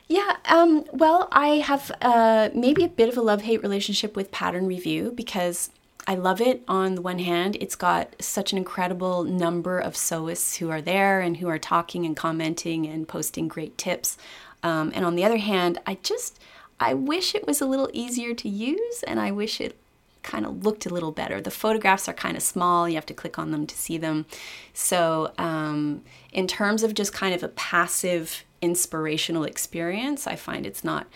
Yeah, 0.09 0.37
um, 0.45 0.85
well, 0.93 1.29
I 1.33 1.57
have 1.57 1.91
uh, 2.01 2.51
maybe 2.55 2.85
a 2.85 2.89
bit 2.89 3.09
of 3.09 3.17
a 3.17 3.23
love 3.23 3.43
hate 3.43 3.63
relationship 3.63 4.15
with 4.15 4.31
PatternReview 4.31 5.17
because 5.17 5.71
I 6.07 6.15
love 6.15 6.41
it 6.41 6.63
on 6.69 6.95
the 6.95 7.03
one 7.03 7.19
hand. 7.19 7.57
It's 7.61 7.75
got 7.75 8.15
such 8.23 8.53
an 8.53 8.59
incredible 8.59 9.25
number 9.25 9.81
of 9.81 9.95
sewists 9.95 10.59
who 10.59 10.71
are 10.71 10.81
there 10.81 11.21
and 11.21 11.39
who 11.39 11.49
are 11.49 11.59
talking 11.59 12.07
and 12.07 12.17
commenting 12.17 12.87
and 12.87 13.09
posting 13.09 13.49
great 13.49 13.77
tips. 13.77 14.17
Um, 14.63 14.93
and 14.95 15.05
on 15.05 15.17
the 15.17 15.25
other 15.25 15.39
hand, 15.39 15.81
I 15.87 15.99
just, 16.05 16.39
I 16.79 16.95
wish 16.95 17.35
it 17.35 17.45
was 17.45 17.61
a 17.61 17.67
little 17.67 17.91
easier 17.93 18.33
to 18.35 18.49
use 18.49 19.03
and 19.03 19.19
I 19.19 19.33
wish 19.33 19.61
it 19.61 19.77
kind 20.23 20.47
of 20.47 20.65
looked 20.65 20.87
a 20.87 20.89
little 20.89 21.13
better. 21.13 21.41
The 21.41 21.51
photographs 21.51 22.09
are 22.09 22.15
kind 22.15 22.37
of 22.37 22.43
small, 22.45 22.89
you 22.89 22.95
have 22.95 23.07
to 23.07 23.15
click 23.15 23.41
on 23.41 23.51
them 23.51 23.67
to 23.67 23.75
see 23.77 23.99
them. 23.99 24.27
So, 24.73 25.33
um, 25.39 26.03
in 26.33 26.47
terms 26.47 26.85
of 26.85 26.95
just 26.95 27.13
kind 27.13 27.35
of 27.35 27.43
a 27.43 27.49
passive 27.49 28.45
inspirational 28.63 29.45
experience, 29.45 30.27
I 30.27 30.37
find 30.37 30.67
it's 30.67 30.85
not 30.85 31.07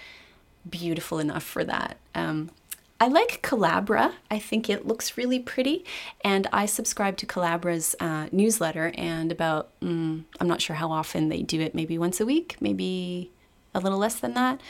beautiful 0.68 1.18
enough 1.18 1.42
for 1.42 1.64
that. 1.64 1.96
Um, 2.14 2.50
I 3.02 3.08
like 3.08 3.40
Kollabora. 3.42 4.12
I 4.30 4.38
think 4.38 4.68
it 4.68 4.86
looks 4.86 5.16
really 5.16 5.38
pretty. 5.38 5.86
And 6.22 6.46
I 6.52 6.66
subscribe 6.66 7.16
to 7.18 7.26
Kollabora's 7.26 7.96
uh, 7.98 8.26
newsletter. 8.30 8.92
And 8.94 9.32
about, 9.32 9.70
mm, 9.80 10.24
I'm 10.38 10.48
not 10.48 10.60
sure 10.60 10.76
how 10.76 10.92
often 10.92 11.30
they 11.30 11.40
do 11.40 11.60
it, 11.62 11.74
maybe 11.74 11.96
once 11.96 12.20
a 12.20 12.26
week, 12.26 12.56
maybe 12.60 13.30
a 13.74 13.80
little 13.80 13.98
less 13.98 14.16
than 14.20 14.34
that. 14.34 14.60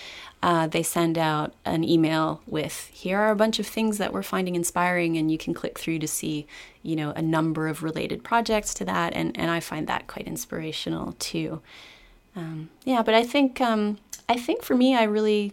Uh, 0.43 0.67
they 0.67 0.83
send 0.83 1.19
out 1.19 1.55
an 1.65 1.85
email 1.85 2.41
with 2.47 2.89
here 2.93 3.19
are 3.19 3.31
a 3.31 3.37
bunch 3.37 3.59
of 3.59 3.67
things 3.67 3.99
that 3.99 4.13
we're 4.13 4.23
finding 4.23 4.55
inspiring 4.55 5.17
and 5.17 5.31
you 5.31 5.37
can 5.37 5.53
click 5.53 5.79
through 5.79 5.99
to 5.99 6.09
see 6.09 6.47
you 6.83 6.97
know 6.97 7.11
a 7.11 7.21
number 7.21 7.69
of 7.69 7.83
related 7.83 8.25
projects 8.25 8.73
to 8.73 8.83
that 8.87 9.13
and, 9.13 9.39
and 9.39 9.51
i 9.51 9.61
find 9.61 9.87
that 9.87 10.07
quite 10.07 10.27
inspirational 10.27 11.13
too 11.19 11.61
um, 12.37 12.71
yeah 12.85 13.03
but 13.03 13.15
i 13.15 13.23
think 13.23 13.61
um, 13.61 13.99
i 14.29 14.37
think 14.37 14.63
for 14.63 14.75
me 14.75 14.95
i 14.95 15.03
really 15.03 15.53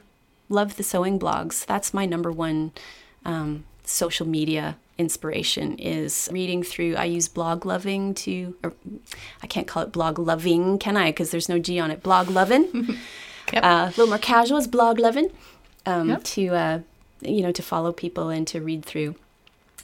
love 0.50 0.78
the 0.78 0.84
sewing 0.84 1.20
blogs 1.20 1.66
that's 1.66 1.94
my 1.94 2.06
number 2.06 2.32
one 2.32 2.72
um, 3.26 3.66
social 3.84 4.28
media 4.28 4.78
inspiration 4.98 5.78
is 5.78 6.28
reading 6.32 6.64
through 6.64 6.96
i 6.96 7.04
use 7.04 7.28
blog 7.28 7.66
loving 7.66 8.14
to 8.14 8.56
or 8.64 8.74
i 9.44 9.48
can't 9.48 9.68
call 9.68 9.84
it 9.84 9.92
blog 9.92 10.18
loving 10.18 10.80
can 10.80 10.98
i 10.98 11.10
because 11.12 11.30
there's 11.30 11.48
no 11.48 11.60
g 11.60 11.80
on 11.80 11.92
it 11.92 12.02
blog 12.02 12.30
loving 12.30 12.98
Yep. 13.54 13.64
Uh, 13.64 13.68
a 13.68 13.90
little 13.90 14.08
more 14.08 14.18
casual 14.18 14.58
is 14.58 14.68
blog 14.68 15.00
loving 15.00 15.32
um, 15.86 16.10
yep. 16.10 16.24
to 16.24 16.48
uh, 16.50 16.80
you 17.22 17.42
know 17.42 17.52
to 17.52 17.62
follow 17.62 17.92
people 17.92 18.30
and 18.30 18.48
to 18.48 18.62
read 18.62 18.84
through. 18.86 19.16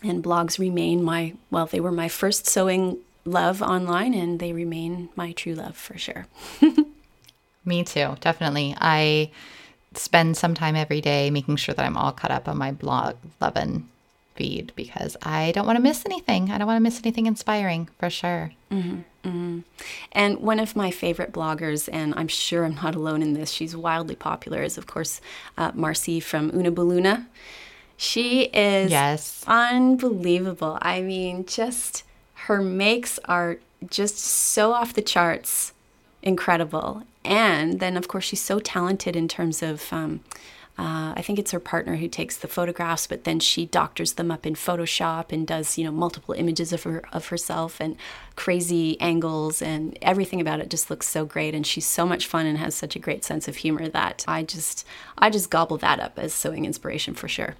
And 0.02 0.22
blogs 0.24 0.60
remain 0.60 1.02
my 1.02 1.34
well, 1.50 1.66
they 1.66 1.80
were 1.80 1.91
my 1.91 2.10
first 2.10 2.46
sewing 2.46 2.98
love 3.26 3.61
online, 3.61 4.13
and 4.13 4.39
they 4.39 4.53
remain 4.53 5.09
my 5.15 5.32
true 5.32 5.55
love 5.55 5.76
for 5.78 5.97
sure. 5.97 6.28
Me 7.65 7.84
too, 7.84 8.15
definitely. 8.19 8.76
I 8.80 9.32
spend 9.95 10.38
some 10.38 10.53
time 10.53 10.76
every 10.76 11.01
day 11.01 11.30
making 11.30 11.55
sure 11.55 11.76
that 11.76 11.86
I'm 11.86 11.97
all 11.97 12.11
caught 12.11 12.32
up 12.32 12.47
on 12.47 12.57
my 12.57 12.71
blog 12.71 13.15
loving 13.39 13.88
feed 14.36 14.74
because 14.76 15.15
I 15.21 15.51
don't 15.51 15.65
want 15.65 15.78
to 15.78 15.84
miss 15.84 16.05
anything. 16.05 16.51
I 16.51 16.57
don't 16.57 16.67
want 16.67 16.78
to 16.78 16.84
miss 16.84 16.99
anything 16.99 17.26
inspiring 17.26 17.89
for 17.99 18.09
sure. 18.09 18.51
Mm-hmm, 18.71 18.99
mm-hmm. 19.24 19.59
And 20.11 20.39
one 20.39 20.59
of 20.59 20.76
my 20.76 20.91
favorite 20.91 21.32
bloggers, 21.32 21.88
and 21.91 22.13
I'm 22.15 22.28
sure 22.28 22.65
I'm 22.65 22.76
not 22.76 22.95
alone 22.95 23.21
in 23.21 23.34
this, 23.34 23.51
she's 23.51 23.76
wildly 23.76 24.15
popular, 24.15 24.63
is 24.63 24.78
of 24.78 24.88
course 24.88 25.21
uh, 25.57 25.71
Marcy 25.74 26.19
from 26.19 26.51
Oonaballoona. 26.51 27.28
She 27.95 28.43
is 28.45 28.91
yes. 28.91 29.43
unbelievable. 29.47 30.78
I 30.82 31.01
mean, 31.01 31.45
just 31.45 32.03
her 32.48 32.62
makes 32.62 33.20
are 33.26 33.58
just 33.89 34.18
so 34.18 34.74
off 34.74 34.94
the 34.94 35.02
charts 35.02 35.74
incredible. 36.22 37.04
And 37.26 37.80
then, 37.80 37.96
of 37.96 38.08
course, 38.08 38.26
she's 38.26 38.41
so 38.41 38.60
talented 38.60 39.16
in 39.16 39.28
terms 39.28 39.64
of 39.64 39.91
um, 39.91 40.22
uh, 40.78 41.14
I 41.16 41.22
think 41.22 41.38
it's 41.38 41.52
her 41.52 41.60
partner 41.60 41.98
who 41.98 42.08
takes 42.08 42.36
the 42.36 42.48
photographs, 42.48 43.06
but 43.06 43.26
then 43.26 43.39
she 43.39 43.68
doctors 43.68 44.14
them 44.14 44.32
up 44.32 44.44
in 44.46 44.56
Photoshop 44.56 45.32
and 45.32 45.46
does 45.46 45.78
you 45.78 45.84
know 45.84 45.91
multiple 45.91 46.34
images 46.34 46.74
of 46.74 46.82
her 46.84 47.04
of 47.14 47.28
herself 47.28 47.80
and 47.80 47.96
crazy 48.36 49.00
angles 49.00 49.62
and 49.62 49.98
everything 50.02 50.41
about 50.41 50.60
it 50.60 50.72
just 50.72 50.89
looks 50.89 51.08
so 51.08 51.26
great. 51.26 51.54
And 51.54 51.66
she's 51.66 51.86
so 51.86 52.08
much 52.08 52.26
fun 52.26 52.48
and 52.48 52.58
has 52.58 52.74
such 52.74 52.96
a 52.96 53.00
great 53.00 53.24
sense 53.24 53.48
of 53.48 53.58
humor 53.58 53.88
that 53.88 54.26
I 54.28 54.41
just 54.41 54.86
I 55.18 55.30
just 55.30 55.52
gobble 55.52 55.78
that 55.78 56.00
up 56.00 56.18
as 56.18 56.34
sewing 56.34 56.66
inspiration 56.66 57.14
for 57.14 57.28
sure. 57.28 57.56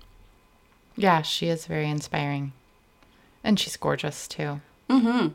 Yeah, 0.96 1.22
she 1.22 1.48
is 1.48 1.68
very 1.68 1.90
inspiring, 1.90 2.52
and 3.44 3.60
she's 3.60 3.78
gorgeous 3.78 4.28
too. 4.28 4.60
Mm-hmm. 4.90 5.30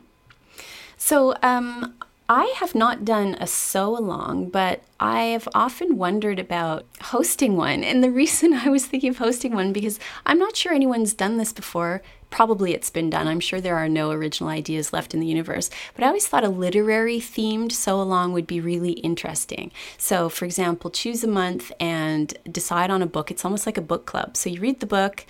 So 0.97 1.33
um, 1.41 1.95
I 2.29 2.53
have 2.57 2.75
not 2.75 3.03
done 3.03 3.35
a 3.39 3.47
sew 3.47 3.97
along, 3.97 4.49
but 4.49 4.83
I 4.99 5.21
have 5.23 5.47
often 5.55 5.97
wondered 5.97 6.37
about 6.37 6.85
hosting 7.01 7.57
one. 7.57 7.83
And 7.83 8.03
the 8.03 8.11
reason 8.21 8.53
I 8.53 8.69
was 8.69 8.85
thinking 8.85 9.09
of 9.09 9.17
hosting 9.17 9.55
one 9.55 9.73
because 9.73 9.99
I'm 10.27 10.37
not 10.37 10.55
sure 10.55 10.71
anyone's 10.71 11.15
done 11.15 11.37
this 11.37 11.51
before. 11.51 12.03
Probably 12.29 12.75
it's 12.75 12.91
been 12.91 13.09
done. 13.09 13.27
I'm 13.27 13.39
sure 13.39 13.59
there 13.59 13.77
are 13.77 13.89
no 13.89 14.11
original 14.11 14.51
ideas 14.51 14.93
left 14.93 15.15
in 15.15 15.19
the 15.19 15.25
universe. 15.25 15.71
But 15.95 16.03
I 16.03 16.07
always 16.07 16.27
thought 16.27 16.43
a 16.43 16.49
literary 16.49 17.19
themed 17.19 17.71
sew 17.71 17.99
along 17.99 18.33
would 18.33 18.45
be 18.45 18.61
really 18.61 18.91
interesting. 18.91 19.71
So, 19.97 20.29
for 20.29 20.45
example, 20.45 20.91
choose 20.91 21.23
a 21.23 21.27
month 21.27 21.71
and 21.79 22.31
decide 22.51 22.91
on 22.91 23.01
a 23.01 23.07
book. 23.07 23.31
It's 23.31 23.43
almost 23.43 23.65
like 23.65 23.79
a 23.79 23.81
book 23.81 24.05
club. 24.05 24.37
So 24.37 24.51
you 24.51 24.61
read 24.61 24.81
the 24.81 24.85
book. 24.85 25.25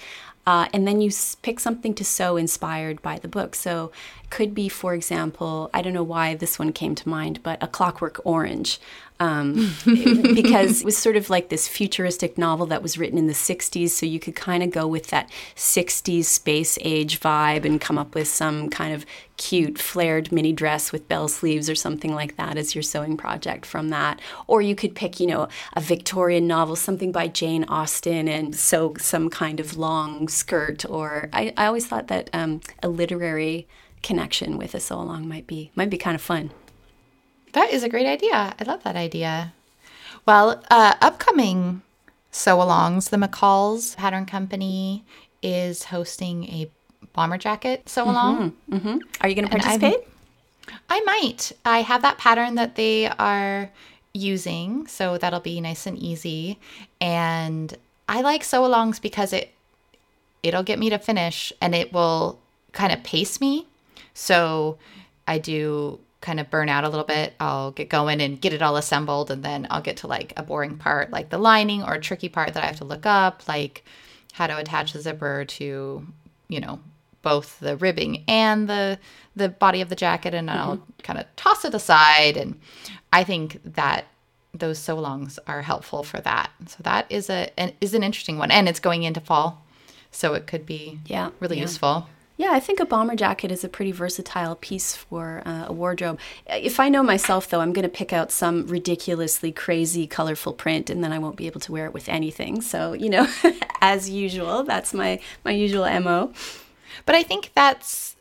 Uh, 0.50 0.68
and 0.74 0.88
then 0.88 1.00
you 1.00 1.12
pick 1.44 1.60
something 1.60 1.94
to 1.94 2.04
sew 2.04 2.36
inspired 2.36 3.00
by 3.04 3.20
the 3.20 3.28
book. 3.28 3.54
So 3.54 3.92
it 4.24 4.32
could 4.32 4.56
be, 4.56 4.68
for 4.68 4.96
example, 4.96 5.70
I 5.76 5.84
don't 5.84 5.94
know 5.94 6.02
why 6.02 6.34
this 6.34 6.58
one 6.58 6.74
came 6.74 6.96
to 6.96 7.08
mind, 7.08 7.44
but 7.44 7.62
A 7.62 7.68
Clockwork 7.68 8.20
Orange 8.24 8.80
um, 9.20 9.76
because 9.86 10.82
it 10.82 10.86
was 10.86 10.98
sort 10.98 11.16
of 11.16 11.30
like 11.30 11.50
this 11.50 11.68
futuristic 11.68 12.38
novel 12.38 12.66
that 12.68 12.82
was 12.82 12.98
written 12.98 13.18
in 13.18 13.28
the 13.28 13.34
60s. 13.34 13.90
So 13.90 14.06
you 14.06 14.20
could 14.20 14.36
kind 14.36 14.64
of 14.64 14.72
go 14.72 14.88
with 14.88 15.08
that 15.08 15.30
60s 15.56 16.26
space 16.26 16.78
age 16.82 17.20
vibe 17.20 17.66
and 17.66 17.82
come 17.82 17.98
up 17.98 18.16
with 18.16 18.28
some 18.28 18.70
kind 18.70 18.94
of 18.94 19.06
cute 19.38 19.78
flared 19.78 20.32
mini 20.32 20.52
dress 20.52 20.92
with 20.92 21.08
bell 21.08 21.28
sleeves 21.28 21.70
or 21.70 21.76
something 21.76 22.14
like 22.14 22.36
that 22.36 22.58
as 22.58 22.76
your 22.76 22.82
sewing 22.82 23.18
project 23.18 23.66
from 23.66 23.90
that. 23.90 24.20
Or 24.48 24.62
you 24.62 24.76
could 24.76 24.96
pick, 24.96 25.20
you 25.20 25.28
know, 25.28 25.48
a 25.74 25.82
Victorian 25.82 26.48
novel, 26.48 26.76
something 26.76 27.12
by 27.12 27.28
Jane 27.28 27.66
Austen, 27.66 28.28
and 28.28 28.56
sew 28.56 28.96
some 29.00 29.30
kind 29.30 29.60
of 29.60 29.78
long 29.78 30.28
skirt. 30.28 30.86
Or 30.90 31.30
I, 31.34 31.54
I 31.58 31.66
always 31.68 31.88
thought 31.88 32.08
that 32.08 32.30
um, 32.34 32.62
a 32.84 32.90
literary 32.90 33.68
connection 34.02 34.58
with 34.58 34.74
a 34.74 34.80
sew 34.80 35.02
along 35.02 35.28
might 35.28 35.46
be 35.46 35.72
might 35.76 35.90
be 35.90 35.98
kind 35.98 36.16
of 36.16 36.22
fun. 36.22 36.52
That 37.54 37.72
is 37.72 37.84
a 37.84 37.90
great 37.90 38.08
idea. 38.08 38.54
I 38.60 38.64
love 38.64 38.84
that 38.84 38.96
idea. 38.96 39.54
Well, 40.26 40.64
uh, 40.70 40.94
upcoming 41.02 41.82
sew 42.32 42.58
alongs, 42.58 43.10
the 43.10 43.18
McCall's 43.18 43.96
Pattern 43.96 44.26
Company 44.26 45.04
is 45.42 45.86
hosting 45.86 46.46
a 46.46 46.70
bomber 47.14 47.38
jacket 47.38 47.90
sew 47.90 48.04
along. 48.04 48.52
Mm-hmm, 48.70 48.76
mm-hmm. 48.76 48.98
Are 49.22 49.30
you 49.30 49.36
going 49.36 49.48
to 49.48 49.52
participate? 49.52 50.08
I 50.90 51.02
might. 51.02 51.52
I 51.66 51.82
have 51.82 52.02
that 52.04 52.18
pattern 52.18 52.56
that 52.56 52.76
they 52.76 53.08
are 53.08 53.72
using, 54.14 54.88
so 54.88 55.18
that'll 55.18 55.40
be 55.40 55.60
nice 55.62 55.86
and 55.88 55.98
easy. 55.98 56.60
And 57.02 57.76
I 58.08 58.22
like 58.22 58.44
sew 58.44 58.62
alongs 58.62 59.02
because 59.02 59.34
it 59.34 59.54
it'll 60.42 60.64
get 60.64 60.80
me 60.80 60.90
to 60.90 60.98
finish 60.98 61.52
and 61.62 61.76
it 61.76 61.92
will 61.92 62.40
kind 62.72 62.94
of 62.94 63.04
pace 63.04 63.42
me. 63.42 63.68
So 64.14 64.78
I 65.28 65.38
do 65.38 66.00
kind 66.22 66.40
of 66.40 66.50
burn 66.50 66.70
out 66.70 66.84
a 66.84 66.90
little 66.90 67.06
bit, 67.06 67.34
I'll 67.40 67.72
get 67.72 67.90
going 67.90 68.22
and 68.22 68.40
get 68.40 68.54
it 68.54 68.62
all 68.62 68.76
assembled. 68.76 69.32
And 69.32 69.44
then 69.44 69.68
I'll 69.70 69.82
get 69.82 69.98
to 69.98 70.08
like 70.08 70.34
a 70.36 70.44
boring 70.44 70.78
part, 70.78 71.12
like 71.12 71.30
the 71.30 71.38
lining 71.38 71.84
or 71.84 71.94
a 71.94 72.02
tricky 72.02 72.30
part 72.30 72.54
that 72.54 72.64
I 72.64 72.68
have 72.68 72.78
to 72.78 72.86
look 72.86 73.06
up, 73.06 73.48
like 73.48 73.86
how 74.34 74.48
to 74.48 74.58
attach 74.58 74.94
the 74.94 75.02
zipper 75.02 75.46
to, 75.46 76.06
you 76.50 76.60
know, 76.60 76.80
both 77.22 77.60
the 77.60 77.76
ribbing 77.78 78.24
and 78.28 78.70
the 78.70 78.98
the 79.36 79.50
body 79.50 79.82
of 79.82 79.90
the 79.90 79.96
jacket 79.96 80.34
and 80.34 80.50
mm-hmm. 80.50 80.58
I'll 80.58 80.88
kind 81.04 81.20
of 81.20 81.26
toss 81.36 81.66
it 81.66 81.74
aside 81.74 82.38
and 82.38 82.60
I 83.12 83.24
think 83.24 83.60
that 83.64 84.06
those 84.54 84.80
sew 84.80 84.98
alongs 84.98 85.38
are 85.48 85.62
helpful 85.62 86.04
for 86.04 86.20
that. 86.22 86.52
So 86.68 86.78
that 86.84 87.06
is 87.10 87.30
a 87.30 87.50
an, 87.60 87.74
is 87.82 87.94
an 87.94 88.04
interesting 88.04 88.38
one 88.38 88.52
and 88.52 88.68
it's 88.68 88.80
going 88.80 89.04
into 89.04 89.22
fall. 89.22 89.66
So 90.12 90.34
it 90.34 90.48
could 90.48 90.66
be 90.66 91.00
yeah, 91.06 91.30
really 91.40 91.58
yeah. 91.58 91.64
useful. 91.64 92.08
Yeah, 92.40 92.52
I 92.54 92.62
think 92.62 92.80
a 92.80 92.86
bomber 92.86 93.18
jacket 93.18 93.52
is 93.52 93.66
a 93.66 93.68
pretty 93.70 93.92
versatile 93.92 94.56
piece 94.56 94.96
for 94.96 95.44
uh, 95.46 95.66
a 95.68 95.74
wardrobe. 95.74 96.18
If 96.48 96.80
I 96.80 96.88
know 96.88 97.04
myself, 97.04 97.50
though, 97.50 97.60
I'm 97.60 97.74
going 97.74 97.84
to 97.84 97.90
pick 97.90 98.14
out 98.14 98.32
some 98.32 98.66
ridiculously 98.68 99.52
crazy, 99.52 100.08
colorful 100.08 100.54
print, 100.54 100.90
and 100.90 101.04
then 101.04 101.12
I 101.12 101.20
won't 101.20 101.36
be 101.36 101.48
able 101.48 101.60
to 101.60 101.74
wear 101.74 101.86
it 101.86 101.94
with 101.94 102.08
anything. 102.08 102.62
So, 102.62 102.94
you 102.94 103.10
know, 103.10 103.28
as 103.82 104.10
usual, 104.10 104.64
that's 104.64 104.94
my 104.94 105.20
my 105.44 105.52
usual 105.52 105.84
mo. 106.00 106.32
But 107.06 107.16
I 107.16 107.24
think 107.24 107.52
that's 107.56 108.16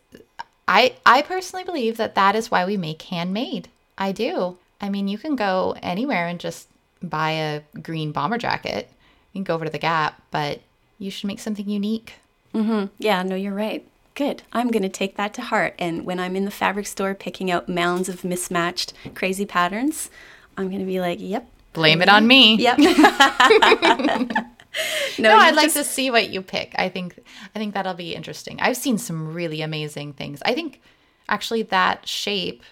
I 0.66 0.96
I 1.06 1.22
personally 1.22 1.62
believe 1.62 1.96
that 1.98 2.16
that 2.16 2.34
is 2.34 2.50
why 2.50 2.64
we 2.64 2.76
make 2.76 3.02
handmade. 3.02 3.68
I 3.96 4.10
do. 4.10 4.58
I 4.80 4.88
mean, 4.88 5.06
you 5.06 5.18
can 5.18 5.36
go 5.36 5.76
anywhere 5.80 6.26
and 6.26 6.40
just 6.40 6.66
buy 7.00 7.30
a 7.30 7.62
green 7.80 8.10
bomber 8.10 8.38
jacket. 8.38 8.90
You 9.32 9.38
can 9.38 9.44
go 9.44 9.54
over 9.54 9.66
to 9.66 9.70
the 9.70 9.78
Gap, 9.78 10.20
but 10.32 10.60
you 10.98 11.08
should 11.08 11.28
make 11.28 11.38
something 11.38 11.68
unique. 11.68 12.14
Mm-hmm. 12.52 12.86
Yeah, 12.98 13.22
no, 13.22 13.36
you're 13.36 13.54
right 13.54 13.86
good. 14.18 14.42
I'm 14.52 14.70
going 14.72 14.82
to 14.82 14.88
take 14.88 15.16
that 15.16 15.32
to 15.34 15.42
heart. 15.42 15.74
And 15.78 16.04
when 16.04 16.18
I'm 16.18 16.34
in 16.34 16.44
the 16.44 16.50
fabric 16.50 16.88
store 16.88 17.14
picking 17.14 17.52
out 17.52 17.68
mounds 17.68 18.08
of 18.08 18.24
mismatched 18.24 18.92
crazy 19.14 19.46
patterns, 19.46 20.10
I'm 20.56 20.66
going 20.68 20.80
to 20.80 20.86
be 20.86 21.00
like, 21.00 21.20
yep. 21.20 21.48
Blame 21.72 22.02
it 22.02 22.08
on 22.08 22.26
me. 22.26 22.56
Yep. 22.56 22.78
no, 22.78 22.88
no 25.18 25.36
I'd 25.36 25.54
like 25.54 25.72
to 25.74 25.84
see 25.84 26.10
what 26.10 26.30
you 26.30 26.42
pick. 26.42 26.74
I 26.76 26.88
think 26.88 27.20
I 27.54 27.58
think 27.60 27.74
that'll 27.74 27.94
be 27.94 28.16
interesting. 28.16 28.58
I've 28.60 28.76
seen 28.76 28.98
some 28.98 29.32
really 29.32 29.62
amazing 29.62 30.14
things. 30.14 30.42
I 30.44 30.52
think 30.52 30.80
actually 31.28 31.62
that 31.64 32.08
shape 32.08 32.64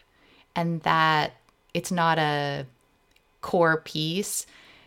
and 0.56 0.82
that 0.82 1.34
it's 1.74 1.92
not 1.92 2.18
a 2.18 2.66
core 3.40 3.82
piece 3.82 4.46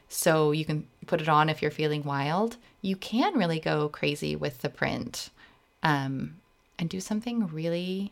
so 0.09 0.51
you 0.51 0.65
can 0.65 0.85
put 1.07 1.21
it 1.21 1.29
on 1.29 1.47
if 1.47 1.61
you're 1.61 1.71
feeling 1.71 2.03
wild. 2.03 2.57
You 2.81 2.97
can 2.97 3.37
really 3.37 3.59
go 3.59 3.87
crazy 3.87 4.35
with 4.35 4.61
the 4.61 4.69
print. 4.69 5.29
Um, 5.83 6.38
and 6.79 6.89
do 6.89 6.99
something 6.99 7.47
really 7.47 8.11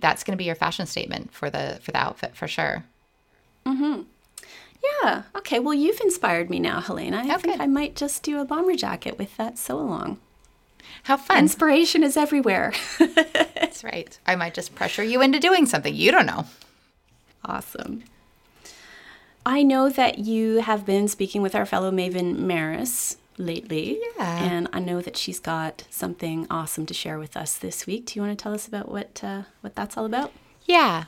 that's 0.00 0.22
going 0.22 0.32
to 0.36 0.38
be 0.38 0.44
your 0.44 0.54
fashion 0.54 0.84
statement 0.84 1.32
for 1.32 1.48
the 1.48 1.78
for 1.82 1.92
the 1.92 1.98
outfit 1.98 2.36
for 2.36 2.46
sure. 2.46 2.84
Mhm. 3.64 4.04
Yeah. 5.02 5.22
Okay. 5.36 5.58
Well, 5.58 5.74
you've 5.74 6.00
inspired 6.00 6.50
me 6.50 6.58
now, 6.58 6.80
Helena. 6.80 7.18
I 7.18 7.34
Oh, 7.34 7.38
think 7.38 7.54
good. 7.56 7.60
I 7.62 7.66
might 7.66 7.96
just 7.96 8.22
do 8.22 8.38
a 8.40 8.44
bomber 8.44 8.74
jacket 8.76 9.18
with 9.18 9.34
that 9.38 9.56
sew 9.58 9.78
along. 9.78 10.18
How 11.04 11.16
fun. 11.16 11.38
Inspiration 11.38 12.02
is 12.02 12.16
everywhere. 12.16 12.72
That's 12.98 13.82
right. 13.82 14.18
I 14.26 14.36
might 14.36 14.54
just 14.54 14.74
pressure 14.74 15.02
you 15.02 15.20
into 15.22 15.38
doing 15.40 15.64
something. 15.66 15.94
You 15.94 16.10
don't 16.12 16.26
know. 16.26 16.44
awesome. 17.44 18.04
I 19.46 19.62
know 19.62 19.88
that 19.88 20.18
you 20.18 20.56
have 20.60 20.84
been 20.84 21.08
speaking 21.08 21.40
with 21.40 21.54
our 21.54 21.64
fellow 21.64 21.90
Maven 21.90 22.36
Maris 22.38 23.16
lately. 23.38 24.00
Yeah. 24.16 24.44
And 24.44 24.68
I 24.72 24.80
know 24.80 25.00
that 25.00 25.16
she's 25.16 25.40
got 25.40 25.84
something 25.90 26.46
awesome 26.50 26.86
to 26.86 26.94
share 26.94 27.18
with 27.18 27.36
us 27.36 27.56
this 27.56 27.86
week. 27.86 28.06
Do 28.06 28.12
you 28.16 28.22
want 28.22 28.38
to 28.38 28.42
tell 28.42 28.54
us 28.54 28.68
about 28.68 28.90
what 28.90 29.22
uh, 29.22 29.42
what 29.60 29.74
that's 29.74 29.96
all 29.96 30.06
about? 30.06 30.32
Yeah. 30.64 31.04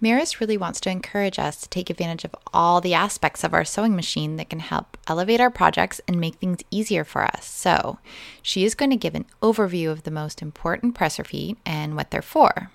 Maris 0.00 0.40
really 0.40 0.56
wants 0.56 0.80
to 0.80 0.90
encourage 0.90 1.40
us 1.40 1.60
to 1.60 1.68
take 1.68 1.90
advantage 1.90 2.24
of 2.24 2.34
all 2.52 2.80
the 2.80 2.94
aspects 2.94 3.42
of 3.42 3.52
our 3.52 3.64
sewing 3.64 3.96
machine 3.96 4.36
that 4.36 4.48
can 4.48 4.60
help 4.60 4.96
elevate 5.08 5.40
our 5.40 5.50
projects 5.50 6.00
and 6.06 6.20
make 6.20 6.36
things 6.36 6.60
easier 6.70 7.02
for 7.02 7.24
us. 7.24 7.44
So, 7.44 7.98
she 8.40 8.64
is 8.64 8.76
going 8.76 8.90
to 8.90 8.96
give 8.96 9.16
an 9.16 9.26
overview 9.42 9.90
of 9.90 10.04
the 10.04 10.12
most 10.12 10.40
important 10.40 10.94
presser 10.94 11.24
feet 11.24 11.58
and 11.66 11.96
what 11.96 12.12
they're 12.12 12.22
for. 12.22 12.70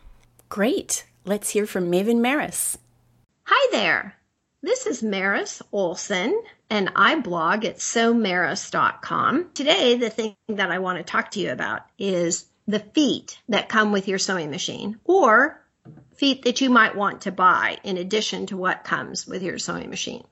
Great. 0.50 1.06
Let's 1.24 1.52
hear 1.52 1.66
from 1.66 1.90
Maven 1.90 2.20
Maris. 2.20 2.78
Hi 3.46 3.70
there. 3.72 4.16
This 4.62 4.86
is 4.86 5.02
Maris 5.02 5.62
Olson, 5.72 6.42
and 6.74 6.92
I 6.96 7.20
blog 7.20 7.66
at 7.66 7.78
sewmaris.com. 7.78 9.52
Today, 9.54 9.96
the 9.96 10.10
thing 10.10 10.36
that 10.48 10.72
I 10.72 10.80
want 10.80 10.98
to 10.98 11.04
talk 11.04 11.30
to 11.32 11.40
you 11.40 11.52
about 11.52 11.82
is 12.00 12.46
the 12.68 12.80
feet 12.80 13.38
that 13.50 13.70
come 13.70 13.92
with 13.92 14.08
your 14.08 14.18
sewing 14.18 14.50
machine 14.50 15.00
or 15.04 15.64
feet 16.16 16.46
that 16.46 16.62
you 16.62 16.72
might 16.72 16.96
want 16.96 17.22
to 17.22 17.32
buy 17.32 17.78
in 17.84 17.98
addition 17.98 18.48
to 18.48 18.58
what 18.58 18.84
comes 18.84 19.28
with 19.28 19.44
your 19.44 19.60
sewing 19.60 19.92
machine. 19.92 20.24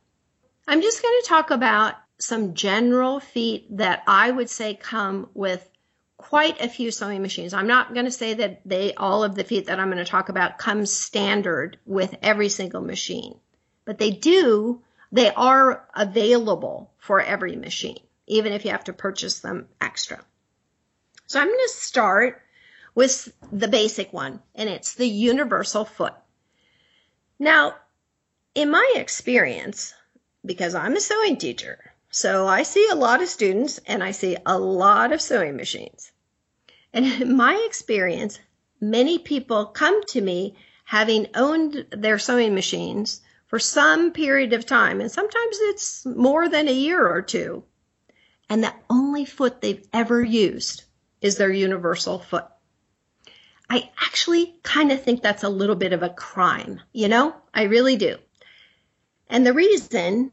I'm 0.67 0.81
just 0.81 1.03
going 1.03 1.21
to 1.21 1.27
talk 1.27 1.51
about 1.51 1.93
some 2.17 2.55
general 2.55 3.19
feet 3.19 3.77
that 3.77 4.01
I 4.07 4.31
would 4.31 4.49
say 4.49 4.73
come 4.73 5.29
with 5.35 5.69
quite 6.17 6.59
a 6.59 6.69
few 6.69 6.89
sewing 6.89 7.21
machines. 7.21 7.53
I'm 7.53 7.67
not 7.67 7.93
going 7.93 8.05
to 8.05 8.11
say 8.11 8.33
that 8.33 8.61
they 8.65 8.95
all 8.95 9.23
of 9.23 9.35
the 9.35 9.43
feet 9.43 9.67
that 9.67 9.79
I'm 9.79 9.91
going 9.91 10.03
to 10.03 10.09
talk 10.09 10.29
about 10.29 10.57
come 10.57 10.87
standard 10.87 11.77
with 11.85 12.15
every 12.23 12.49
single 12.49 12.81
machine, 12.81 13.35
but 13.85 13.99
they 13.99 14.09
do, 14.09 14.81
they 15.11 15.29
are 15.29 15.87
available 15.95 16.91
for 16.97 17.19
every 17.19 17.55
machine, 17.55 17.99
even 18.27 18.53
if 18.53 18.65
you 18.65 18.71
have 18.71 18.85
to 18.85 18.93
purchase 18.93 19.39
them 19.39 19.67
extra. 19.79 20.23
So 21.27 21.39
I'm 21.39 21.47
going 21.47 21.59
to 21.59 21.73
start 21.73 22.41
with 22.95 23.31
the 23.51 23.67
basic 23.67 24.11
one, 24.13 24.41
and 24.55 24.69
it's 24.69 24.95
the 24.95 25.07
universal 25.07 25.85
foot. 25.85 26.13
Now, 27.39 27.75
in 28.53 28.69
my 28.69 28.93
experience, 28.95 29.93
because 30.45 30.75
I'm 30.75 30.95
a 30.95 30.99
sewing 30.99 31.37
teacher, 31.37 31.93
so 32.09 32.47
I 32.47 32.63
see 32.63 32.87
a 32.89 32.95
lot 32.95 33.21
of 33.21 33.29
students 33.29 33.79
and 33.87 34.03
I 34.03 34.11
see 34.11 34.35
a 34.45 34.59
lot 34.59 35.13
of 35.13 35.21
sewing 35.21 35.55
machines. 35.55 36.11
And 36.93 37.05
in 37.21 37.35
my 37.35 37.55
experience, 37.65 38.39
many 38.79 39.19
people 39.19 39.65
come 39.67 40.03
to 40.07 40.21
me 40.21 40.55
having 40.83 41.27
owned 41.35 41.85
their 41.91 42.19
sewing 42.19 42.53
machines 42.53 43.21
for 43.51 43.59
some 43.59 44.13
period 44.13 44.53
of 44.53 44.65
time, 44.65 45.01
and 45.01 45.11
sometimes 45.11 45.57
it's 45.59 46.05
more 46.05 46.47
than 46.47 46.69
a 46.69 46.71
year 46.71 47.05
or 47.05 47.21
two. 47.21 47.65
And 48.49 48.63
the 48.63 48.73
only 48.89 49.25
foot 49.25 49.59
they've 49.59 49.85
ever 49.91 50.23
used 50.23 50.85
is 51.19 51.35
their 51.35 51.51
universal 51.51 52.17
foot. 52.17 52.45
I 53.69 53.91
actually 53.99 54.55
kind 54.63 54.89
of 54.93 55.03
think 55.03 55.21
that's 55.21 55.43
a 55.43 55.49
little 55.49 55.75
bit 55.75 55.91
of 55.91 56.01
a 56.01 56.09
crime, 56.09 56.79
you 56.93 57.09
know? 57.09 57.35
I 57.53 57.63
really 57.63 57.97
do. 57.97 58.15
And 59.29 59.45
the 59.45 59.53
reason 59.53 60.31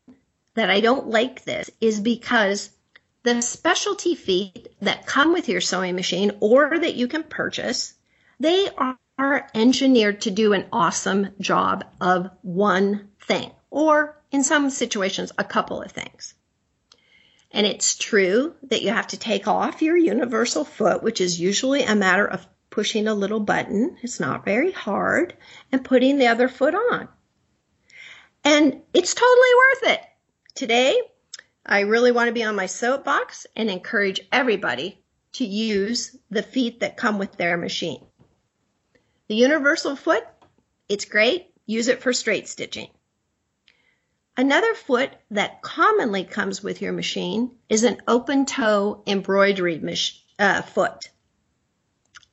that 0.55 0.71
I 0.71 0.79
don't 0.79 1.09
like 1.09 1.45
this 1.45 1.73
is 1.81 1.99
because 1.99 2.71
the 3.25 3.41
specialty 3.43 4.15
feet 4.15 4.69
that 4.81 5.07
come 5.07 5.33
with 5.33 5.49
your 5.49 5.61
sewing 5.61 5.97
machine 5.97 6.37
or 6.39 6.79
that 6.79 6.95
you 6.95 7.09
can 7.09 7.25
purchase, 7.25 7.95
they 8.39 8.69
are 8.77 8.97
engineered 9.55 10.21
to 10.23 10.31
do 10.31 10.53
an 10.53 10.67
awesome 10.73 11.31
job 11.41 11.85
of 12.01 12.31
one 12.43 13.09
thing, 13.21 13.51
or 13.71 14.21
in 14.31 14.45
some 14.45 14.71
situations, 14.71 15.33
a 15.37 15.45
couple 15.45 15.83
of 15.83 15.91
things. 15.91 16.35
And 17.51 17.67
it's 17.67 17.97
true 17.97 18.55
that 18.65 18.83
you 18.83 18.91
have 18.91 19.09
to 19.09 19.17
take 19.17 19.49
off 19.49 19.83
your 19.83 19.97
universal 19.97 20.65
foot, 20.65 21.03
which 21.03 21.21
is 21.21 21.41
usually 21.41 21.83
a 21.83 21.97
matter 21.97 22.27
of 22.27 22.47
pushing 22.71 23.09
a 23.09 23.15
little 23.15 23.41
button. 23.41 23.97
It's 24.03 24.21
not 24.21 24.45
very 24.45 24.71
hard 24.71 25.35
and 25.73 25.85
putting 25.85 26.19
the 26.19 26.29
other 26.29 26.49
foot 26.49 26.75
on. 26.75 27.09
And 28.45 28.83
it's 28.93 29.15
totally 29.15 29.49
worth 29.59 29.93
it. 29.95 30.01
Today, 30.55 31.01
I 31.65 31.81
really 31.81 32.13
want 32.13 32.29
to 32.29 32.35
be 32.35 32.45
on 32.45 32.55
my 32.55 32.67
soapbox 32.67 33.47
and 33.57 33.71
encourage 33.71 34.21
everybody 34.31 35.03
to 35.33 35.45
use 35.45 36.17
the 36.31 36.43
feet 36.43 36.81
that 36.81 36.97
come 36.97 37.19
with 37.19 37.37
their 37.37 37.57
machine. 37.57 38.08
The 39.29 39.37
universal 39.37 39.95
foot, 39.95 40.27
it's 40.89 41.05
great. 41.05 41.49
Use 41.67 41.89
it 41.89 42.03
for 42.03 42.13
straight 42.13 42.49
stitching. 42.49 42.89
Another 44.39 44.75
foot 44.75 45.11
that 45.33 45.61
commonly 45.61 46.25
comes 46.25 46.63
with 46.63 46.81
your 46.81 46.93
machine 46.93 47.51
is 47.69 47.85
an 47.85 48.01
open 48.09 48.47
toe 48.47 49.03
embroidery 49.07 49.83
uh, 50.39 50.63
foot. 50.63 51.11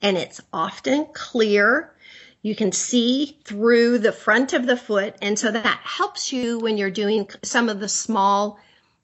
And 0.01 0.15
it's 0.15 0.39
often 0.53 1.07
clear. 1.13 1.93
You 2.41 2.55
can 2.55 2.71
see 2.71 3.39
through 3.43 3.97
the 3.99 4.11
front 4.11 4.53
of 4.53 4.65
the 4.65 4.77
foot. 4.77 5.15
And 5.21 5.37
so 5.37 5.51
that 5.51 5.79
helps 5.83 6.31
you 6.31 6.59
when 6.59 6.77
you're 6.77 6.91
doing 6.91 7.27
some 7.43 7.67
of 7.69 7.79
the 7.79 7.89
small 7.89 8.59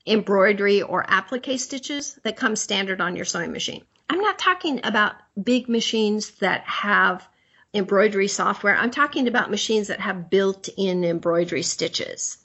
embroidery 0.05 0.81
or 0.81 1.03
applique 1.09 1.59
stitches 1.59 2.19
that 2.23 2.37
come 2.37 2.55
standard 2.55 3.01
on 3.01 3.15
your 3.15 3.25
sewing 3.25 3.51
machine. 3.51 3.83
I'm 4.09 4.21
not 4.21 4.39
talking 4.39 4.79
about 4.83 5.15
big 5.41 5.67
machines 5.67 6.31
that 6.39 6.61
have 6.61 7.27
embroidery 7.73 8.27
software. 8.27 8.75
I'm 8.75 8.91
talking 8.91 9.27
about 9.27 9.51
machines 9.51 9.87
that 9.87 10.01
have 10.01 10.29
built-in 10.29 11.03
embroidery 11.03 11.63
stitches. 11.63 12.37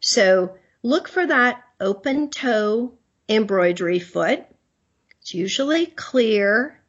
So 0.00 0.56
look 0.82 1.08
for 1.08 1.26
that 1.26 1.62
open 1.80 2.30
toe 2.30 2.94
embroidery 3.28 4.00
foot. 4.00 4.44
It's 5.20 5.34
usually 5.34 5.86
clear. 5.86 6.80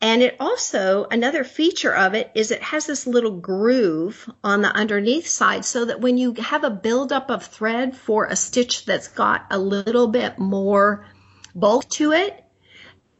And 0.00 0.22
it 0.22 0.36
also, 0.38 1.06
another 1.10 1.42
feature 1.42 1.94
of 1.94 2.14
it 2.14 2.30
is 2.34 2.50
it 2.50 2.62
has 2.62 2.86
this 2.86 3.06
little 3.06 3.40
groove 3.40 4.30
on 4.44 4.62
the 4.62 4.68
underneath 4.68 5.26
side 5.26 5.64
so 5.64 5.86
that 5.86 6.00
when 6.00 6.18
you 6.18 6.34
have 6.34 6.62
a 6.62 6.70
buildup 6.70 7.30
of 7.30 7.44
thread 7.44 7.96
for 7.96 8.26
a 8.26 8.36
stitch 8.36 8.84
that's 8.84 9.08
got 9.08 9.46
a 9.50 9.58
little 9.58 10.06
bit 10.06 10.38
more 10.38 11.06
bulk 11.54 11.88
to 11.90 12.12
it, 12.12 12.44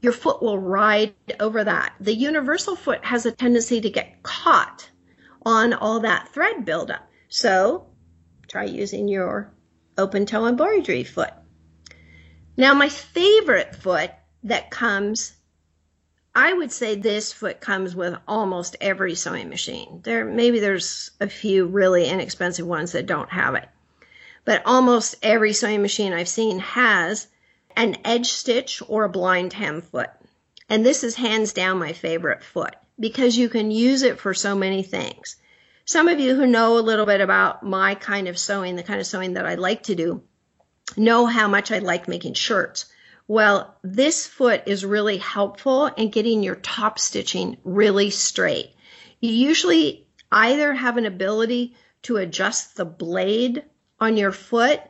your 0.01 0.13
foot 0.13 0.43
will 0.43 0.59
ride 0.59 1.15
over 1.41 1.65
that. 1.65 1.95
The 2.01 2.15
universal 2.15 2.77
foot 2.77 3.05
has 3.05 3.27
a 3.27 3.33
tendency 3.33 3.81
to 3.81 3.91
get 3.91 4.23
caught 4.23 4.89
on 5.45 5.73
all 5.73 6.01
that 6.01 6.29
thread 6.33 6.65
buildup. 6.65 7.09
So 7.29 7.87
try 8.49 8.65
using 8.65 9.09
your 9.09 9.53
open 9.97 10.27
toe 10.27 10.47
embroidery 10.47 11.05
foot. 11.05 11.33
Now 12.57 12.75
my 12.75 12.89
favorite 12.89 13.75
foot 13.75 14.11
that 14.45 14.71
comes 14.71 15.35
I 16.35 16.53
would 16.53 16.71
say 16.71 16.95
this 16.95 17.33
foot 17.33 17.61
comes 17.61 17.97
with 17.97 18.15
almost 18.29 18.77
every 18.81 19.17
sewing 19.17 19.49
machine. 19.49 20.01
There 20.05 20.25
maybe 20.25 20.61
there's 20.61 21.11
a 21.21 21.29
few 21.29 21.67
really 21.67 22.07
inexpensive 22.07 22.67
ones 22.67 22.93
that 22.93 23.07
don't 23.07 23.31
have 23.31 23.57
it. 23.57 23.69
But 24.45 24.63
almost 24.65 25.17
every 25.23 25.53
sewing 25.53 25.83
machine 25.83 26.13
I've 26.13 26.29
seen 26.29 26.61
has 26.61 27.27
an 27.79 27.97
edge 28.05 28.27
stitch 28.27 28.83
or 28.89 29.05
a 29.05 29.09
blind 29.09 29.53
hem 29.53 29.81
foot. 29.81 30.11
And 30.69 30.85
this 30.85 31.05
is 31.05 31.15
hands 31.15 31.53
down 31.53 31.79
my 31.79 31.93
favorite 31.93 32.43
foot 32.43 32.75
because 32.99 33.39
you 33.39 33.49
can 33.49 33.71
use 33.71 34.03
it 34.03 34.19
for 34.19 34.35
so 34.35 34.57
many 34.57 34.83
things. 34.83 35.37
Some 35.85 36.09
of 36.09 36.19
you 36.19 36.35
who 36.35 36.45
know 36.45 36.77
a 36.77 36.81
little 36.81 37.07
bit 37.07 37.21
about 37.21 37.63
my 37.63 37.95
kind 37.95 38.27
of 38.27 38.37
sewing, 38.37 38.75
the 38.75 38.83
kind 38.83 39.01
of 39.01 39.07
sewing 39.07 39.35
that 39.35 39.47
I 39.47 39.55
like 39.55 39.85
to 39.85 39.95
do, 39.95 40.25
know 40.97 41.27
how 41.27 41.47
much 41.47 41.71
I 41.71 41.79
like 41.79 42.09
making 42.09 42.35
shirts. 42.35 42.87
Well, 43.29 43.77
this 43.85 44.27
foot 44.27 44.65
is 44.67 44.85
really 44.85 45.19
helpful 45.19 45.87
in 45.87 46.11
getting 46.11 46.43
your 46.43 46.57
top 46.57 46.99
stitching 46.99 47.59
really 47.63 48.11
straight. 48.11 48.75
You 49.21 49.31
usually 49.31 50.09
either 50.33 50.75
have 50.75 50.97
an 50.97 51.07
ability 51.07 51.77
to 52.03 52.17
adjust 52.17 52.77
the 52.77 52.85
blade 52.85 53.63
on 54.01 54.17
your 54.17 54.33
foot 54.33 54.81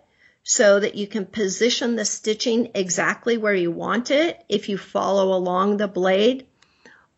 so 0.49 0.81
that 0.81 0.95
you 0.95 1.07
can 1.07 1.27
position 1.27 1.95
the 1.95 2.07
stitching 2.07 2.71
exactly 2.75 3.37
where 3.37 3.55
you 3.55 3.71
want 3.71 4.11
it 4.11 4.43
if 4.49 4.71
you 4.71 4.79
follow 4.79 5.37
along 5.37 5.77
the 5.77 5.87
blade, 5.87 6.47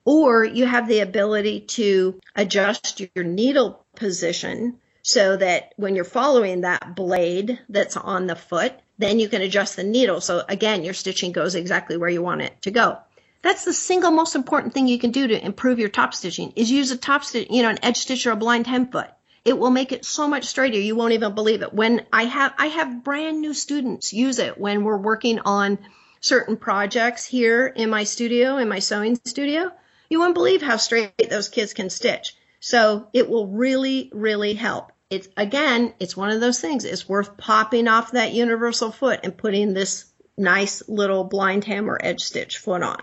or 0.04 0.44
you 0.44 0.66
have 0.66 0.88
the 0.88 0.98
ability 0.98 1.60
to 1.60 2.18
adjust 2.34 3.00
your 3.14 3.24
needle 3.24 3.86
position 3.94 4.80
so 5.02 5.36
that 5.36 5.72
when 5.76 5.94
you're 5.94 6.04
following 6.04 6.62
that 6.62 6.96
blade 6.96 7.60
that's 7.68 7.96
on 7.96 8.26
the 8.26 8.34
foot, 8.34 8.72
then 8.98 9.20
you 9.20 9.28
can 9.28 9.42
adjust 9.42 9.76
the 9.76 9.84
needle. 9.84 10.20
So 10.20 10.42
again, 10.48 10.82
your 10.82 10.94
stitching 10.94 11.30
goes 11.30 11.54
exactly 11.54 11.96
where 11.96 12.10
you 12.10 12.22
want 12.22 12.42
it 12.42 12.60
to 12.62 12.72
go. 12.72 12.98
That's 13.42 13.64
the 13.64 13.72
single 13.72 14.10
most 14.10 14.34
important 14.34 14.74
thing 14.74 14.88
you 14.88 14.98
can 14.98 15.12
do 15.12 15.28
to 15.28 15.44
improve 15.44 15.78
your 15.78 15.88
top 15.88 16.14
stitching 16.14 16.52
is 16.56 16.68
use 16.68 16.90
a 16.90 16.96
top 16.96 17.22
stitch, 17.22 17.46
you 17.48 17.62
know, 17.62 17.70
an 17.70 17.78
edge 17.84 17.98
stitch 17.98 18.26
or 18.26 18.32
a 18.32 18.36
blind 18.36 18.66
hem 18.66 18.88
foot. 18.88 19.08
It 19.44 19.58
will 19.58 19.70
make 19.70 19.92
it 19.92 20.04
so 20.04 20.28
much 20.28 20.44
straighter. 20.44 20.78
You 20.78 20.94
won't 20.94 21.14
even 21.14 21.34
believe 21.34 21.62
it. 21.62 21.72
When 21.72 22.06
I 22.12 22.24
have, 22.24 22.54
I 22.58 22.66
have 22.66 23.02
brand 23.02 23.40
new 23.40 23.54
students 23.54 24.12
use 24.12 24.38
it 24.38 24.58
when 24.58 24.84
we're 24.84 24.98
working 24.98 25.40
on 25.40 25.78
certain 26.20 26.56
projects 26.56 27.24
here 27.24 27.66
in 27.66 27.88
my 27.88 28.04
studio, 28.04 28.58
in 28.58 28.68
my 28.68 28.78
sewing 28.78 29.18
studio. 29.24 29.72
You 30.10 30.20
won't 30.20 30.34
believe 30.34 30.60
how 30.60 30.76
straight 30.76 31.30
those 31.30 31.48
kids 31.48 31.72
can 31.72 31.88
stitch. 31.88 32.36
So 32.60 33.08
it 33.14 33.28
will 33.28 33.46
really, 33.46 34.10
really 34.12 34.54
help. 34.54 34.92
It's 35.08 35.28
again, 35.36 35.94
it's 35.98 36.16
one 36.16 36.30
of 36.30 36.40
those 36.40 36.60
things. 36.60 36.84
It's 36.84 37.08
worth 37.08 37.36
popping 37.36 37.88
off 37.88 38.12
that 38.12 38.34
universal 38.34 38.92
foot 38.92 39.20
and 39.24 39.36
putting 39.36 39.72
this 39.72 40.04
nice 40.36 40.88
little 40.88 41.24
blind 41.24 41.64
hem 41.64 41.90
or 41.90 41.98
edge 42.00 42.20
stitch 42.20 42.58
foot 42.58 42.82
on. 42.82 43.00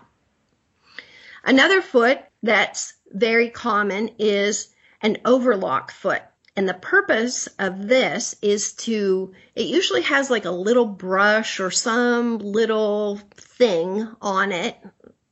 Another 1.44 1.82
foot 1.82 2.20
that's 2.44 2.94
very 3.12 3.50
common 3.50 4.12
is 4.20 4.70
an 5.02 5.18
overlock 5.26 5.92
foot. 5.92 6.22
And 6.56 6.68
the 6.68 6.74
purpose 6.74 7.48
of 7.60 7.88
this 7.88 8.36
is 8.42 8.74
to, 8.74 9.34
it 9.56 9.68
usually 9.68 10.02
has 10.02 10.32
like 10.32 10.46
a 10.46 10.52
little 10.52 10.88
brush 10.88 11.60
or 11.60 11.70
some 11.70 12.40
little 12.40 13.18
thing 13.36 14.08
on 14.22 14.52
it. 14.52 14.76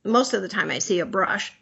Most 0.04 0.34
of 0.34 0.42
the 0.42 0.48
time 0.48 0.70
I 0.70 0.78
see 0.78 1.00
a 1.00 1.06
brush. 1.06 1.52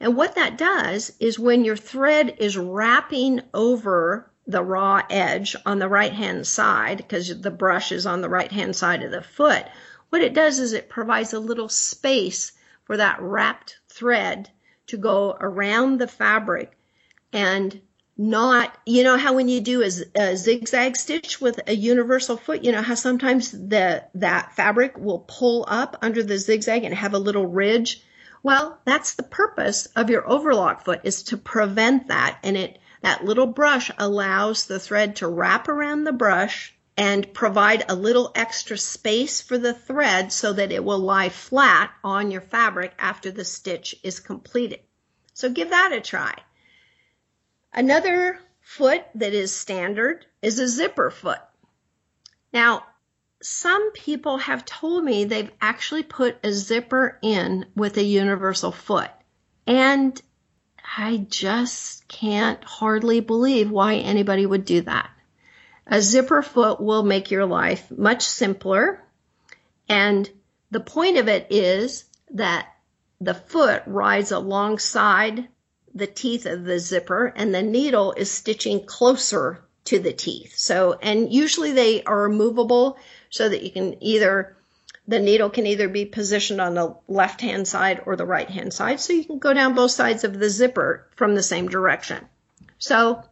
And 0.00 0.16
what 0.16 0.36
that 0.36 0.56
does 0.56 1.12
is 1.20 1.38
when 1.38 1.64
your 1.64 1.76
thread 1.76 2.36
is 2.38 2.56
wrapping 2.56 3.42
over 3.52 4.30
the 4.46 4.62
raw 4.62 5.02
edge 5.10 5.54
on 5.66 5.78
the 5.78 5.88
right 5.88 6.12
hand 6.12 6.46
side, 6.46 6.96
because 6.96 7.40
the 7.40 7.50
brush 7.50 7.92
is 7.92 8.06
on 8.06 8.22
the 8.22 8.30
right 8.30 8.50
hand 8.50 8.74
side 8.74 9.02
of 9.02 9.10
the 9.10 9.22
foot, 9.22 9.66
what 10.08 10.22
it 10.22 10.34
does 10.34 10.58
is 10.58 10.72
it 10.72 10.88
provides 10.88 11.32
a 11.32 11.38
little 11.38 11.68
space 11.68 12.52
for 12.84 12.96
that 12.96 13.20
wrapped 13.20 13.78
thread 13.88 14.50
to 14.86 14.96
go 14.96 15.36
around 15.38 15.98
the 15.98 16.08
fabric 16.08 16.76
and 17.32 17.80
not, 18.16 18.76
you 18.84 19.02
know, 19.02 19.16
how 19.16 19.34
when 19.34 19.48
you 19.48 19.60
do 19.60 19.82
a, 19.82 19.90
a, 20.20 20.36
zigzag 20.36 20.96
stitch 20.96 21.40
with 21.40 21.60
a 21.66 21.74
universal 21.74 22.36
foot, 22.36 22.62
you 22.62 22.70
know, 22.70 22.82
how 22.82 22.94
sometimes 22.94 23.50
the, 23.50 24.04
that 24.14 24.54
fabric 24.54 24.98
will 24.98 25.24
pull 25.26 25.64
up 25.66 25.96
under 26.02 26.22
the 26.22 26.38
zigzag 26.38 26.84
and 26.84 26.94
have 26.94 27.14
a 27.14 27.18
little 27.18 27.46
ridge. 27.46 28.02
Well, 28.42 28.78
that's 28.84 29.14
the 29.14 29.22
purpose 29.22 29.86
of 29.96 30.10
your 30.10 30.28
overlock 30.28 30.84
foot 30.84 31.00
is 31.04 31.22
to 31.24 31.36
prevent 31.36 32.08
that. 32.08 32.38
And 32.42 32.56
it, 32.56 32.78
that 33.00 33.24
little 33.24 33.46
brush 33.46 33.90
allows 33.98 34.66
the 34.66 34.78
thread 34.78 35.16
to 35.16 35.28
wrap 35.28 35.68
around 35.68 36.04
the 36.04 36.12
brush 36.12 36.74
and 36.96 37.32
provide 37.32 37.84
a 37.88 37.94
little 37.94 38.30
extra 38.34 38.76
space 38.76 39.40
for 39.40 39.56
the 39.56 39.72
thread 39.72 40.32
so 40.32 40.52
that 40.52 40.70
it 40.70 40.84
will 40.84 40.98
lie 40.98 41.30
flat 41.30 41.90
on 42.04 42.30
your 42.30 42.42
fabric 42.42 42.92
after 42.98 43.30
the 43.30 43.44
stitch 43.44 43.94
is 44.02 44.20
completed. 44.20 44.80
So 45.32 45.48
give 45.48 45.70
that 45.70 45.92
a 45.92 46.00
try. 46.00 46.34
Another 47.72 48.38
foot 48.60 49.04
that 49.14 49.32
is 49.32 49.54
standard 49.54 50.26
is 50.42 50.58
a 50.58 50.68
zipper 50.68 51.10
foot. 51.10 51.40
Now, 52.52 52.84
some 53.42 53.92
people 53.92 54.38
have 54.38 54.64
told 54.64 55.04
me 55.04 55.24
they've 55.24 55.50
actually 55.60 56.02
put 56.02 56.38
a 56.44 56.52
zipper 56.52 57.18
in 57.22 57.66
with 57.74 57.96
a 57.96 58.04
universal 58.04 58.72
foot. 58.72 59.10
And 59.66 60.20
I 60.96 61.26
just 61.28 62.06
can't 62.08 62.62
hardly 62.62 63.20
believe 63.20 63.70
why 63.70 63.96
anybody 63.96 64.44
would 64.46 64.64
do 64.64 64.82
that. 64.82 65.10
A 65.86 66.00
zipper 66.00 66.42
foot 66.42 66.80
will 66.80 67.02
make 67.02 67.30
your 67.30 67.46
life 67.46 67.90
much 67.90 68.22
simpler. 68.22 69.02
And 69.88 70.28
the 70.70 70.80
point 70.80 71.16
of 71.16 71.28
it 71.28 71.48
is 71.50 72.04
that 72.32 72.68
the 73.20 73.34
foot 73.34 73.82
rides 73.86 74.30
alongside 74.30 75.48
the 75.94 76.06
teeth 76.06 76.46
of 76.46 76.64
the 76.64 76.78
zipper 76.78 77.32
and 77.36 77.54
the 77.54 77.62
needle 77.62 78.12
is 78.12 78.30
stitching 78.30 78.84
closer 78.84 79.64
to 79.84 79.98
the 79.98 80.12
teeth. 80.12 80.54
So, 80.56 80.98
and 81.00 81.32
usually 81.32 81.72
they 81.72 82.02
are 82.04 82.28
movable 82.28 82.98
so 83.30 83.48
that 83.48 83.62
you 83.62 83.70
can 83.70 84.02
either, 84.02 84.56
the 85.08 85.18
needle 85.18 85.50
can 85.50 85.66
either 85.66 85.88
be 85.88 86.04
positioned 86.04 86.60
on 86.60 86.74
the 86.74 86.94
left 87.08 87.40
hand 87.40 87.66
side 87.66 88.02
or 88.06 88.16
the 88.16 88.26
right 88.26 88.48
hand 88.48 88.72
side. 88.72 89.00
So 89.00 89.12
you 89.12 89.24
can 89.24 89.38
go 89.38 89.52
down 89.52 89.74
both 89.74 89.90
sides 89.90 90.24
of 90.24 90.38
the 90.38 90.50
zipper 90.50 91.08
from 91.16 91.34
the 91.34 91.42
same 91.42 91.68
direction. 91.68 92.26
So 92.78 93.24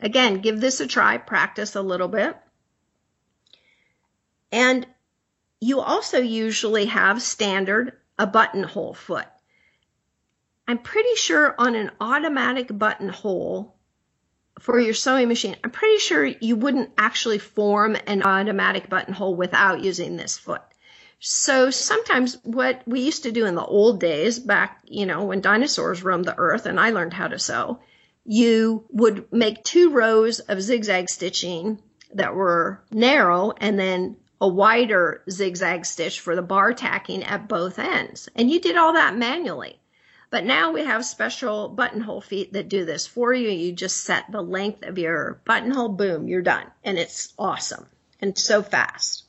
Again, 0.00 0.40
give 0.40 0.60
this 0.60 0.80
a 0.80 0.86
try, 0.86 1.18
practice 1.18 1.76
a 1.76 1.82
little 1.82 2.08
bit. 2.08 2.36
And 4.50 4.86
you 5.60 5.80
also 5.80 6.18
usually 6.18 6.86
have 6.86 7.22
standard 7.22 7.92
a 8.18 8.26
buttonhole 8.26 8.94
foot. 8.94 9.26
I'm 10.70 10.78
pretty 10.78 11.16
sure 11.16 11.52
on 11.58 11.74
an 11.74 11.90
automatic 12.00 12.68
buttonhole 12.68 13.74
for 14.60 14.78
your 14.78 14.94
sewing 14.94 15.26
machine, 15.26 15.56
I'm 15.64 15.72
pretty 15.72 15.98
sure 15.98 16.24
you 16.24 16.54
wouldn't 16.54 16.92
actually 16.96 17.38
form 17.38 17.96
an 18.06 18.22
automatic 18.22 18.88
buttonhole 18.88 19.34
without 19.34 19.82
using 19.82 20.16
this 20.16 20.38
foot. 20.38 20.62
So 21.18 21.70
sometimes 21.70 22.38
what 22.44 22.82
we 22.86 23.00
used 23.00 23.24
to 23.24 23.32
do 23.32 23.46
in 23.46 23.56
the 23.56 23.64
old 23.64 23.98
days 23.98 24.38
back, 24.38 24.80
you 24.84 25.06
know, 25.06 25.24
when 25.24 25.40
dinosaurs 25.40 26.04
roamed 26.04 26.26
the 26.26 26.38
earth 26.38 26.66
and 26.66 26.78
I 26.78 26.90
learned 26.90 27.14
how 27.14 27.26
to 27.26 27.40
sew, 27.40 27.80
you 28.24 28.84
would 28.90 29.32
make 29.32 29.64
two 29.64 29.90
rows 29.90 30.38
of 30.38 30.62
zigzag 30.62 31.08
stitching 31.08 31.82
that 32.14 32.36
were 32.36 32.80
narrow 32.92 33.52
and 33.56 33.76
then 33.76 34.18
a 34.40 34.46
wider 34.46 35.24
zigzag 35.28 35.84
stitch 35.84 36.20
for 36.20 36.36
the 36.36 36.42
bar 36.42 36.74
tacking 36.74 37.24
at 37.24 37.48
both 37.48 37.80
ends. 37.80 38.28
And 38.36 38.48
you 38.48 38.60
did 38.60 38.76
all 38.76 38.92
that 38.92 39.16
manually. 39.16 39.79
But 40.30 40.44
now 40.44 40.70
we 40.70 40.84
have 40.84 41.04
special 41.04 41.68
buttonhole 41.68 42.20
feet 42.20 42.52
that 42.52 42.68
do 42.68 42.84
this 42.84 43.06
for 43.06 43.34
you. 43.34 43.50
You 43.50 43.72
just 43.72 44.04
set 44.04 44.30
the 44.30 44.42
length 44.42 44.84
of 44.84 44.96
your 44.96 45.40
buttonhole, 45.44 45.88
boom, 45.88 46.28
you're 46.28 46.40
done. 46.40 46.66
And 46.84 46.98
it's 46.98 47.34
awesome 47.38 47.86
and 48.20 48.38
so 48.38 48.62
fast. 48.62 49.24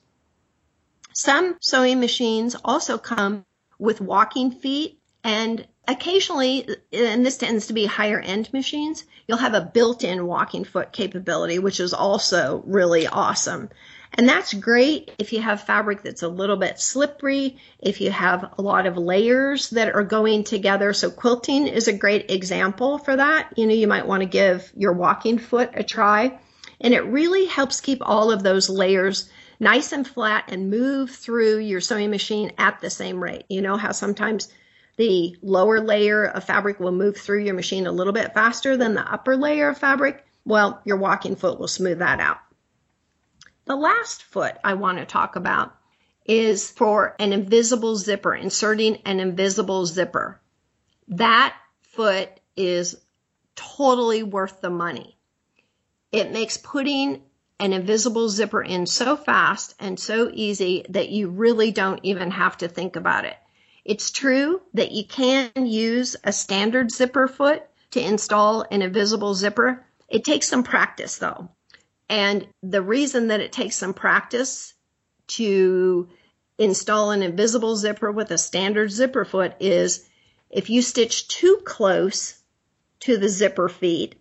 Some 1.14 1.58
sewing 1.60 2.00
machines 2.00 2.56
also 2.64 2.98
come 2.98 3.46
with 3.80 4.00
walking 4.00 4.52
feet 4.52 5.00
and 5.24 5.68
occasionally, 5.88 6.68
and 6.92 7.26
this 7.26 7.38
tends 7.38 7.68
to 7.68 7.74
be 7.74 7.86
higher 7.86 8.20
end 8.20 8.52
machines, 8.54 9.04
you'll 9.28 9.38
have 9.38 9.54
a 9.54 9.62
built 9.62 10.04
in 10.04 10.26
walking 10.26 10.64
foot 10.64 10.92
capability, 10.92 11.60
which 11.60 11.80
is 11.80 11.94
also 11.94 12.64
really 12.66 13.08
awesome. 13.08 13.70
And 14.14 14.28
that's 14.28 14.54
great 14.54 15.12
if 15.18 15.32
you 15.32 15.42
have 15.42 15.64
fabric 15.64 16.04
that's 16.04 16.22
a 16.22 16.28
little 16.28 16.58
bit 16.58 16.80
slippery, 16.80 17.58
if 17.80 18.02
you 18.02 18.12
have 18.12 18.54
a 18.58 18.62
lot 18.62 18.86
of 18.86 18.98
layers 18.98 19.70
that 19.70 19.96
are 19.96 20.04
going 20.04 20.44
together. 20.44 20.92
So 20.94 21.10
quilting 21.10 21.68
is 21.68 21.88
a 21.88 21.94
great 21.94 22.30
example 22.30 22.98
for 22.98 23.16
that. 23.16 23.54
You 23.56 23.68
know, 23.68 23.74
you 23.74 23.88
might 23.88 24.08
want 24.08 24.22
to 24.22 24.28
give 24.28 24.70
your 24.76 24.94
walking 24.94 25.38
foot 25.38 25.72
a 25.74 25.84
try. 25.84 26.40
And 26.82 26.94
it 26.94 27.06
really 27.06 27.46
helps 27.46 27.80
keep 27.80 28.00
all 28.02 28.32
of 28.32 28.44
those 28.44 28.70
layers 28.70 29.30
nice 29.62 29.94
and 29.94 30.06
flat 30.06 30.46
and 30.50 30.70
move 30.70 31.12
through 31.12 31.60
your 31.60 31.80
sewing 31.80 32.10
machine 32.10 32.52
at 32.58 32.82
the 32.82 32.90
same 32.90 33.24
rate. 33.24 33.46
You 33.48 33.62
know 33.62 33.78
how 33.78 33.92
sometimes 33.92 34.50
the 34.98 35.38
lower 35.42 35.80
layer 35.80 36.26
of 36.26 36.44
fabric 36.44 36.80
will 36.80 36.92
move 36.92 37.16
through 37.16 37.44
your 37.44 37.54
machine 37.54 37.88
a 37.88 37.92
little 37.92 38.14
bit 38.14 38.34
faster 38.34 38.76
than 38.76 38.94
the 38.94 39.10
upper 39.10 39.38
layer 39.38 39.70
of 39.70 39.78
fabric. 39.78 40.26
Well, 40.44 40.82
your 40.84 40.98
walking 40.98 41.36
foot 41.36 41.60
will 41.60 41.68
smooth 41.68 42.00
that 42.00 42.20
out. 42.20 42.40
The 43.72 43.78
last 43.78 44.24
foot 44.24 44.58
I 44.66 44.74
want 44.74 44.98
to 44.98 45.06
talk 45.06 45.38
about 45.38 45.74
is 46.26 46.70
for 46.70 47.16
an 47.20 47.32
invisible 47.32 47.96
zipper, 47.96 48.36
inserting 48.36 48.98
an 49.06 49.22
invisible 49.22 49.86
zipper. 49.86 50.42
That 51.08 51.56
foot 51.80 52.28
is 52.58 52.98
totally 53.56 54.24
worth 54.24 54.60
the 54.60 54.70
money. 54.70 55.18
It 56.12 56.34
makes 56.34 56.58
putting 56.58 57.22
an 57.62 57.72
invisible 57.72 58.28
zipper 58.28 58.62
in 58.62 58.88
so 58.88 59.16
fast 59.16 59.74
and 59.80 59.98
so 59.98 60.30
easy 60.34 60.86
that 60.90 61.08
you 61.08 61.30
really 61.30 61.72
don't 61.72 62.02
even 62.04 62.30
have 62.32 62.58
to 62.58 62.68
think 62.68 62.98
about 62.98 63.24
it. 63.24 63.38
It's 63.86 64.12
true 64.12 64.62
that 64.74 64.92
you 64.92 65.06
can 65.06 65.66
use 65.66 66.18
a 66.26 66.34
standard 66.34 66.92
zipper 66.92 67.30
foot 67.30 67.64
to 67.92 68.06
install 68.06 68.66
an 68.70 68.82
invisible 68.82 69.34
zipper. 69.34 69.86
It 70.10 70.26
takes 70.26 70.50
some 70.50 70.64
practice 70.64 71.20
though. 71.20 71.48
And 72.12 72.46
the 72.62 72.82
reason 72.82 73.30
that 73.30 73.40
it 73.40 73.54
takes 73.54 73.78
some 73.78 73.94
practice 73.94 74.74
to 75.28 76.10
install 76.58 77.12
an 77.12 77.24
invisible 77.24 77.78
zipper 77.78 78.12
with 78.12 78.32
a 78.32 78.38
standard 78.38 78.92
zipper 78.92 79.24
foot 79.24 79.54
is 79.62 80.06
if 80.50 80.70
you 80.70 80.82
stitch 80.82 81.30
too 81.30 81.62
close 81.64 82.38
to 83.00 83.16
the 83.16 83.30
zipper 83.30 83.70
feet, 83.70 84.16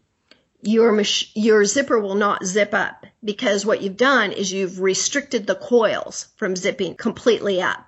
your 0.62 1.02
your 1.34 1.64
zipper 1.64 1.98
will 1.98 2.14
not 2.14 2.44
zip 2.44 2.72
up 2.74 3.06
because 3.24 3.66
what 3.66 3.82
you've 3.82 3.96
done 3.96 4.30
is 4.30 4.52
you've 4.52 4.80
restricted 4.80 5.48
the 5.48 5.56
coils 5.56 6.28
from 6.36 6.54
zipping 6.54 6.94
completely 6.94 7.60
up. 7.60 7.84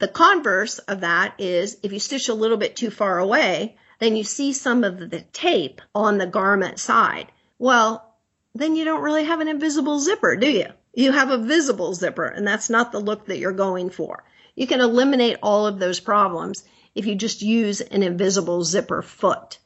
The 0.00 0.08
converse 0.08 0.80
of 0.80 1.00
that 1.00 1.36
is 1.38 1.78
if 1.82 1.94
you 1.94 1.98
stitch 1.98 2.28
a 2.28 2.34
little 2.34 2.58
bit 2.58 2.76
too 2.76 2.90
far 2.90 3.18
away, 3.18 3.78
then 4.00 4.16
you 4.16 4.24
see 4.24 4.52
some 4.52 4.84
of 4.84 4.98
the 4.98 5.24
tape 5.32 5.80
on 5.94 6.18
the 6.18 6.26
garment 6.26 6.78
side. 6.78 7.32
Well, 7.58 8.11
then 8.54 8.76
you 8.76 8.84
don't 8.84 9.02
really 9.02 9.24
have 9.24 9.40
an 9.40 9.48
invisible 9.48 9.98
zipper, 9.98 10.36
do 10.36 10.50
you? 10.50 10.66
You 10.94 11.12
have 11.12 11.30
a 11.30 11.38
visible 11.38 11.94
zipper, 11.94 12.26
and 12.26 12.46
that's 12.46 12.68
not 12.68 12.92
the 12.92 13.00
look 13.00 13.26
that 13.26 13.38
you're 13.38 13.52
going 13.52 13.90
for. 13.90 14.24
You 14.54 14.66
can 14.66 14.80
eliminate 14.80 15.38
all 15.42 15.66
of 15.66 15.78
those 15.78 16.00
problems 16.00 16.64
if 16.94 17.06
you 17.06 17.14
just 17.14 17.40
use 17.40 17.80
an 17.80 18.02
invisible 18.02 18.62
zipper 18.64 19.00
foot. 19.00 19.58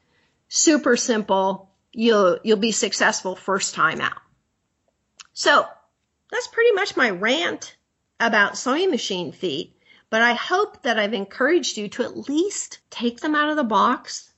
Super 0.49 0.97
simple. 0.97 1.71
you'll 1.93 2.39
you'll 2.45 2.59
be 2.59 2.73
successful 2.73 3.35
first 3.35 3.75
time 3.75 4.01
out. 4.01 4.21
So 5.33 5.67
that's 6.31 6.47
pretty 6.49 6.73
much 6.73 6.97
my 6.97 7.11
rant 7.11 7.77
about 8.21 8.57
sewing 8.57 8.91
machine 8.91 9.33
feet. 9.33 9.73
But 10.09 10.23
I 10.23 10.35
hope 10.35 10.83
that 10.83 10.99
I've 10.99 11.15
encouraged 11.15 11.77
you 11.77 11.89
to 11.89 12.05
at 12.05 12.29
least 12.29 12.79
take 12.91 13.21
them 13.21 13.35
out 13.35 13.51
of 13.51 13.57
the 13.57 13.65
box, 13.65 14.31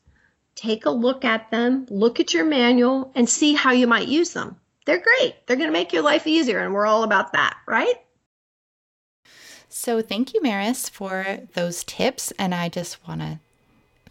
take 0.59 0.87
a 0.87 0.91
look 0.91 1.25
at 1.25 1.51
them, 1.51 1.87
look 1.89 2.19
at 2.19 2.35
your 2.35 2.45
manual, 2.45 3.13
and 3.15 3.29
see 3.29 3.55
how 3.55 3.71
you 3.71 3.87
might 3.87 4.09
use 4.09 4.33
them. 4.33 4.57
They're 4.87 5.01
great. 5.01 5.35
They're 5.47 5.57
going 5.57 5.69
to 5.69 5.73
make 5.73 5.93
your 5.93 6.03
life 6.03 6.27
easier, 6.27 6.61
and 6.61 6.75
we're 6.75 6.87
all 6.87 7.05
about 7.05 7.33
that, 7.33 7.57
right? 7.67 7.95
So, 9.69 10.03
thank 10.03 10.35
you, 10.35 10.43
Maris, 10.43 10.89
for 10.89 11.41
those 11.55 11.85
tips. 11.85 12.33
And 12.39 12.55
I 12.55 12.69
just 12.69 13.07
want 13.07 13.21
to 13.21 13.39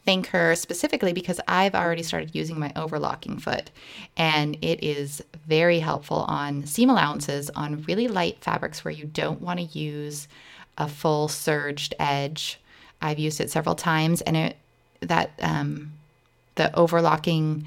thank 0.06 0.28
her 0.28 0.56
specifically 0.56 1.12
because 1.12 1.42
I've 1.50 1.76
already 1.76 2.04
started 2.04 2.34
using 2.34 2.58
my 2.58 2.72
overlocking 2.78 3.40
foot 3.40 3.72
and 4.16 4.58
it 4.62 4.82
is 4.82 5.22
very 5.46 5.80
helpful 5.80 6.20
on 6.30 6.66
seam 6.66 6.90
allowances 6.90 7.50
on 7.50 7.84
really 7.84 8.08
light 8.08 8.38
fabrics 8.40 8.86
where 8.86 8.94
you 8.94 9.04
don't 9.04 9.42
want 9.42 9.60
to 9.60 9.78
use 9.78 10.30
a 10.78 10.88
full 10.88 11.28
serged 11.28 11.94
edge. 12.00 12.58
I've 13.02 13.20
used 13.20 13.42
it 13.42 13.52
several 13.52 13.76
times 13.76 14.22
and 14.22 14.38
it 14.38 14.56
that 15.02 15.32
um, 15.42 15.92
the 16.58 16.76
overlocking 16.76 17.66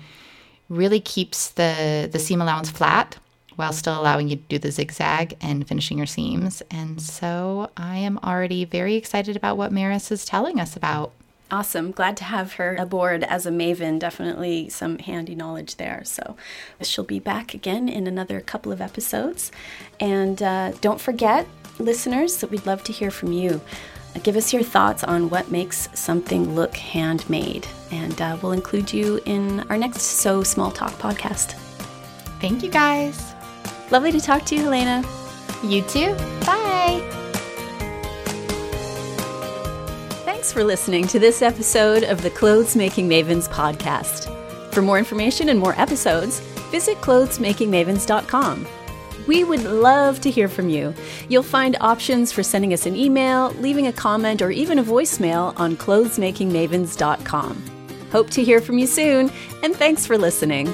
really 0.68 1.00
keeps 1.00 1.48
the 1.48 2.08
the 2.10 2.18
seam 2.18 2.40
allowance 2.40 2.70
flat 2.70 3.16
while 3.56 3.72
still 3.72 4.00
allowing 4.00 4.28
you 4.28 4.36
to 4.36 4.42
do 4.48 4.58
the 4.58 4.70
zigzag 4.70 5.36
and 5.40 5.68
finishing 5.68 5.98
your 5.98 6.06
seams. 6.06 6.62
And 6.70 7.00
so 7.02 7.70
I 7.76 7.96
am 7.96 8.18
already 8.24 8.64
very 8.64 8.94
excited 8.94 9.36
about 9.36 9.58
what 9.58 9.70
Maris 9.70 10.10
is 10.10 10.24
telling 10.24 10.58
us 10.58 10.76
about. 10.76 11.12
Awesome. 11.50 11.90
Glad 11.90 12.16
to 12.18 12.24
have 12.24 12.54
her 12.54 12.76
aboard 12.76 13.24
as 13.24 13.44
a 13.44 13.50
maven. 13.50 13.98
Definitely 13.98 14.68
some 14.68 14.98
handy 14.98 15.34
knowledge 15.34 15.76
there. 15.76 16.02
So 16.04 16.36
she'll 16.80 17.04
be 17.04 17.18
back 17.18 17.54
again 17.54 17.88
in 17.88 18.06
another 18.06 18.40
couple 18.40 18.70
of 18.70 18.80
episodes. 18.80 19.50
And 19.98 20.40
uh, 20.42 20.72
don't 20.80 21.00
forget, 21.00 21.46
listeners, 21.78 22.36
that 22.38 22.50
we'd 22.50 22.66
love 22.66 22.84
to 22.84 22.92
hear 22.92 23.10
from 23.10 23.32
you. 23.32 23.60
Give 24.22 24.36
us 24.36 24.52
your 24.52 24.62
thoughts 24.62 25.02
on 25.04 25.30
what 25.30 25.50
makes 25.50 25.88
something 25.94 26.54
look 26.54 26.76
handmade. 26.76 27.66
And 27.90 28.20
uh, 28.20 28.36
we'll 28.42 28.52
include 28.52 28.92
you 28.92 29.20
in 29.24 29.60
our 29.70 29.78
next 29.78 30.02
So 30.02 30.42
Small 30.42 30.70
Talk 30.70 30.92
podcast. 30.94 31.54
Thank 32.40 32.62
you 32.62 32.70
guys. 32.70 33.34
Lovely 33.90 34.12
to 34.12 34.20
talk 34.20 34.44
to 34.46 34.56
you, 34.56 34.62
Helena. 34.62 35.04
You 35.64 35.82
too. 35.82 36.14
Bye. 36.44 37.06
Thanks 40.24 40.52
for 40.52 40.64
listening 40.64 41.06
to 41.08 41.18
this 41.18 41.42
episode 41.42 42.02
of 42.04 42.22
the 42.22 42.30
Clothes 42.30 42.76
Making 42.76 43.08
Mavens 43.08 43.48
podcast. 43.48 44.34
For 44.72 44.82
more 44.82 44.98
information 44.98 45.48
and 45.48 45.58
more 45.58 45.78
episodes, 45.78 46.40
visit 46.70 46.96
clothesmakingmavens.com. 46.98 48.66
We 49.26 49.44
would 49.44 49.64
love 49.64 50.20
to 50.22 50.30
hear 50.30 50.48
from 50.48 50.68
you. 50.68 50.94
You'll 51.28 51.42
find 51.42 51.76
options 51.80 52.32
for 52.32 52.42
sending 52.42 52.72
us 52.72 52.86
an 52.86 52.96
email, 52.96 53.50
leaving 53.60 53.86
a 53.86 53.92
comment, 53.92 54.42
or 54.42 54.50
even 54.50 54.78
a 54.78 54.84
voicemail 54.84 55.58
on 55.58 55.76
clothesmakingmavens.com. 55.76 57.64
Hope 58.10 58.30
to 58.30 58.42
hear 58.42 58.60
from 58.60 58.78
you 58.78 58.86
soon, 58.86 59.30
and 59.62 59.76
thanks 59.76 60.06
for 60.06 60.18
listening. 60.18 60.66